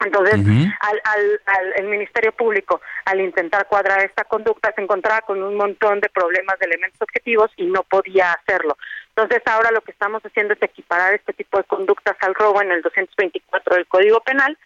Entonces, 0.06 0.36
al, 0.82 1.01
al, 1.45 1.74
el 1.78 1.86
Ministerio 1.86 2.34
Público, 2.34 2.82
al 3.06 3.22
intentar 3.22 3.68
cuadrar 3.68 4.04
esta 4.04 4.26
conducta, 4.26 4.74
se 4.76 4.82
encontraba 4.82 5.22
con 5.22 5.41
un 5.41 5.56
montón 5.56 6.01
de 6.01 6.10
problemas 6.10 6.60
de 6.60 6.66
elementos 6.66 7.01
objetivos 7.01 7.49
y 7.56 7.68
no 7.68 7.84
podía 7.84 8.34
hacerlo. 8.34 8.78
Entonces, 9.16 9.43
ahora 9.45 9.72
lo 9.72 9.82
que 9.82 9.91
estamos 9.91 10.24
haciendo 10.24 10.53
es 10.53 10.61
equiparar 10.61 11.14
este 11.14 11.34
tipo 11.34 11.57
de 11.57 11.64
conductas 11.66 12.18
al 12.22 12.34
robo 12.34 12.61
en 12.61 12.72
el 12.72 12.82
224 12.82 13.76
del 13.76 13.88
Código 13.88 14.20
Penal 14.22 14.57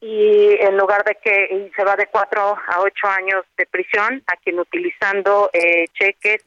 y 0.00 0.56
en 0.60 0.76
lugar 0.78 1.04
de 1.04 1.16
que 1.22 1.70
se 1.76 1.84
va 1.84 1.94
de 1.94 2.06
cuatro 2.06 2.56
a 2.66 2.80
ocho 2.80 3.06
años 3.06 3.44
de 3.56 3.66
prisión 3.66 4.22
a 4.26 4.36
quien 4.36 4.58
utilizando 4.58 5.50
eh, 5.52 5.84
cheques 5.92 6.44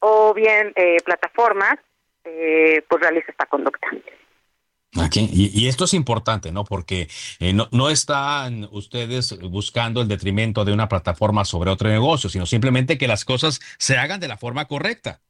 o 0.00 0.34
bien 0.34 0.72
eh, 0.74 0.96
plataformas, 1.04 1.78
eh, 2.24 2.82
pues 2.88 3.00
realiza 3.00 3.30
esta 3.30 3.46
conducta. 3.46 3.88
Y, 5.14 5.68
esto 5.68 5.84
es 5.84 5.94
importante, 5.94 6.50
¿no? 6.50 6.64
Porque 6.64 7.08
eh, 7.38 7.52
no, 7.52 7.68
no, 7.70 7.90
están 7.90 8.68
ustedes 8.72 9.38
buscando 9.38 10.02
el 10.02 10.08
detrimento 10.08 10.64
de 10.64 10.72
una 10.72 10.88
plataforma 10.88 11.44
sobre 11.44 11.70
otro 11.70 11.88
negocio, 11.88 12.28
sino 12.28 12.44
simplemente 12.44 12.98
que 12.98 13.06
las 13.06 13.24
cosas 13.24 13.60
se 13.78 13.96
hagan 13.96 14.18
de 14.18 14.28
la 14.28 14.36
forma 14.36 14.64
correcta. 14.66 15.20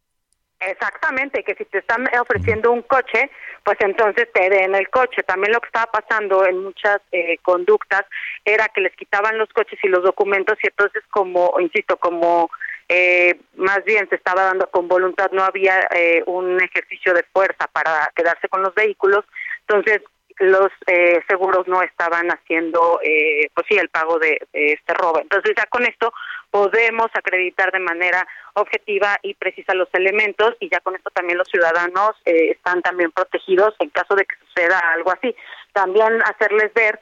Exactamente, 0.61 1.43
que 1.43 1.55
si 1.55 1.65
te 1.65 1.79
están 1.79 2.07
ofreciendo 2.21 2.71
un 2.71 2.83
coche, 2.83 3.31
pues 3.65 3.79
entonces 3.81 4.29
te 4.33 4.51
den 4.51 4.75
el 4.75 4.91
coche. 4.91 5.23
También 5.23 5.53
lo 5.55 5.61
que 5.61 5.69
estaba 5.69 5.91
pasando 5.91 6.45
en 6.45 6.63
muchas 6.63 7.01
eh, 7.13 7.39
conductas 7.39 8.05
era 8.45 8.69
que 8.69 8.83
les 8.83 8.95
quitaban 8.95 9.39
los 9.39 9.49
coches 9.51 9.79
y 9.83 9.89
los 9.89 10.03
documentos 10.03 10.59
y 10.63 10.67
entonces 10.67 11.03
como, 11.11 11.55
insisto, 11.61 11.97
como 11.97 12.51
eh, 12.91 13.41
más 13.57 13.83
bien 13.85 14.07
se 14.11 14.17
estaba 14.17 14.45
dando 14.45 14.71
con 14.71 14.87
voluntad, 14.87 15.31
no 15.33 15.45
había 15.45 15.89
eh, 15.95 16.23
un 16.27 16.61
ejercicio 16.61 17.15
de 17.15 17.23
fuerza 17.33 17.67
para 17.73 18.13
quedarse 18.15 18.49
con 18.49 18.63
los 18.63 18.75
vehículos, 18.75 19.25
entonces 19.61 20.03
los 20.41 20.71
eh, 20.87 21.21
seguros 21.29 21.69
no 21.69 21.83
estaban 21.83 22.29
haciendo, 22.29 22.99
eh, 23.03 23.49
pues 23.55 23.67
sí, 23.69 23.77
el 23.77 23.91
pago 23.91 24.19
de, 24.19 24.41
este 24.53 24.95
robo. 24.95 25.21
Entonces 25.21 25.53
ya 25.57 25.67
con 25.67 25.85
esto 25.85 26.13
podemos 26.51 27.09
acreditar 27.15 27.71
de 27.71 27.79
manera 27.79 28.27
objetiva 28.55 29.19
y 29.23 29.35
precisa 29.35 29.75
los 29.75 29.89
elementos 29.93 30.57
y 30.59 30.71
ya 30.71 30.81
con 30.81 30.97
esto 30.97 31.11
también 31.11 31.39
los 31.39 31.49
ciudadanos 31.49 32.13
eh, 32.25 32.53
están 32.53 32.83
también 32.83 33.13
protegidos 33.13 33.75
en 33.79 33.91
caso 33.91 34.15
de 34.15 34.25
que 34.25 34.37
suceda 34.47 34.81
algo 34.95 35.13
así. 35.13 35.35
También 35.73 36.21
hacerles 36.25 36.73
ver 36.75 36.99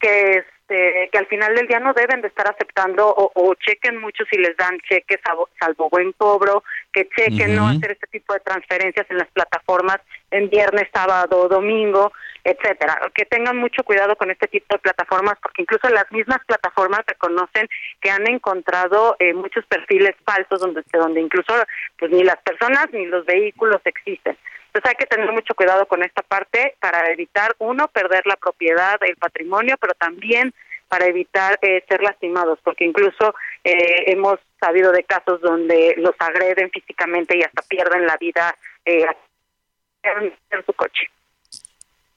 que 0.00 0.44
este, 0.70 1.08
que 1.10 1.18
al 1.18 1.26
final 1.26 1.54
del 1.56 1.66
día 1.66 1.80
no 1.80 1.92
deben 1.92 2.20
de 2.20 2.28
estar 2.28 2.48
aceptando 2.48 3.12
o, 3.16 3.54
chequen 3.56 4.00
mucho 4.00 4.24
si 4.30 4.38
les 4.38 4.56
dan 4.56 4.78
cheques 4.88 5.18
salvo, 5.58 5.90
buen 5.90 6.12
cobro, 6.12 6.62
que 6.92 7.08
chequen 7.08 7.56
no 7.56 7.66
hacer 7.66 7.92
este 7.92 8.06
tipo 8.06 8.32
de 8.34 8.40
transferencias 8.40 9.04
en 9.10 9.18
las 9.18 9.28
plataformas 9.32 9.98
en 10.30 10.48
viernes, 10.48 10.88
sábado, 10.92 11.48
domingo, 11.48 12.12
etcétera. 12.44 12.98
Que 13.14 13.24
tengan 13.24 13.56
mucho 13.56 13.82
cuidado 13.84 14.16
con 14.16 14.30
este 14.30 14.48
tipo 14.48 14.74
de 14.74 14.80
plataformas 14.80 15.34
porque 15.42 15.62
incluso 15.62 15.88
las 15.88 16.10
mismas 16.10 16.38
plataformas 16.46 17.00
reconocen 17.06 17.68
que 18.00 18.10
han 18.10 18.28
encontrado 18.28 19.16
eh, 19.18 19.34
muchos 19.34 19.64
perfiles 19.66 20.14
falsos 20.24 20.60
donde 20.60 20.82
donde 20.92 21.20
incluso 21.20 21.54
pues 21.98 22.10
ni 22.10 22.24
las 22.24 22.38
personas 22.38 22.86
ni 22.92 23.06
los 23.06 23.24
vehículos 23.26 23.80
existen. 23.84 24.36
Entonces 24.66 24.90
hay 24.90 24.96
que 24.96 25.06
tener 25.06 25.32
mucho 25.32 25.54
cuidado 25.54 25.86
con 25.86 26.02
esta 26.04 26.22
parte 26.22 26.76
para 26.78 27.10
evitar, 27.10 27.56
uno, 27.58 27.88
perder 27.88 28.24
la 28.26 28.36
propiedad, 28.36 29.00
el 29.02 29.16
patrimonio, 29.16 29.76
pero 29.80 29.94
también 29.94 30.54
para 30.86 31.06
evitar 31.06 31.58
eh, 31.62 31.84
ser 31.88 32.02
lastimados, 32.02 32.58
porque 32.62 32.84
incluso 32.84 33.34
eh, 33.64 34.04
hemos 34.06 34.38
sabido 34.60 34.92
de 34.92 35.04
casos 35.04 35.40
donde 35.40 35.94
los 35.98 36.14
agreden 36.18 36.70
físicamente 36.70 37.36
y 37.36 37.42
hasta 37.42 37.62
pierden 37.62 38.06
la 38.06 38.16
vida 38.16 38.56
eh, 38.84 39.06
en 40.02 40.66
su 40.66 40.72
coche. 40.72 41.10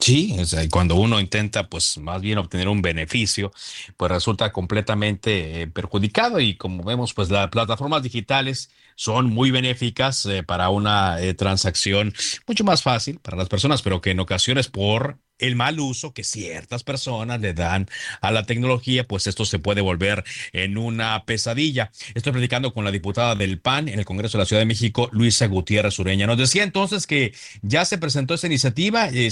Sí, 0.06 0.36
cuando 0.70 0.96
uno 0.96 1.18
intenta, 1.22 1.70
pues 1.70 1.98
más 1.98 2.20
bien 2.20 2.38
obtener 2.38 2.68
un 2.68 2.82
beneficio, 2.82 3.54
pues 3.96 4.12
resulta 4.12 4.52
completamente 4.52 5.62
eh, 5.62 5.68
perjudicado 5.68 6.42
y 6.42 6.58
como 6.58 6.84
vemos, 6.84 7.14
pues 7.14 7.30
las 7.30 7.48
plataformas 7.50 8.04
digitales 8.04 8.70
son 8.96 9.28
muy 9.28 9.52
benéficas 9.52 10.26
eh, 10.26 10.44
para 10.44 10.70
una 10.70 11.22
eh, 11.22 11.34
transacción 11.34 12.14
mucho 12.48 12.64
más 12.64 12.84
fácil 12.84 13.20
para 13.20 13.38
las 13.38 13.50
personas, 13.50 13.82
pero 13.82 14.02
que 14.02 14.12
en 14.12 14.20
ocasiones 14.20 14.68
por 14.68 15.20
el 15.40 15.56
mal 15.56 15.80
uso 15.80 16.14
que 16.14 16.24
ciertas 16.24 16.84
personas 16.84 17.42
le 17.42 17.54
dan 17.54 17.88
a 18.22 18.32
la 18.32 18.46
tecnología, 18.46 19.06
pues 19.08 19.28
esto 19.28 19.46
se 19.46 19.60
puede 19.60 19.82
volver 19.82 20.24
en 20.54 20.78
una 20.78 21.26
pesadilla. 21.26 21.92
Estoy 22.14 22.34
platicando 22.34 22.74
con 22.74 22.86
la 22.86 22.92
diputada 22.92 23.36
del 23.36 23.60
PAN 23.60 23.88
en 23.90 24.00
el 24.00 24.06
Congreso 24.06 24.38
de 24.38 24.44
la 24.44 24.46
Ciudad 24.46 24.62
de 24.62 24.66
México, 24.66 25.10
Luisa 25.12 25.48
Gutiérrez 25.48 25.98
Ureña. 26.00 26.28
Nos 26.28 26.38
decía 26.38 26.64
entonces 26.64 27.08
que 27.08 27.34
ya 27.62 27.86
se 27.86 27.98
presentó 27.98 28.34
esa 28.34 28.48
iniciativa. 28.48 29.10
Eh, 29.10 29.30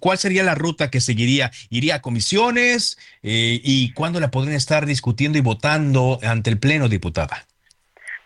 ¿Cuál 0.00 0.18
sería 0.18 0.42
la 0.42 0.54
ruta 0.54 0.90
que 0.90 1.00
seguiría? 1.00 1.50
¿Iría 1.68 1.96
a 1.96 2.02
comisiones? 2.02 2.98
Eh, 3.22 3.60
¿Y 3.62 3.92
cuándo 3.92 4.20
la 4.20 4.30
podrían 4.30 4.56
estar 4.56 4.86
discutiendo 4.86 5.38
y 5.38 5.42
votando 5.42 6.18
ante 6.22 6.50
el 6.50 6.58
Pleno, 6.58 6.88
diputada? 6.88 7.46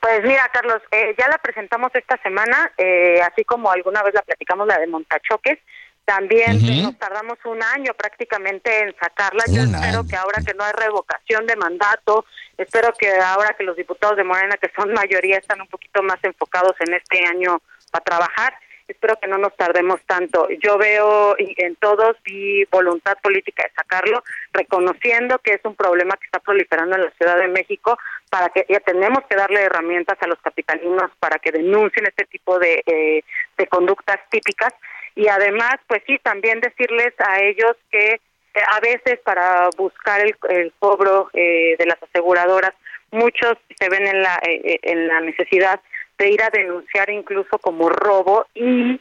Pues 0.04 0.22
mira, 0.22 0.50
Carlos, 0.52 0.82
eh, 0.90 1.14
ya 1.16 1.28
la 1.28 1.38
presentamos 1.38 1.90
esta 1.94 2.18
semana, 2.18 2.70
eh, 2.76 3.22
así 3.22 3.42
como 3.42 3.70
alguna 3.70 4.02
vez 4.02 4.12
la 4.12 4.20
platicamos 4.20 4.66
la 4.66 4.78
de 4.78 4.86
Montachoques. 4.86 5.58
También 6.04 6.60
nos 6.82 6.98
tardamos 6.98 7.38
un 7.46 7.62
año 7.62 7.94
prácticamente 7.94 8.80
en 8.80 8.94
sacarla. 9.00 9.44
Yo 9.48 9.62
espero 9.62 10.04
que 10.06 10.16
ahora 10.16 10.42
que 10.46 10.52
no 10.52 10.62
hay 10.62 10.72
revocación 10.74 11.46
de 11.46 11.56
mandato, 11.56 12.26
espero 12.58 12.92
que 12.92 13.08
ahora 13.16 13.54
que 13.56 13.64
los 13.64 13.78
diputados 13.78 14.18
de 14.18 14.24
Morena, 14.24 14.58
que 14.58 14.70
son 14.76 14.92
mayoría, 14.92 15.38
están 15.38 15.62
un 15.62 15.68
poquito 15.68 16.02
más 16.02 16.18
enfocados 16.22 16.74
en 16.80 16.92
este 16.92 17.24
año 17.24 17.62
para 17.90 18.04
trabajar, 18.04 18.54
espero 18.86 19.16
que 19.16 19.28
no 19.28 19.38
nos 19.38 19.56
tardemos 19.56 20.00
tanto. 20.06 20.48
Yo 20.62 20.76
veo 20.78 21.36
en 21.38 21.76
todos 21.76 22.16
vi 22.24 22.64
voluntad 22.64 23.16
política 23.22 23.62
de 23.62 23.74
sacarlo, 23.74 24.22
reconociendo 24.52 25.38
que 25.38 25.54
es 25.54 25.60
un 25.64 25.74
problema 25.74 26.16
que 26.16 26.26
está 26.26 26.38
proliferando 26.40 26.96
en 26.96 27.04
la 27.04 27.10
Ciudad 27.12 27.38
de 27.38 27.48
México, 27.48 27.98
para 28.30 28.48
que 28.50 28.66
ya 28.68 28.80
tenemos 28.80 29.24
que 29.28 29.36
darle 29.36 29.62
herramientas 29.62 30.18
a 30.20 30.26
los 30.26 30.38
capitalinos 30.40 31.10
para 31.18 31.38
que 31.38 31.52
denuncien 31.52 32.06
este 32.06 32.24
tipo 32.26 32.58
de, 32.58 32.82
eh, 32.86 33.22
conductas 33.68 34.18
típicas 34.30 34.72
y 35.14 35.28
además, 35.28 35.76
pues 35.86 36.02
sí, 36.06 36.18
también 36.22 36.60
decirles 36.60 37.14
a 37.18 37.40
ellos 37.40 37.76
que 37.90 38.14
eh, 38.14 38.62
a 38.72 38.80
veces 38.80 39.20
para 39.24 39.70
buscar 39.76 40.20
el, 40.20 40.34
el 40.48 40.72
cobro 40.78 41.30
eh, 41.32 41.76
de 41.78 41.86
las 41.86 42.02
aseguradoras, 42.02 42.72
muchos 43.10 43.54
se 43.78 43.88
ven 43.88 44.06
en 44.06 44.22
la, 44.22 44.40
en 44.42 45.06
la 45.06 45.20
necesidad 45.20 45.80
de 46.18 46.30
ir 46.30 46.42
a 46.42 46.50
denunciar 46.50 47.10
incluso 47.10 47.58
como 47.58 47.88
robo 47.88 48.46
y 48.54 49.00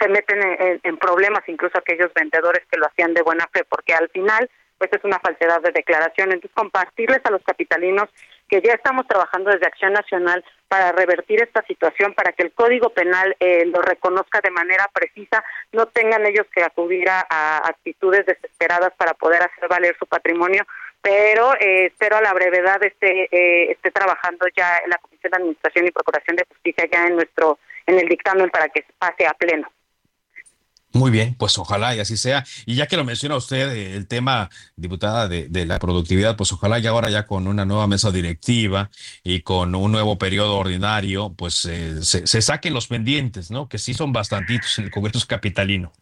se 0.00 0.08
meten 0.08 0.40
en, 0.82 0.96
problemas 0.96 1.42
incluso 1.46 1.78
aquellos 1.78 2.12
vendedores 2.14 2.64
que 2.70 2.78
lo 2.78 2.86
hacían 2.86 3.12
de 3.12 3.22
buena 3.22 3.46
fe, 3.52 3.64
porque 3.68 3.92
al 3.92 4.08
final 4.08 4.50
pues 4.78 4.90
es 4.94 5.04
una 5.04 5.18
falsedad 5.18 5.60
de 5.60 5.72
declaración. 5.72 6.32
Entonces 6.32 6.52
compartirles 6.54 7.20
a 7.24 7.30
los 7.30 7.42
capitalinos 7.42 8.08
que 8.48 8.62
ya 8.62 8.72
estamos 8.72 9.06
trabajando 9.06 9.50
desde 9.50 9.66
Acción 9.66 9.92
Nacional 9.92 10.42
para 10.68 10.92
revertir 10.92 11.42
esta 11.42 11.62
situación, 11.66 12.14
para 12.14 12.32
que 12.32 12.42
el 12.42 12.52
Código 12.52 12.90
Penal 12.90 13.36
eh, 13.40 13.66
lo 13.66 13.82
reconozca 13.82 14.40
de 14.40 14.50
manera 14.50 14.88
precisa, 14.92 15.44
no 15.72 15.86
tengan 15.86 16.24
ellos 16.26 16.46
que 16.54 16.62
acudir 16.62 17.08
a, 17.10 17.58
actitudes 17.68 18.24
desesperadas 18.24 18.92
para 18.96 19.14
poder 19.14 19.42
hacer 19.42 19.68
valer 19.68 19.96
su 19.98 20.06
patrimonio, 20.06 20.64
pero 21.02 21.54
eh, 21.60 21.86
espero 21.86 22.16
a 22.16 22.22
la 22.22 22.32
brevedad 22.34 22.82
esté, 22.82 23.28
eh, 23.32 23.72
esté 23.72 23.90
trabajando 23.90 24.46
ya 24.56 24.78
en 24.84 24.90
la 24.90 24.98
Comisión 24.98 25.30
de 25.30 25.36
Administración 25.38 25.86
y 25.86 25.90
Procuración 25.90 26.36
de 26.36 26.46
Justicia 26.48 26.88
ya 26.92 27.06
en 27.06 27.16
nuestro 27.16 27.58
en 27.86 27.98
el 27.98 28.08
dictamen 28.08 28.50
para 28.50 28.68
que 28.68 28.84
pase 28.98 29.26
a 29.26 29.34
pleno. 29.34 29.70
Muy 30.92 31.12
bien, 31.12 31.36
pues 31.36 31.56
ojalá 31.56 31.94
y 31.94 32.00
así 32.00 32.16
sea. 32.16 32.44
Y 32.66 32.74
ya 32.74 32.86
que 32.86 32.96
lo 32.96 33.04
menciona 33.04 33.36
usted, 33.36 33.70
eh, 33.70 33.94
el 33.94 34.08
tema, 34.08 34.50
diputada, 34.74 35.28
de, 35.28 35.48
la 35.64 35.78
productividad, 35.78 36.36
pues 36.36 36.52
ojalá 36.52 36.80
y 36.80 36.86
ahora 36.86 37.10
ya 37.10 37.26
con 37.26 37.46
una 37.46 37.64
nueva 37.64 37.86
mesa 37.86 38.10
directiva 38.10 38.90
y 39.22 39.42
con 39.42 39.74
un 39.76 39.92
nuevo 39.92 40.18
periodo 40.18 40.56
ordinario, 40.56 41.32
pues 41.36 41.64
eh, 41.66 42.02
se, 42.02 42.42
saquen 42.42 42.74
los 42.74 42.88
pendientes, 42.88 43.52
¿no? 43.52 43.68
Que 43.68 43.78
sí 43.78 43.94
son 43.94 44.12
bastantitos 44.12 44.78
en 44.78 44.86
el 44.86 44.90
Congreso 44.90 45.24
Capitalino. 45.28 45.92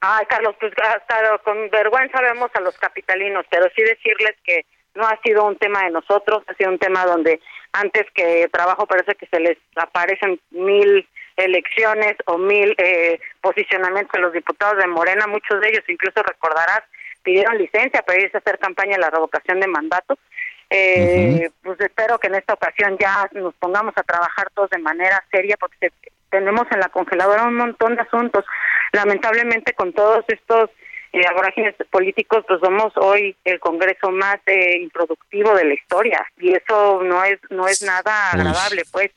Ay, 0.00 0.24
Carlos, 0.26 0.54
pues 0.58 0.72
hasta 0.82 1.38
con 1.44 1.68
vergüenza 1.70 2.20
vemos 2.22 2.50
a 2.54 2.60
los 2.60 2.76
capitalinos, 2.78 3.44
pero 3.50 3.66
sí 3.76 3.82
decirles 3.82 4.34
que 4.44 4.64
no 4.94 5.06
ha 5.06 5.20
sido 5.22 5.44
un 5.44 5.56
tema 5.56 5.84
de 5.84 5.90
nosotros, 5.90 6.42
ha 6.46 6.54
sido 6.54 6.70
un 6.70 6.78
tema 6.78 7.04
donde 7.04 7.40
antes 7.72 8.06
que 8.14 8.48
trabajo 8.48 8.86
parece 8.86 9.14
que 9.14 9.26
se 9.26 9.38
les 9.40 9.58
aparecen 9.76 10.40
mil 10.50 11.06
elecciones 11.36 12.16
o 12.26 12.38
mil 12.38 12.74
eh, 12.78 13.20
posicionamientos 13.40 14.12
de 14.12 14.20
los 14.20 14.32
diputados 14.32 14.78
de 14.78 14.86
Morena, 14.86 15.26
muchos 15.26 15.60
de 15.60 15.68
ellos 15.68 15.84
incluso 15.88 16.22
recordarás 16.22 16.82
pidieron 17.22 17.58
licencia 17.58 18.02
para 18.02 18.20
irse 18.20 18.36
a 18.36 18.40
hacer 18.40 18.58
campaña 18.58 18.92
de 18.92 19.02
la 19.02 19.10
revocación 19.10 19.60
de 19.60 19.66
mandato. 19.66 20.18
Eh, 20.70 21.50
Pues 21.62 21.80
espero 21.80 22.18
que 22.18 22.28
en 22.28 22.36
esta 22.36 22.54
ocasión 22.54 22.96
ya 22.98 23.28
nos 23.32 23.54
pongamos 23.54 23.92
a 23.96 24.02
trabajar 24.02 24.50
todos 24.54 24.70
de 24.70 24.78
manera 24.78 25.22
seria 25.30 25.56
porque 25.58 25.90
tenemos 26.30 26.66
en 26.70 26.80
la 26.80 26.88
congeladora 26.88 27.44
un 27.44 27.56
montón 27.56 27.96
de 27.96 28.02
asuntos. 28.02 28.44
Lamentablemente 28.92 29.72
con 29.72 29.92
todos 29.92 30.24
estos 30.28 30.70
eh, 31.12 31.22
políticos, 31.90 32.44
pues 32.46 32.60
somos 32.60 32.92
hoy 32.96 33.36
el 33.44 33.58
Congreso 33.60 34.10
más 34.10 34.38
eh, 34.46 34.78
improductivo 34.80 35.54
de 35.54 35.64
la 35.64 35.74
historia 35.74 36.24
y 36.38 36.54
eso 36.54 37.02
no 37.02 37.24
es 37.24 37.38
no 37.50 37.66
es 37.66 37.82
nada 37.82 38.30
agradable, 38.30 38.82
pues 38.92 39.10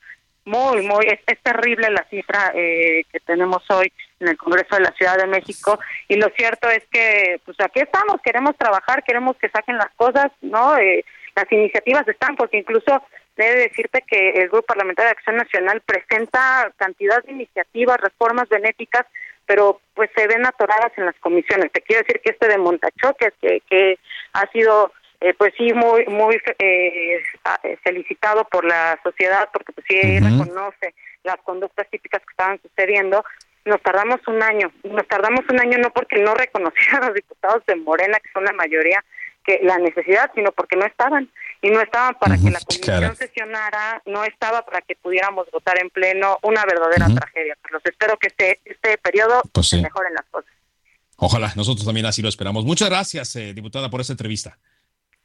muy, 0.44 0.82
muy, 0.82 1.06
es, 1.06 1.42
terrible 1.42 1.88
la 1.90 2.04
cifra 2.10 2.52
eh, 2.54 3.04
que 3.10 3.20
tenemos 3.20 3.62
hoy 3.70 3.92
en 4.20 4.28
el 4.28 4.36
Congreso 4.36 4.76
de 4.76 4.82
la 4.82 4.92
Ciudad 4.92 5.16
de 5.16 5.26
México 5.26 5.78
y 6.08 6.16
lo 6.16 6.28
cierto 6.36 6.68
es 6.68 6.82
que, 6.90 7.40
pues 7.44 7.58
aquí 7.60 7.80
estamos, 7.80 8.20
queremos 8.22 8.56
trabajar, 8.56 9.02
queremos 9.04 9.36
que 9.36 9.48
saquen 9.48 9.78
las 9.78 9.90
cosas, 9.96 10.30
¿no? 10.42 10.76
Eh, 10.76 11.04
las 11.34 11.50
iniciativas 11.50 12.06
están, 12.06 12.36
porque 12.36 12.58
incluso 12.58 13.02
debe 13.36 13.60
decirte 13.68 14.02
que 14.06 14.30
el 14.30 14.48
Grupo 14.48 14.66
Parlamentario 14.66 15.08
de 15.08 15.16
Acción 15.18 15.36
Nacional 15.36 15.82
presenta 15.84 16.72
cantidad 16.76 17.22
de 17.24 17.32
iniciativas, 17.32 18.00
reformas 18.00 18.48
benéficas, 18.48 19.06
pero 19.46 19.80
pues 19.94 20.10
se 20.16 20.26
ven 20.26 20.46
atoradas 20.46 20.92
en 20.96 21.06
las 21.06 21.16
comisiones. 21.16 21.72
Te 21.72 21.82
quiero 21.82 22.02
decir 22.02 22.20
que 22.20 22.30
este 22.30 22.48
de 22.48 22.58
Montachoques, 22.58 23.32
que, 23.40 23.60
que 23.68 23.98
ha 24.32 24.50
sido 24.52 24.92
eh, 25.24 25.32
pues 25.38 25.54
sí, 25.56 25.72
muy 25.72 26.04
muy 26.04 26.36
eh, 26.58 27.18
eh, 27.62 27.78
felicitado 27.82 28.44
por 28.44 28.64
la 28.64 28.98
sociedad, 29.02 29.48
porque 29.54 29.72
pues 29.72 29.86
sí 29.88 30.20
reconoce 30.20 30.94
las 31.22 31.36
conductas 31.38 31.88
típicas 31.88 32.20
que 32.20 32.30
estaban 32.32 32.60
sucediendo. 32.60 33.24
Nos 33.64 33.80
tardamos 33.80 34.20
un 34.26 34.42
año, 34.42 34.70
nos 34.82 35.08
tardamos 35.08 35.40
un 35.48 35.58
año 35.60 35.78
no 35.78 35.88
porque 35.90 36.20
no 36.20 36.34
reconocieran 36.34 37.04
a 37.04 37.06
los 37.06 37.14
diputados 37.14 37.64
de 37.64 37.76
Morena, 37.76 38.18
que 38.20 38.30
son 38.32 38.44
la 38.44 38.52
mayoría, 38.52 39.02
que 39.46 39.60
la 39.62 39.78
necesidad, 39.78 40.30
sino 40.34 40.52
porque 40.52 40.76
no 40.76 40.84
estaban 40.84 41.30
y 41.64 41.70
no 41.70 41.80
estaban 41.80 42.14
para 42.20 42.36
que 42.36 42.50
la 42.50 42.60
comisión 42.60 43.16
sesionara, 43.16 44.02
no 44.04 44.22
estaba 44.22 44.66
para 44.66 44.82
que 44.82 44.96
pudiéramos 44.96 45.50
votar 45.50 45.78
en 45.80 45.88
pleno, 45.88 46.38
una 46.42 46.62
verdadera 46.66 47.06
tragedia, 47.06 47.56
Carlos. 47.62 47.80
Espero 47.86 48.18
que 48.18 48.26
este 48.26 48.60
este 48.66 48.98
periodo 48.98 49.40
pues 49.50 49.72
mejoren 49.72 50.12
las 50.12 50.26
cosas. 50.30 50.52
Ojalá, 51.16 51.54
nosotros 51.56 51.86
también 51.86 52.04
así 52.04 52.20
lo 52.20 52.28
esperamos. 52.28 52.66
Muchas 52.66 52.90
gracias, 52.90 53.32
diputada, 53.54 53.88
por 53.88 54.02
esta 54.02 54.12
entrevista. 54.12 54.58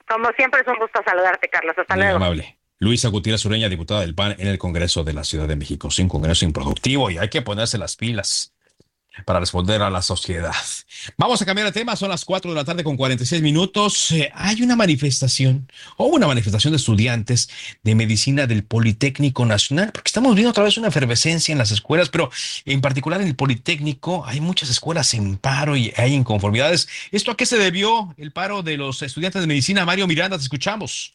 Como 0.08 0.30
siempre 0.38 0.62
es 0.62 0.68
un 0.68 0.80
gusto 0.80 1.02
saludarte, 1.06 1.50
Carlos. 1.50 1.76
Hasta 1.78 1.96
Muy 1.96 2.04
luego. 2.04 2.16
amable. 2.16 2.58
Luisa 2.78 3.10
Gutiérrez 3.10 3.44
Ureña, 3.44 3.68
diputada 3.68 4.00
del 4.00 4.16
PAN 4.16 4.38
en 4.40 4.48
el 4.48 4.58
Congreso 4.58 5.04
de 5.04 5.12
la 5.12 5.26
Ciudad 5.26 5.46
de 5.46 5.58
México. 5.58 5.92
Sí, 5.92 6.04
un 6.04 6.08
Congreso 6.08 6.46
improductivo 6.46 7.12
y 7.12 7.18
hay 7.18 7.28
que 7.28 7.42
ponerse 7.42 7.78
las 7.78 7.98
pilas 7.98 8.54
para 9.26 9.40
responder 9.40 9.82
a 9.82 9.90
la 9.90 10.02
sociedad. 10.02 10.54
Vamos 11.18 11.42
a 11.42 11.46
cambiar 11.46 11.68
de 11.68 11.72
tema, 11.72 11.96
son 11.96 12.10
las 12.10 12.26
4 12.26 12.52
de 12.52 12.56
la 12.56 12.66
tarde 12.66 12.84
con 12.84 12.98
46 12.98 13.42
minutos. 13.42 14.12
Eh, 14.12 14.32
hay 14.34 14.62
una 14.62 14.76
manifestación, 14.76 15.68
o 15.98 16.06
una 16.06 16.28
manifestación 16.28 16.74
de 16.74 16.78
estudiantes 16.78 17.50
de 17.84 17.96
medicina 17.96 18.48
del 18.48 18.64
Politécnico 18.64 19.46
Nacional, 19.46 19.92
porque 19.94 20.10
estamos 20.10 20.36
viendo 20.36 20.52
otra 20.52 20.64
vez 20.64 20.78
una 20.78 20.90
efervescencia 20.90 21.52
en 21.52 21.58
las 21.58 21.72
escuelas, 21.72 22.10
pero 22.10 22.30
en 22.66 22.82
particular 22.82 23.22
en 23.22 23.28
el 23.28 23.36
Politécnico 23.36 24.26
hay 24.26 24.42
muchas 24.42 24.70
escuelas 24.70 25.14
en 25.14 25.38
paro 25.38 25.76
y 25.76 25.94
hay 25.98 26.14
inconformidades. 26.14 26.88
¿Esto 27.12 27.32
a 27.32 27.38
qué 27.38 27.46
se 27.46 27.58
debió 27.58 28.14
el 28.18 28.32
paro 28.32 28.64
de 28.64 28.78
los 28.78 29.02
estudiantes 29.02 29.42
de 29.42 29.48
medicina? 29.48 29.86
Mario 29.86 30.08
Miranda, 30.08 30.38
te 30.38 30.44
escuchamos. 30.44 31.14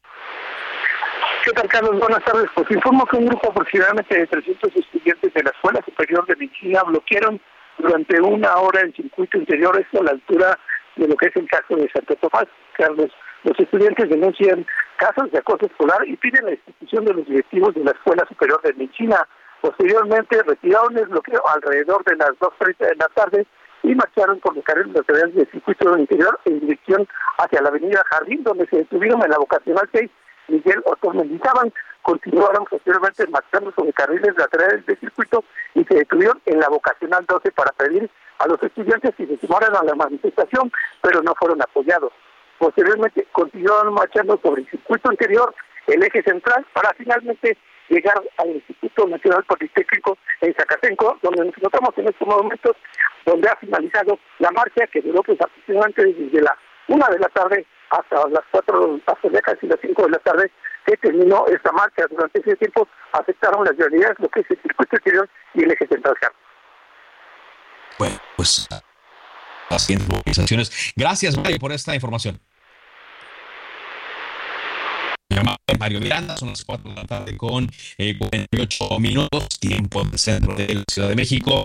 ¿Qué 1.45 1.53
tal, 1.53 1.69
Carlos? 1.69 1.99
Buenas 1.99 2.25
tardes. 2.25 2.47
Pues 2.55 2.71
informo 2.71 3.05
que 3.05 3.17
un 3.17 3.27
grupo 3.27 3.51
aproximadamente 3.51 4.17
de 4.17 4.27
300 4.27 4.77
estudiantes 4.77 5.35
de 5.35 5.43
la 5.43 5.51
Escuela 5.51 5.83
Superior 5.85 6.27
de 6.27 6.37
Medicina 6.37 6.83
bloquearon 6.85 7.39
durante 7.79 8.21
una 8.21 8.55
hora 8.57 8.81
en 8.81 8.93
circuito 8.95 9.39
interior, 9.39 9.79
esto 9.79 10.01
a 10.01 10.05
la 10.05 10.11
altura 10.13 10.59
de 10.97 11.09
lo 11.09 11.17
que 11.17 11.27
es 11.27 11.37
el 11.37 11.49
caso 11.49 11.77
de 11.77 11.91
Santo 11.91 12.15
Tomás. 12.17 12.47
Carlos, 12.77 13.11
los 13.45 13.59
estudiantes 13.59 14.09
denuncian 14.09 14.67
casos 14.97 15.31
de 15.31 15.39
acoso 15.39 15.67
escolar 15.67 16.07
y 16.07 16.17
piden 16.17 16.47
la 16.47 16.53
institución 16.53 17.05
de 17.05 17.15
los 17.15 17.27
directivos 17.27 17.75
de 17.75 17.85
la 17.85 17.91
Escuela 17.91 18.25
Superior 18.29 18.61
de 18.63 18.73
Medicina. 18.75 19.27
Posteriormente 19.61 20.43
retiraron 20.43 20.97
el 20.97 21.07
bloqueo 21.07 21.43
alrededor 21.49 22.05
de 22.05 22.17
las 22.17 22.31
2.30 22.31 22.79
de 22.79 22.97
la 22.97 23.09
tarde 23.15 23.47
y 23.83 23.95
marcharon 23.95 24.41
por 24.41 24.55
los 24.55 24.65
carriles 24.65 24.95
laterales 24.95 25.35
del 25.35 25.51
circuito 25.51 25.97
interior 25.99 26.39
en 26.47 26.61
dirección 26.61 27.07
hacia 27.39 27.61
la 27.61 27.69
avenida 27.69 28.03
Jardín, 28.11 28.43
donde 28.43 28.67
se 28.67 28.79
detuvieron 28.79 29.23
en 29.23 29.31
la 29.31 29.39
vocacional 29.39 29.89
6 29.93 30.11
Miguel 30.49 30.83
Otto 30.85 31.11
Mendizábal 31.13 31.73
continuaron 32.03 32.65
posteriormente 32.65 33.27
marchando 33.29 33.73
sobre 33.73 33.93
carriles 33.93 34.37
laterales 34.37 34.85
del 34.87 34.99
circuito 35.01 35.45
y 35.75 35.85
se 35.85 35.95
detuvieron 35.95 36.41
en 36.47 36.61
la 36.61 36.69
vocacional 36.69 37.25
12 37.27 37.51
para 37.53 37.73
pedir 37.73 38.11
a 38.39 38.47
los 38.47 38.63
estudiantes 38.63 39.15
que 39.17 39.27
se 39.27 39.39
sumaran 39.39 39.75
a 39.75 39.85
la 39.85 39.95
manifestación, 39.95 40.71
pero 41.01 41.23
no 41.23 41.35
fueron 41.35 41.63
apoyados. 41.63 42.13
Posteriormente 42.59 43.27
continuaron 43.33 43.95
marchando 43.95 44.39
sobre 44.43 44.63
el 44.63 44.71
circuito 44.71 45.11
anterior, 45.11 45.55
el 45.87 46.03
eje 46.03 46.23
central, 46.23 46.67
para 46.73 46.93
finalmente 46.95 47.57
llegar 47.89 48.21
al 48.39 48.49
Instituto 48.51 49.07
Nacional 49.07 49.45
Politécnico 49.45 50.19
en 50.41 50.55
Zacatenco, 50.55 51.19
donde 51.23 51.45
nos 51.45 51.57
encontramos 51.57 51.91
en 51.97 52.09
estos 52.09 52.27
momentos 52.27 52.77
donde 53.25 53.49
ha 53.49 53.57
finalizado 53.57 54.19
la 54.39 54.51
marcha 54.51 54.87
que 54.87 55.01
duró 55.01 55.23
pues 55.23 55.41
aproximadamente 55.41 56.05
desde 56.05 56.41
la 56.41 56.57
una 56.89 57.09
de 57.09 57.19
la 57.19 57.29
tarde 57.29 57.67
hasta 57.99 58.29
las 58.29 58.45
cuatro, 58.51 59.01
hasta 59.07 59.29
ya 59.31 59.41
casi 59.41 59.67
las 59.67 59.79
cinco 59.81 60.05
de 60.05 60.11
la 60.11 60.19
tarde 60.19 60.51
que 60.87 60.97
terminó 60.97 61.47
esta 61.47 61.73
marcha. 61.73 62.05
Durante 62.11 62.41
ese 62.41 62.57
tiempo 62.57 62.89
afectaron 63.13 63.65
las 63.65 63.77
vialidades, 63.77 64.19
lo 64.19 64.29
que 64.29 64.41
es 64.41 64.47
el 64.51 64.61
circuito 64.63 64.97
exterior 64.97 65.29
y 65.55 65.63
el 65.63 65.71
eje 65.71 65.87
central. 65.87 66.15
Bueno, 67.99 68.17
pues 68.37 68.69
haciendo 69.71 70.05
movilizaciones. 70.07 70.93
Gracias, 70.97 71.37
Mario, 71.37 71.59
por 71.59 71.73
esta 71.73 71.95
información. 71.95 72.41
Mario 75.79 76.01
Miranda, 76.01 76.37
son 76.37 76.51
las 76.51 76.65
4 76.65 76.91
de 76.91 76.97
la 76.97 77.05
tarde 77.05 77.37
con 77.37 77.69
eh, 77.99 78.17
48 78.17 78.99
minutos, 79.01 79.49
tiempo 79.59 80.03
del 80.05 80.19
centro 80.19 80.55
de 80.55 80.75
la 80.75 80.85
Ciudad 80.89 81.09
de 81.09 81.17
México. 81.17 81.65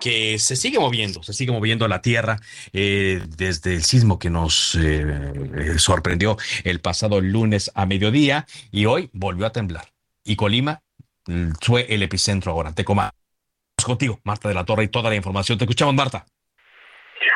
Que 0.00 0.38
se 0.38 0.56
sigue 0.56 0.78
moviendo, 0.78 1.22
se 1.22 1.32
sigue 1.32 1.52
moviendo 1.52 1.86
la 1.88 2.02
Tierra 2.02 2.40
eh, 2.72 3.22
desde 3.36 3.74
el 3.74 3.84
sismo 3.84 4.18
que 4.18 4.30
nos 4.30 4.74
eh, 4.74 5.04
eh, 5.56 5.78
sorprendió 5.78 6.36
el 6.64 6.80
pasado 6.80 7.20
lunes 7.20 7.70
a 7.74 7.86
mediodía 7.86 8.46
y 8.70 8.86
hoy 8.86 9.10
volvió 9.12 9.46
a 9.46 9.52
temblar. 9.52 9.92
Y 10.24 10.36
Colima 10.36 10.82
mm, 11.26 11.52
fue 11.60 11.86
el 11.94 12.02
epicentro 12.02 12.52
ahora. 12.52 12.72
Te 12.72 12.84
contigo, 12.84 14.20
Marta 14.24 14.48
de 14.48 14.54
la 14.54 14.64
Torre, 14.64 14.84
y 14.84 14.88
toda 14.88 15.10
la 15.10 15.16
información. 15.16 15.58
Te 15.58 15.64
escuchamos, 15.64 15.94
Marta. 15.94 16.26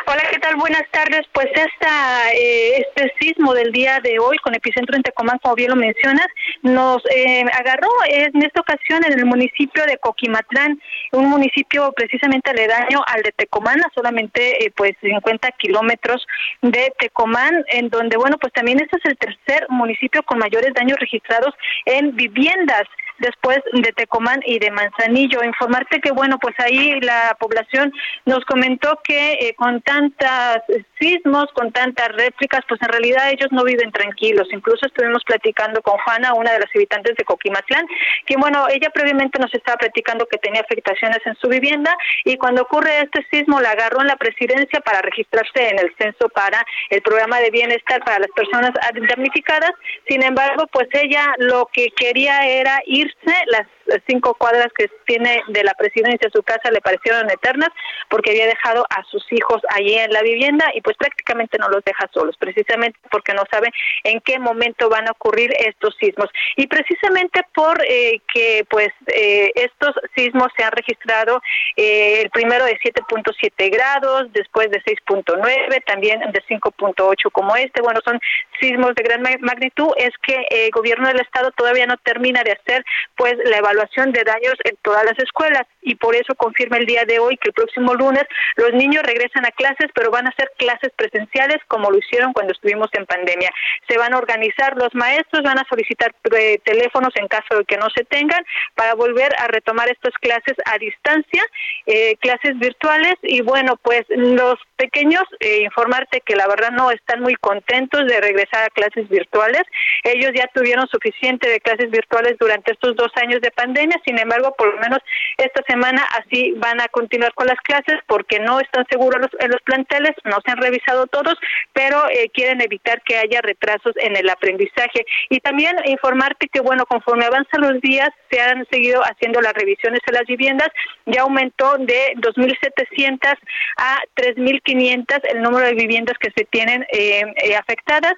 Hola, 0.06 0.22
¿qué 0.30 0.38
tal? 0.38 0.56
Buenas 0.56 0.84
tardes. 0.90 1.22
Pues 1.32 1.46
eh, 1.46 2.84
este 2.86 3.12
sismo 3.20 3.52
del 3.52 3.70
día 3.70 4.00
de 4.02 4.18
hoy 4.18 4.38
con 4.38 4.54
epicentro 4.54 4.96
en 4.96 5.02
Tecomán, 5.02 5.38
como 5.42 5.54
bien 5.54 5.70
lo 5.70 5.76
mencionas, 5.76 6.26
nos 6.62 7.02
eh, 7.14 7.44
agarró 7.52 7.88
en 8.08 8.42
esta 8.42 8.60
ocasión 8.60 9.04
en 9.04 9.18
el 9.18 9.26
municipio 9.26 9.84
de 9.84 9.98
Coquimatlán, 9.98 10.80
un 11.12 11.28
municipio 11.28 11.92
precisamente 11.92 12.50
aledaño 12.50 13.02
al 13.06 13.22
de 13.22 13.32
Tecomán, 13.32 13.80
a 13.80 13.90
solamente 13.94 14.64
eh, 14.64 14.72
pues 14.74 14.92
50 15.02 15.50
kilómetros 15.52 16.26
de 16.62 16.92
Tecomán, 16.98 17.64
en 17.68 17.90
donde, 17.90 18.16
bueno, 18.16 18.38
pues 18.38 18.52
también 18.54 18.80
este 18.80 18.96
es 18.96 19.04
el 19.04 19.18
tercer 19.18 19.66
municipio 19.68 20.22
con 20.22 20.38
mayores 20.38 20.72
daños 20.74 20.98
registrados 20.98 21.54
en 21.84 22.16
viviendas 22.16 22.84
después 23.18 23.58
de 23.72 23.92
Tecomán 23.92 24.40
y 24.44 24.58
de 24.58 24.70
Manzanillo. 24.70 25.42
Informarte 25.44 26.00
que, 26.00 26.12
bueno, 26.12 26.38
pues 26.38 26.54
ahí 26.58 27.00
la 27.00 27.36
población 27.38 27.92
nos 28.24 28.44
comentó 28.44 28.98
que 29.04 29.32
eh, 29.34 29.54
con 29.54 29.80
tantas 29.82 30.58
sismos, 30.98 31.46
con 31.54 31.72
tantas 31.72 32.08
réplicas, 32.08 32.60
pues 32.68 32.80
en 32.82 32.88
realidad 32.88 33.30
ellos 33.30 33.48
no 33.50 33.64
viven 33.64 33.92
tranquilos. 33.92 34.48
Incluso 34.52 34.86
estuvimos 34.86 35.22
platicando 35.24 35.82
con 35.82 35.98
Juana, 35.98 36.34
una 36.34 36.52
de 36.52 36.60
las 36.60 36.70
habitantes 36.74 37.16
de 37.16 37.24
Coquimatlán, 37.24 37.86
que, 38.26 38.36
bueno, 38.36 38.66
ella 38.70 38.90
previamente 38.90 39.38
nos 39.38 39.52
estaba 39.54 39.76
platicando 39.76 40.26
que 40.26 40.38
tenía 40.38 40.60
afectaciones 40.60 41.18
en 41.24 41.34
su 41.36 41.48
vivienda 41.48 41.96
y 42.24 42.36
cuando 42.36 42.62
ocurre 42.62 43.00
este 43.00 43.26
sismo 43.30 43.60
la 43.60 43.70
agarró 43.70 44.00
en 44.00 44.08
la 44.08 44.16
presidencia 44.16 44.80
para 44.80 45.00
registrarse 45.02 45.68
en 45.68 45.78
el 45.78 45.94
censo 45.98 46.28
para 46.28 46.64
el 46.90 47.02
programa 47.02 47.40
de 47.40 47.50
bienestar 47.50 48.02
para 48.04 48.18
las 48.18 48.30
personas 48.34 48.72
damnificadas. 49.08 49.72
Sin 50.08 50.22
embargo, 50.22 50.66
pues 50.72 50.88
ella 50.92 51.34
lo 51.38 51.68
que 51.72 51.88
quería 51.96 52.46
era 52.46 52.80
ir 52.86 53.03
las 53.46 53.66
cinco 54.06 54.34
cuadras 54.34 54.68
que 54.76 54.88
tiene 55.06 55.42
de 55.48 55.64
la 55.64 55.74
presidencia 55.74 56.28
a 56.28 56.36
su 56.36 56.42
casa 56.42 56.70
le 56.70 56.80
parecieron 56.80 57.30
eternas 57.30 57.70
porque 58.08 58.30
había 58.30 58.46
dejado 58.46 58.84
a 58.90 59.02
sus 59.04 59.24
hijos 59.32 59.60
allí 59.70 59.94
en 59.94 60.12
la 60.12 60.22
vivienda 60.22 60.70
y 60.74 60.80
pues 60.80 60.96
prácticamente 60.96 61.58
no 61.58 61.68
los 61.68 61.84
deja 61.84 62.08
solos, 62.12 62.36
precisamente 62.38 62.98
porque 63.10 63.34
no 63.34 63.42
sabe 63.50 63.70
en 64.04 64.20
qué 64.20 64.38
momento 64.38 64.88
van 64.88 65.08
a 65.08 65.12
ocurrir 65.12 65.52
estos 65.58 65.96
sismos. 65.98 66.28
Y 66.56 66.66
precisamente 66.66 67.42
por 67.54 67.82
eh, 67.88 68.20
que 68.32 68.64
pues 68.68 68.88
eh, 69.08 69.50
estos 69.54 69.94
sismos 70.14 70.48
se 70.56 70.64
han 70.64 70.72
registrado 70.72 71.40
eh, 71.76 72.22
el 72.22 72.30
primero 72.30 72.64
de 72.64 72.78
7.7 72.78 73.72
grados, 73.72 74.32
después 74.32 74.70
de 74.70 74.82
6.9, 74.82 75.84
también 75.86 76.20
de 76.20 76.42
5.8 76.42 77.30
como 77.32 77.56
este, 77.56 77.82
bueno, 77.82 78.00
son 78.04 78.20
sismos 78.60 78.94
de 78.94 79.02
gran 79.02 79.22
magnitud, 79.40 79.88
es 79.96 80.10
que 80.22 80.46
el 80.50 80.70
gobierno 80.70 81.08
del 81.08 81.20
estado 81.20 81.50
todavía 81.52 81.86
no 81.86 81.96
termina 81.98 82.42
de 82.42 82.52
hacer 82.52 82.84
pues 83.16 83.34
la 83.44 83.58
evaluación 83.58 83.73
de 83.94 84.24
daños 84.24 84.54
en 84.64 84.76
todas 84.82 85.04
las 85.04 85.18
escuelas 85.18 85.62
y 85.82 85.94
por 85.96 86.14
eso 86.14 86.34
confirma 86.34 86.78
el 86.78 86.86
día 86.86 87.04
de 87.04 87.18
hoy 87.18 87.36
que 87.36 87.50
el 87.50 87.52
próximo 87.52 87.94
lunes 87.94 88.24
los 88.56 88.72
niños 88.72 89.02
regresan 89.02 89.44
a 89.44 89.50
clases, 89.50 89.90
pero 89.94 90.10
van 90.10 90.26
a 90.26 90.34
ser 90.36 90.50
clases 90.56 90.90
presenciales 90.96 91.58
como 91.68 91.90
lo 91.90 91.98
hicieron 91.98 92.32
cuando 92.32 92.52
estuvimos 92.52 92.88
en 92.92 93.06
pandemia. 93.06 93.50
Se 93.88 93.98
van 93.98 94.14
a 94.14 94.18
organizar 94.18 94.76
los 94.76 94.94
maestros, 94.94 95.42
van 95.42 95.58
a 95.58 95.66
solicitar 95.68 96.14
eh, 96.36 96.58
teléfonos 96.64 97.10
en 97.16 97.28
caso 97.28 97.58
de 97.58 97.64
que 97.64 97.76
no 97.76 97.88
se 97.94 98.04
tengan 98.04 98.42
para 98.74 98.94
volver 98.94 99.30
a 99.38 99.48
retomar 99.48 99.88
estas 99.90 100.14
clases 100.14 100.54
a 100.66 100.78
distancia, 100.78 101.44
eh, 101.86 102.16
clases 102.16 102.58
virtuales 102.58 103.14
y 103.22 103.42
bueno, 103.42 103.76
pues 103.82 104.02
los 104.08 104.54
pequeños 104.76 105.22
eh, 105.40 105.62
informarte 105.62 106.20
que 106.20 106.36
la 106.36 106.46
verdad 106.48 106.70
no 106.70 106.90
están 106.90 107.20
muy 107.20 107.34
contentos 107.34 108.06
de 108.06 108.20
regresar 108.20 108.64
a 108.64 108.70
clases 108.70 109.08
virtuales. 109.08 109.62
Ellos 110.02 110.30
ya 110.34 110.48
tuvieron 110.54 110.86
suficiente 110.88 111.48
de 111.48 111.60
clases 111.60 111.90
virtuales 111.90 112.36
durante 112.38 112.72
estos 112.72 112.96
dos 112.96 113.12
años 113.16 113.40
de 113.40 113.50
pandemia. 113.50 113.63
Sin 114.04 114.18
embargo, 114.18 114.54
por 114.56 114.74
lo 114.74 114.80
menos 114.80 114.98
esta 115.38 115.62
semana 115.66 116.04
así 116.18 116.52
van 116.56 116.80
a 116.80 116.88
continuar 116.88 117.32
con 117.34 117.46
las 117.46 117.58
clases 117.60 118.00
porque 118.06 118.38
no 118.40 118.60
están 118.60 118.84
seguros 118.90 119.28
en 119.38 119.50
los 119.50 119.62
planteles, 119.62 120.12
no 120.24 120.38
se 120.44 120.50
han 120.50 120.58
revisado 120.58 121.06
todos, 121.06 121.34
pero 121.72 122.04
eh, 122.10 122.30
quieren 122.32 122.60
evitar 122.60 123.00
que 123.02 123.16
haya 123.16 123.40
retrasos 123.40 123.94
en 123.96 124.16
el 124.16 124.28
aprendizaje. 124.28 125.06
Y 125.30 125.40
también 125.40 125.76
informarte 125.86 126.48
que, 126.48 126.60
bueno, 126.60 126.84
conforme 126.86 127.24
avanzan 127.24 127.62
los 127.62 127.80
días, 127.80 128.10
se 128.30 128.40
han 128.40 128.66
seguido 128.70 129.02
haciendo 129.02 129.40
las 129.40 129.54
revisiones 129.54 130.00
en 130.06 130.14
las 130.14 130.26
viviendas, 130.26 130.68
ya 131.06 131.22
aumentó 131.22 131.76
de 131.78 132.14
2.700 132.16 133.36
a 133.78 133.98
3.500 134.16 135.20
el 135.32 135.42
número 135.42 135.66
de 135.66 135.74
viviendas 135.74 136.16
que 136.18 136.30
se 136.36 136.44
tienen 136.44 136.86
eh, 136.92 137.22
eh, 137.36 137.56
afectadas. 137.56 138.14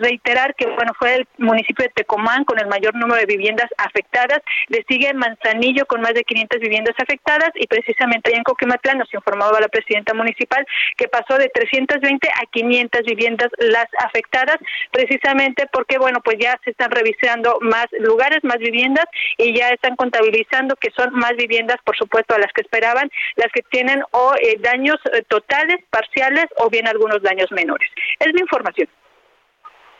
reiterar 0.00 0.54
que, 0.54 0.66
bueno, 0.66 0.92
fue 0.98 1.16
el 1.16 1.28
municipio 1.38 1.84
de 1.84 1.92
Tecomán 1.94 2.44
con 2.44 2.58
el 2.58 2.66
mayor 2.66 2.94
número 2.94 3.20
de 3.20 3.26
viviendas 3.26 3.68
afectadas, 3.78 4.35
le 4.68 4.84
sigue 4.88 5.12
Manzanillo 5.14 5.86
con 5.86 6.00
más 6.00 6.14
de 6.14 6.24
500 6.24 6.60
viviendas 6.60 6.94
afectadas 6.98 7.50
y 7.54 7.66
precisamente 7.66 8.30
allá 8.30 8.38
en 8.38 8.44
Coquimatlán 8.44 8.98
nos 8.98 9.12
informaba 9.12 9.60
la 9.60 9.68
presidenta 9.68 10.14
municipal 10.14 10.66
que 10.96 11.08
pasó 11.08 11.38
de 11.38 11.48
320 11.48 12.28
a 12.28 12.46
500 12.50 13.02
viviendas 13.02 13.48
las 13.58 13.86
afectadas, 14.04 14.56
precisamente 14.92 15.66
porque, 15.72 15.98
bueno, 15.98 16.20
pues 16.24 16.36
ya 16.38 16.58
se 16.64 16.70
están 16.70 16.90
revisando 16.90 17.58
más 17.60 17.86
lugares, 17.98 18.42
más 18.42 18.58
viviendas 18.58 19.06
y 19.38 19.56
ya 19.56 19.70
están 19.70 19.96
contabilizando 19.96 20.76
que 20.76 20.90
son 20.96 21.12
más 21.14 21.32
viviendas, 21.36 21.76
por 21.84 21.96
supuesto, 21.96 22.34
a 22.34 22.38
las 22.38 22.52
que 22.52 22.62
esperaban, 22.62 23.10
las 23.36 23.52
que 23.52 23.62
tienen 23.70 24.02
o 24.12 24.34
eh, 24.40 24.56
daños 24.60 24.96
eh, 25.12 25.22
totales, 25.28 25.78
parciales 25.90 26.46
o 26.58 26.70
bien 26.70 26.86
algunos 26.88 27.22
daños 27.22 27.50
menores. 27.52 27.88
Es 28.20 28.32
mi 28.34 28.40
información. 28.40 28.88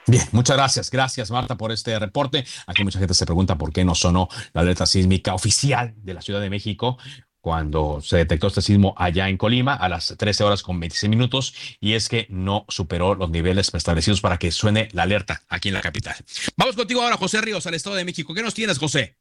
Bien, 0.07 0.23
muchas 0.33 0.57
gracias. 0.57 0.91
Gracias, 0.91 1.31
Marta, 1.31 1.57
por 1.57 1.73
este 1.73 1.99
reporte. 1.99 2.45
Aquí 2.67 2.85
mucha 2.85 2.99
gente 2.99 3.15
se 3.15 3.27
pregunta 3.27 3.57
por 3.57 3.73
qué 3.73 3.85
no 3.85 3.95
sonó 3.95 4.29
la 4.53 4.61
alerta 4.61 4.87
sísmica 4.87 5.35
oficial 5.35 5.95
de 5.97 6.15
la 6.15 6.23
Ciudad 6.23 6.41
de 6.41 6.51
México 6.51 6.99
cuando 7.41 8.01
se 8.03 8.17
detectó 8.17 8.49
este 8.49 8.61
sismo 8.61 8.93
allá 8.97 9.29
en 9.29 9.37
Colima 9.37 9.73
a 9.73 9.89
las 9.89 10.17
13 10.19 10.43
horas 10.43 10.65
con 10.65 10.81
26 10.81 11.09
minutos 11.09 11.55
y 11.79 11.93
es 11.93 12.09
que 12.09 12.27
no 12.29 12.65
superó 12.69 13.15
los 13.15 13.31
niveles 13.31 13.73
establecidos 13.73 14.21
para 14.21 14.37
que 14.37 14.51
suene 14.51 14.89
la 14.93 15.05
alerta 15.05 15.43
aquí 15.49 15.69
en 15.69 15.75
la 15.75 15.81
capital. 15.81 16.17
Vamos 16.57 16.75
contigo 16.75 17.03
ahora, 17.03 17.17
José 17.17 17.41
Ríos, 17.41 17.65
al 17.69 17.75
Estado 17.75 17.95
de 17.95 18.05
México. 18.05 18.35
¿Qué 18.35 18.43
nos 18.43 18.53
tienes, 18.53 18.79
José? 18.79 19.17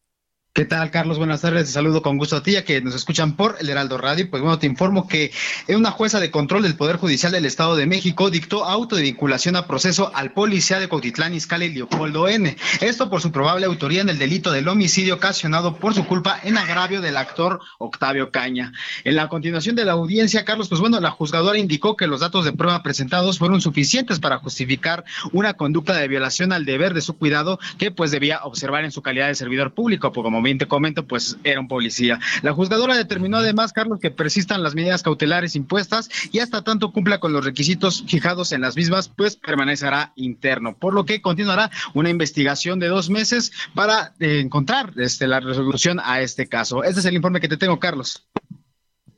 ¿Qué 0.55 0.63
tal, 0.63 0.89
Carlos? 0.89 1.17
Buenas 1.17 1.41
tardes. 1.41 1.65
Te 1.65 1.73
saludo 1.73 2.01
con 2.01 2.17
gusto 2.17 2.37
a 2.37 2.41
ti, 2.41 2.55
a 2.55 2.63
que 2.63 2.79
nos 2.79 2.95
escuchan 2.95 3.35
por 3.35 3.57
el 3.59 3.67
Heraldo 3.67 3.97
Radio. 3.97 4.29
Pues 4.29 4.41
bueno, 4.41 4.57
te 4.57 4.65
informo 4.65 5.05
que 5.05 5.33
una 5.67 5.91
jueza 5.91 6.21
de 6.21 6.31
control 6.31 6.63
del 6.63 6.77
Poder 6.77 6.95
Judicial 6.95 7.33
del 7.33 7.43
Estado 7.43 7.75
de 7.75 7.85
México 7.85 8.29
dictó 8.29 8.63
auto 8.63 8.95
de 8.95 9.01
vinculación 9.01 9.57
a 9.57 9.67
proceso 9.67 10.13
al 10.15 10.31
policía 10.31 10.79
de 10.79 10.87
Cotitlán 10.87 11.33
Izcalli 11.33 11.73
Leopoldo 11.73 12.29
N. 12.29 12.55
Esto 12.79 13.09
por 13.09 13.19
su 13.19 13.33
probable 13.33 13.65
autoría 13.65 13.99
en 13.99 14.07
el 14.07 14.17
delito 14.17 14.49
del 14.49 14.69
homicidio 14.69 15.15
ocasionado 15.15 15.75
por 15.75 15.93
su 15.93 16.07
culpa 16.07 16.39
en 16.41 16.57
agravio 16.57 17.01
del 17.01 17.17
actor 17.17 17.59
Octavio 17.77 18.31
Caña. 18.31 18.71
En 19.03 19.17
la 19.17 19.27
continuación 19.27 19.75
de 19.75 19.83
la 19.83 19.91
audiencia, 19.91 20.45
Carlos, 20.45 20.69
pues 20.69 20.79
bueno, 20.79 21.01
la 21.01 21.11
juzgadora 21.11 21.59
indicó 21.59 21.97
que 21.97 22.07
los 22.07 22.21
datos 22.21 22.45
de 22.45 22.53
prueba 22.53 22.81
presentados 22.81 23.39
fueron 23.39 23.59
suficientes 23.59 24.21
para 24.21 24.37
justificar 24.37 25.03
una 25.33 25.55
conducta 25.55 25.97
de 25.97 26.07
violación 26.07 26.53
al 26.53 26.63
deber 26.63 26.93
de 26.93 27.01
su 27.01 27.17
cuidado 27.17 27.59
que 27.77 27.91
pues 27.91 28.11
debía 28.11 28.39
observar 28.45 28.85
en 28.85 28.93
su 28.93 29.01
calidad 29.01 29.27
de 29.27 29.35
servidor 29.35 29.73
público, 29.73 30.13
como 30.13 30.44
bien 30.45 30.57
te 30.57 30.67
comento, 30.67 31.05
pues 31.05 31.37
era 31.43 31.59
un 31.59 31.67
policía. 31.67 32.19
La 32.41 32.53
juzgadora 32.53 32.95
determinó 32.95 33.37
además, 33.37 33.73
Carlos, 33.73 33.99
que 33.99 34.11
persistan 34.11 34.63
las 34.63 34.75
medidas 34.75 35.03
cautelares 35.03 35.55
impuestas 35.55 36.09
y 36.31 36.39
hasta 36.39 36.63
tanto 36.63 36.91
cumpla 36.91 37.19
con 37.19 37.33
los 37.33 37.43
requisitos 37.43 38.03
fijados 38.07 38.51
en 38.51 38.61
las 38.61 38.75
mismas, 38.75 39.09
pues 39.09 39.35
permanecerá 39.35 40.13
interno, 40.15 40.77
por 40.77 40.93
lo 40.93 41.05
que 41.05 41.21
continuará 41.21 41.71
una 41.93 42.09
investigación 42.09 42.79
de 42.79 42.87
dos 42.87 43.09
meses 43.09 43.51
para 43.73 44.13
eh, 44.19 44.39
encontrar 44.39 44.93
este, 44.97 45.27
la 45.27 45.39
resolución 45.39 45.99
a 46.03 46.21
este 46.21 46.47
caso. 46.47 46.83
Este 46.83 46.99
es 46.99 47.05
el 47.05 47.15
informe 47.15 47.41
que 47.41 47.49
te 47.49 47.57
tengo, 47.57 47.79
Carlos. 47.79 48.27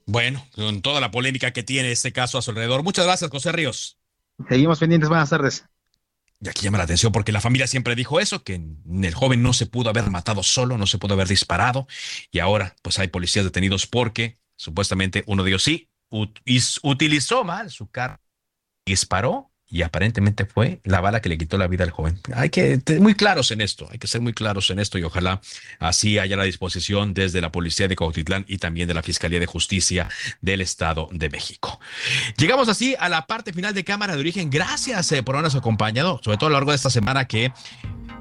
Bueno, 0.05 0.45
con 0.55 0.81
toda 0.81 1.01
la 1.01 1.11
polémica 1.11 1.51
que 1.51 1.63
tiene 1.63 1.91
este 1.91 2.13
caso 2.13 2.37
a 2.37 2.41
su 2.41 2.51
alrededor. 2.51 2.81
Muchas 2.81 3.05
gracias, 3.05 3.29
José 3.29 3.51
Ríos. 3.51 3.97
Seguimos 4.47 4.79
pendientes. 4.79 5.09
Buenas 5.09 5.29
tardes. 5.29 5.65
Y 6.39 6.49
aquí 6.49 6.63
llama 6.63 6.77
la 6.77 6.83
atención 6.83 7.11
porque 7.11 7.31
la 7.31 7.41
familia 7.41 7.67
siempre 7.67 7.95
dijo 7.95 8.19
eso, 8.19 8.43
que 8.43 8.55
el 8.55 9.13
joven 9.15 9.41
no 9.41 9.53
se 9.53 9.65
pudo 9.65 9.89
haber 9.89 10.09
matado 10.09 10.43
solo, 10.43 10.77
no 10.77 10.85
se 10.85 10.99
pudo 10.99 11.15
haber 11.15 11.27
disparado. 11.27 11.87
Y 12.31 12.39
ahora, 12.39 12.75
pues 12.83 12.99
hay 12.99 13.07
policías 13.07 13.45
detenidos 13.45 13.87
porque 13.87 14.39
supuestamente 14.55 15.23
uno 15.27 15.43
de 15.43 15.49
ellos 15.49 15.63
sí 15.63 15.89
utilizó 16.09 17.43
mal 17.43 17.71
su 17.71 17.89
carro, 17.89 18.21
disparó 18.85 19.51
y 19.69 19.81
aparentemente 19.81 20.45
fue 20.45 20.79
la 20.83 21.01
bala 21.01 21.21
que 21.21 21.29
le 21.29 21.37
quitó 21.37 21.57
la 21.57 21.67
vida 21.67 21.83
al 21.83 21.91
joven. 21.91 22.19
Hay 22.33 22.49
que 22.49 22.79
ser 22.85 23.01
muy 23.01 23.15
claros 23.15 23.51
en 23.51 23.61
esto, 23.61 23.87
hay 23.91 23.99
que 23.99 24.07
ser 24.07 24.21
muy 24.21 24.33
claros 24.33 24.69
en 24.69 24.79
esto 24.79 24.97
y 24.97 25.03
ojalá 25.03 25.41
así 25.79 26.19
haya 26.19 26.37
la 26.37 26.43
disposición 26.43 27.13
desde 27.13 27.41
la 27.41 27.51
Policía 27.51 27.87
de 27.87 27.95
Cautitlán 27.95 28.45
y 28.47 28.57
también 28.57 28.87
de 28.87 28.93
la 28.93 29.03
Fiscalía 29.03 29.39
de 29.39 29.45
Justicia 29.45 30.09
del 30.41 30.61
Estado 30.61 31.09
de 31.11 31.29
México. 31.29 31.79
Llegamos 32.37 32.69
así 32.69 32.95
a 32.99 33.09
la 33.09 33.27
parte 33.27 33.53
final 33.53 33.73
de 33.73 33.83
Cámara 33.83 34.15
de 34.15 34.19
Origen. 34.21 34.49
Gracias 34.49 35.11
eh, 35.11 35.23
por 35.23 35.35
habernos 35.35 35.55
acompañado, 35.55 36.19
sobre 36.23 36.37
todo 36.37 36.47
a 36.47 36.49
lo 36.51 36.55
largo 36.55 36.71
de 36.71 36.77
esta 36.77 36.89
semana 36.89 37.25
que 37.25 37.51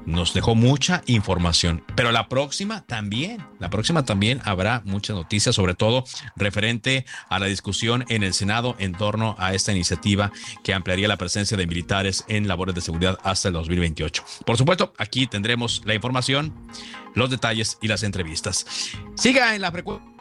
nos 0.07 0.33
dejó 0.33 0.55
mucha 0.55 1.03
información. 1.05 1.83
Pero 1.95 2.11
la 2.11 2.29
próxima 2.29 2.81
también, 2.85 3.45
la 3.59 3.69
próxima 3.69 4.05
también 4.05 4.41
habrá 4.45 4.81
muchas 4.85 5.15
noticias, 5.15 5.53
sobre 5.53 5.75
todo 5.75 6.05
referente 6.35 7.05
a 7.29 7.37
la 7.37 7.45
discusión 7.45 8.05
en 8.07 8.23
el 8.23 8.33
Senado 8.33 8.75
en 8.79 8.93
torno 8.93 9.35
a 9.37 9.53
esta 9.53 9.73
iniciativa 9.73 10.31
que 10.63 10.73
ampliaría 10.73 11.07
la 11.07 11.17
presencia 11.17 11.57
de 11.57 11.67
militares 11.67 12.23
en 12.27 12.47
labores 12.47 12.73
de 12.73 12.81
seguridad 12.81 13.19
hasta 13.23 13.49
el 13.49 13.53
2028. 13.53 14.23
Por 14.45 14.57
supuesto, 14.57 14.93
aquí 14.97 15.27
tendremos 15.27 15.81
la 15.85 15.93
información, 15.93 16.53
los 17.13 17.29
detalles 17.29 17.77
y 17.81 17.87
las 17.87 18.03
entrevistas. 18.03 18.65
Siga 19.15 19.55
en 19.55 19.61
la 19.61 19.71
frecuencia 19.71 20.16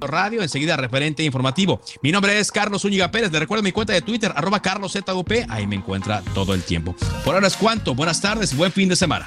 Radio, 0.00 0.42
enseguida 0.42 0.76
referente 0.76 1.22
informativo. 1.22 1.80
Mi 2.02 2.12
nombre 2.12 2.38
es 2.38 2.50
Carlos 2.50 2.84
Úñiga 2.84 3.10
Pérez. 3.10 3.32
Le 3.32 3.38
recuerdo 3.38 3.62
mi 3.62 3.72
cuenta 3.72 3.92
de 3.92 4.02
Twitter, 4.02 4.32
arroba 4.34 4.60
carloszup. 4.60 5.30
Ahí 5.48 5.66
me 5.66 5.76
encuentra 5.76 6.22
todo 6.34 6.54
el 6.54 6.62
tiempo. 6.62 6.94
Por 7.24 7.34
ahora 7.34 7.46
es 7.46 7.56
cuanto. 7.56 7.94
Buenas 7.94 8.20
tardes 8.20 8.56
buen 8.56 8.72
fin 8.72 8.88
de 8.88 8.96
semana. 8.96 9.26